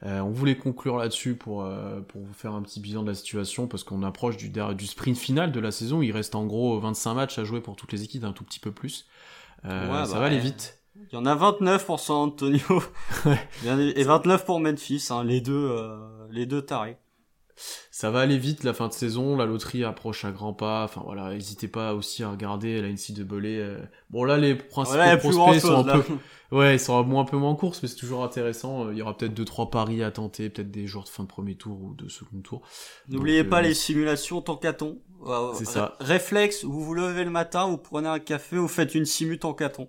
on 0.01 0.32
voulait 0.32 0.58
conclure 0.58 0.97
là-dessus 0.97 1.36
pour 1.36 1.66
pour 2.10 2.22
vous 2.22 2.34
faire 2.34 2.51
un 2.51 2.62
petit 2.62 2.82
bilan 2.82 3.03
de 3.03 3.08
la 3.08 3.16
situation 3.16 3.68
parce 3.68 3.86
qu'on 3.86 4.03
approche 4.03 4.36
du 4.36 4.49
du 4.49 4.86
sprint 4.86 5.18
final 5.18 5.53
de 5.53 5.60
la 5.62 5.72
saison. 5.72 6.01
Il 6.01 6.12
reste 6.12 6.36
en 6.36 6.45
gros 6.45 6.78
25 6.82 7.14
matchs 7.14 7.39
à 7.39 7.45
jouer 7.45 7.62
pour 7.62 7.78
toutes 7.78 7.93
les 7.93 8.03
équipes, 8.03 8.26
un 8.26 8.34
tout 8.34 8.43
petit 8.43 8.60
peu 8.60 8.74
plus. 8.74 9.08
Ouais, 9.64 9.70
ça 9.70 9.88
bah 9.88 10.20
va 10.20 10.26
aller 10.26 10.39
vite. 10.39 10.77
Il 11.12 11.16
y 11.16 11.18
en 11.18 11.26
a 11.26 11.36
29 11.36 11.86
pour 11.86 12.00
San 12.00 12.18
Antonio 12.18 12.84
et 13.66 14.04
29 14.04 14.45
pour 14.45 14.60
Memphis, 14.60 15.08
hein, 15.10 15.24
les 15.24 15.41
deux, 15.41 15.54
euh, 15.54 15.98
les 16.32 16.45
deux 16.45 16.62
tarés. 16.62 16.98
Ça 17.89 18.12
va 18.12 18.20
aller 18.20 18.38
vite 18.38 18.64
la 18.64 18.74
fin 18.74 18.88
de 18.88 18.93
saison, 18.93 19.36
la 19.36 19.45
loterie 19.45 19.84
approche 19.84 20.26
à 20.26 20.32
grands 20.32 20.54
pas. 20.54 20.84
Enfin 20.84 21.02
voilà, 21.04 21.32
n'hésitez 21.32 21.68
pas 21.68 21.95
aussi 21.95 22.24
à 22.24 22.30
regarder 22.30 22.82
la 22.82 22.89
NCAA. 22.89 23.48
Euh... 23.48 23.80
Bon 24.12 24.24
là 24.24 24.38
les 24.38 24.54
principaux 24.54 25.18
prospects 25.18 25.60
sont 25.62 25.88
un 25.88 26.00
peu, 26.00 26.14
ouais, 26.52 26.76
ils 26.76 26.80
sont 26.80 27.00
un, 27.00 27.26
peu 27.26 27.38
moins 27.38 27.50
en 27.50 27.56
course, 27.56 27.82
mais 27.82 27.89
c'est 27.89 27.95
toujours 27.95 28.24
intéressant. 28.24 28.86
Euh, 28.86 28.93
il 28.93 29.00
y 29.00 29.02
aura 29.02 29.18
peut-être 29.18 29.34
deux 29.34 29.45
trois 29.45 29.72
paris 29.72 30.04
à 30.04 30.12
tenter, 30.12 30.50
peut-être 30.50 30.70
des 30.70 30.86
joueurs 30.86 31.06
de 31.06 31.10
fin 31.10 31.24
de 31.24 31.28
premier 31.28 31.56
tour 31.56 31.82
ou 31.82 31.95
de 31.95 32.08
second 32.10 32.41
tour. 32.41 32.62
N'oubliez 33.10 33.43
pas 33.43 33.60
euh, 33.60 33.64
les 33.64 33.74
simulations 33.74 34.41
tant 34.41 34.58
qu'à-t-on. 34.58 35.00
C'est 35.56 35.66
ça. 35.66 35.95
Réflexe, 36.00 36.64
vous 36.64 36.84
vous 36.84 36.93
levez 36.93 37.24
le 37.24 37.32
matin, 37.32 37.68
vous 37.68 37.80
prenez 37.80 38.08
un 38.08 38.20
café, 38.20 38.58
vous 38.58 38.68
faites 38.68 38.93
une 38.93 39.06
simu 39.06 39.39
tant 39.39 39.56
qu'à-t-on. 39.56 39.88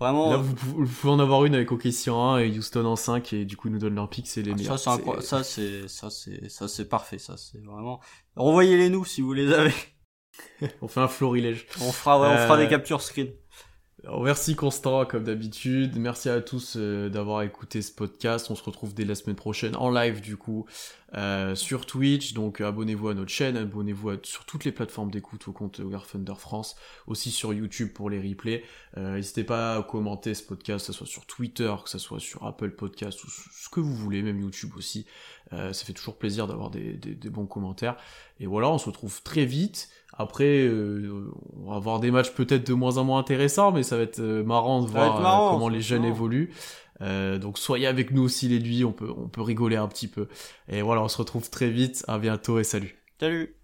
Vraiment. 0.00 0.30
Là, 0.30 0.38
vous, 0.38 0.54
pouvez 0.86 1.12
en 1.12 1.20
avoir 1.20 1.44
une 1.44 1.54
avec 1.54 1.70
OKC 1.70 2.08
en 2.08 2.34
1 2.34 2.38
et 2.38 2.58
Houston 2.58 2.86
en 2.86 2.96
5 2.96 3.34
et 3.34 3.44
du 3.44 3.58
coup, 3.58 3.68
ils 3.68 3.72
nous 3.72 3.78
donnent 3.78 3.96
leur 3.96 4.08
pick, 4.08 4.26
c'est 4.26 4.40
les 4.40 4.52
ah, 4.52 4.54
meilleurs. 4.54 4.78
Ça, 4.78 4.96
c'est 4.96 5.20
ça, 5.20 5.44
c'est, 5.44 5.88
ça, 5.88 6.10
c'est, 6.10 6.48
ça, 6.48 6.68
c'est 6.68 6.88
parfait, 6.88 7.18
ça, 7.18 7.36
c'est 7.36 7.62
vraiment. 7.62 8.00
Renvoyez-les 8.34 8.88
nous 8.88 9.04
si 9.04 9.20
vous 9.20 9.34
les 9.34 9.52
avez. 9.52 9.74
on 10.80 10.88
fait 10.88 11.00
un 11.00 11.08
florilège. 11.08 11.66
On 11.82 11.92
fera, 11.92 12.18
ouais, 12.18 12.28
on 12.28 12.36
fera 12.38 12.56
des 12.56 12.64
euh, 12.64 12.68
captures 12.68 13.02
screen 13.02 13.30
merci 14.08 14.56
Constant, 14.56 15.04
comme 15.04 15.24
d'habitude. 15.24 15.96
Merci 15.98 16.28
à 16.28 16.40
tous 16.40 16.74
euh, 16.76 17.08
d'avoir 17.08 17.42
écouté 17.42 17.82
ce 17.82 17.92
podcast. 17.92 18.50
On 18.50 18.54
se 18.54 18.62
retrouve 18.62 18.94
dès 18.94 19.04
la 19.04 19.14
semaine 19.14 19.36
prochaine 19.36 19.76
en 19.76 19.90
live 19.90 20.20
du 20.20 20.36
coup 20.36 20.66
euh, 21.14 21.54
sur 21.54 21.86
Twitch. 21.86 22.32
Donc 22.32 22.60
abonnez-vous 22.60 23.08
à 23.08 23.14
notre 23.14 23.30
chaîne, 23.30 23.56
abonnez-vous 23.56 24.12
sur 24.22 24.44
toutes 24.44 24.64
les 24.64 24.72
plateformes 24.72 25.10
d'écoute 25.10 25.46
au 25.48 25.52
compte 25.52 25.80
War 25.84 26.06
Thunder 26.06 26.34
France, 26.38 26.76
aussi 27.06 27.30
sur 27.30 27.52
YouTube 27.52 27.92
pour 27.92 28.10
les 28.10 28.20
replays. 28.20 28.64
Euh, 28.96 29.16
n'hésitez 29.16 29.44
pas 29.44 29.76
à 29.76 29.82
commenter 29.82 30.34
ce 30.34 30.42
podcast, 30.42 30.86
que 30.86 30.92
ce 30.92 30.98
soit 30.98 31.06
sur 31.06 31.26
Twitter, 31.26 31.72
que 31.82 31.90
ce 31.90 31.98
soit 31.98 32.20
sur 32.20 32.46
Apple 32.46 32.70
Podcast 32.70 33.22
ou 33.24 33.28
ce 33.28 33.68
que 33.68 33.80
vous 33.80 33.94
voulez, 33.94 34.22
même 34.22 34.40
YouTube 34.40 34.70
aussi. 34.76 35.06
ça 35.50 35.72
fait 35.72 35.92
toujours 35.92 36.16
plaisir 36.16 36.46
d'avoir 36.46 36.70
des, 36.70 36.94
des 36.94 37.30
bons 37.30 37.46
commentaires. 37.46 37.96
Et 38.38 38.46
voilà, 38.46 38.70
on 38.70 38.78
se 38.78 38.86
retrouve 38.86 39.22
très 39.22 39.44
vite. 39.44 39.90
Après, 40.20 40.66
euh, 40.66 41.32
on 41.56 41.70
va 41.70 41.76
avoir 41.76 41.98
des 41.98 42.10
matchs 42.10 42.32
peut-être 42.32 42.66
de 42.66 42.74
moins 42.74 42.98
en 42.98 43.04
moins 43.04 43.20
intéressants, 43.20 43.72
mais 43.72 43.82
ça 43.82 43.96
va 43.96 44.02
être 44.02 44.20
euh, 44.20 44.44
marrant 44.44 44.82
de 44.82 44.86
voir 44.86 45.16
euh, 45.16 45.50
comment 45.52 45.70
les 45.70 45.80
jeunes 45.80 46.04
évoluent. 46.04 46.52
donc 47.00 47.58
soyez 47.58 47.86
avec 47.86 48.10
nous 48.10 48.22
aussi 48.22 48.46
les 48.46 48.60
nuits, 48.60 48.84
on 48.84 48.92
peut, 48.92 49.10
on 49.16 49.28
peut 49.28 49.40
rigoler 49.40 49.76
un 49.76 49.88
petit 49.88 50.08
peu. 50.08 50.28
Et 50.68 50.82
voilà, 50.82 51.02
on 51.02 51.08
se 51.08 51.16
retrouve 51.16 51.48
très 51.48 51.70
vite. 51.70 52.04
À 52.06 52.18
bientôt 52.18 52.58
et 52.58 52.64
salut. 52.64 52.98
Salut. 53.18 53.59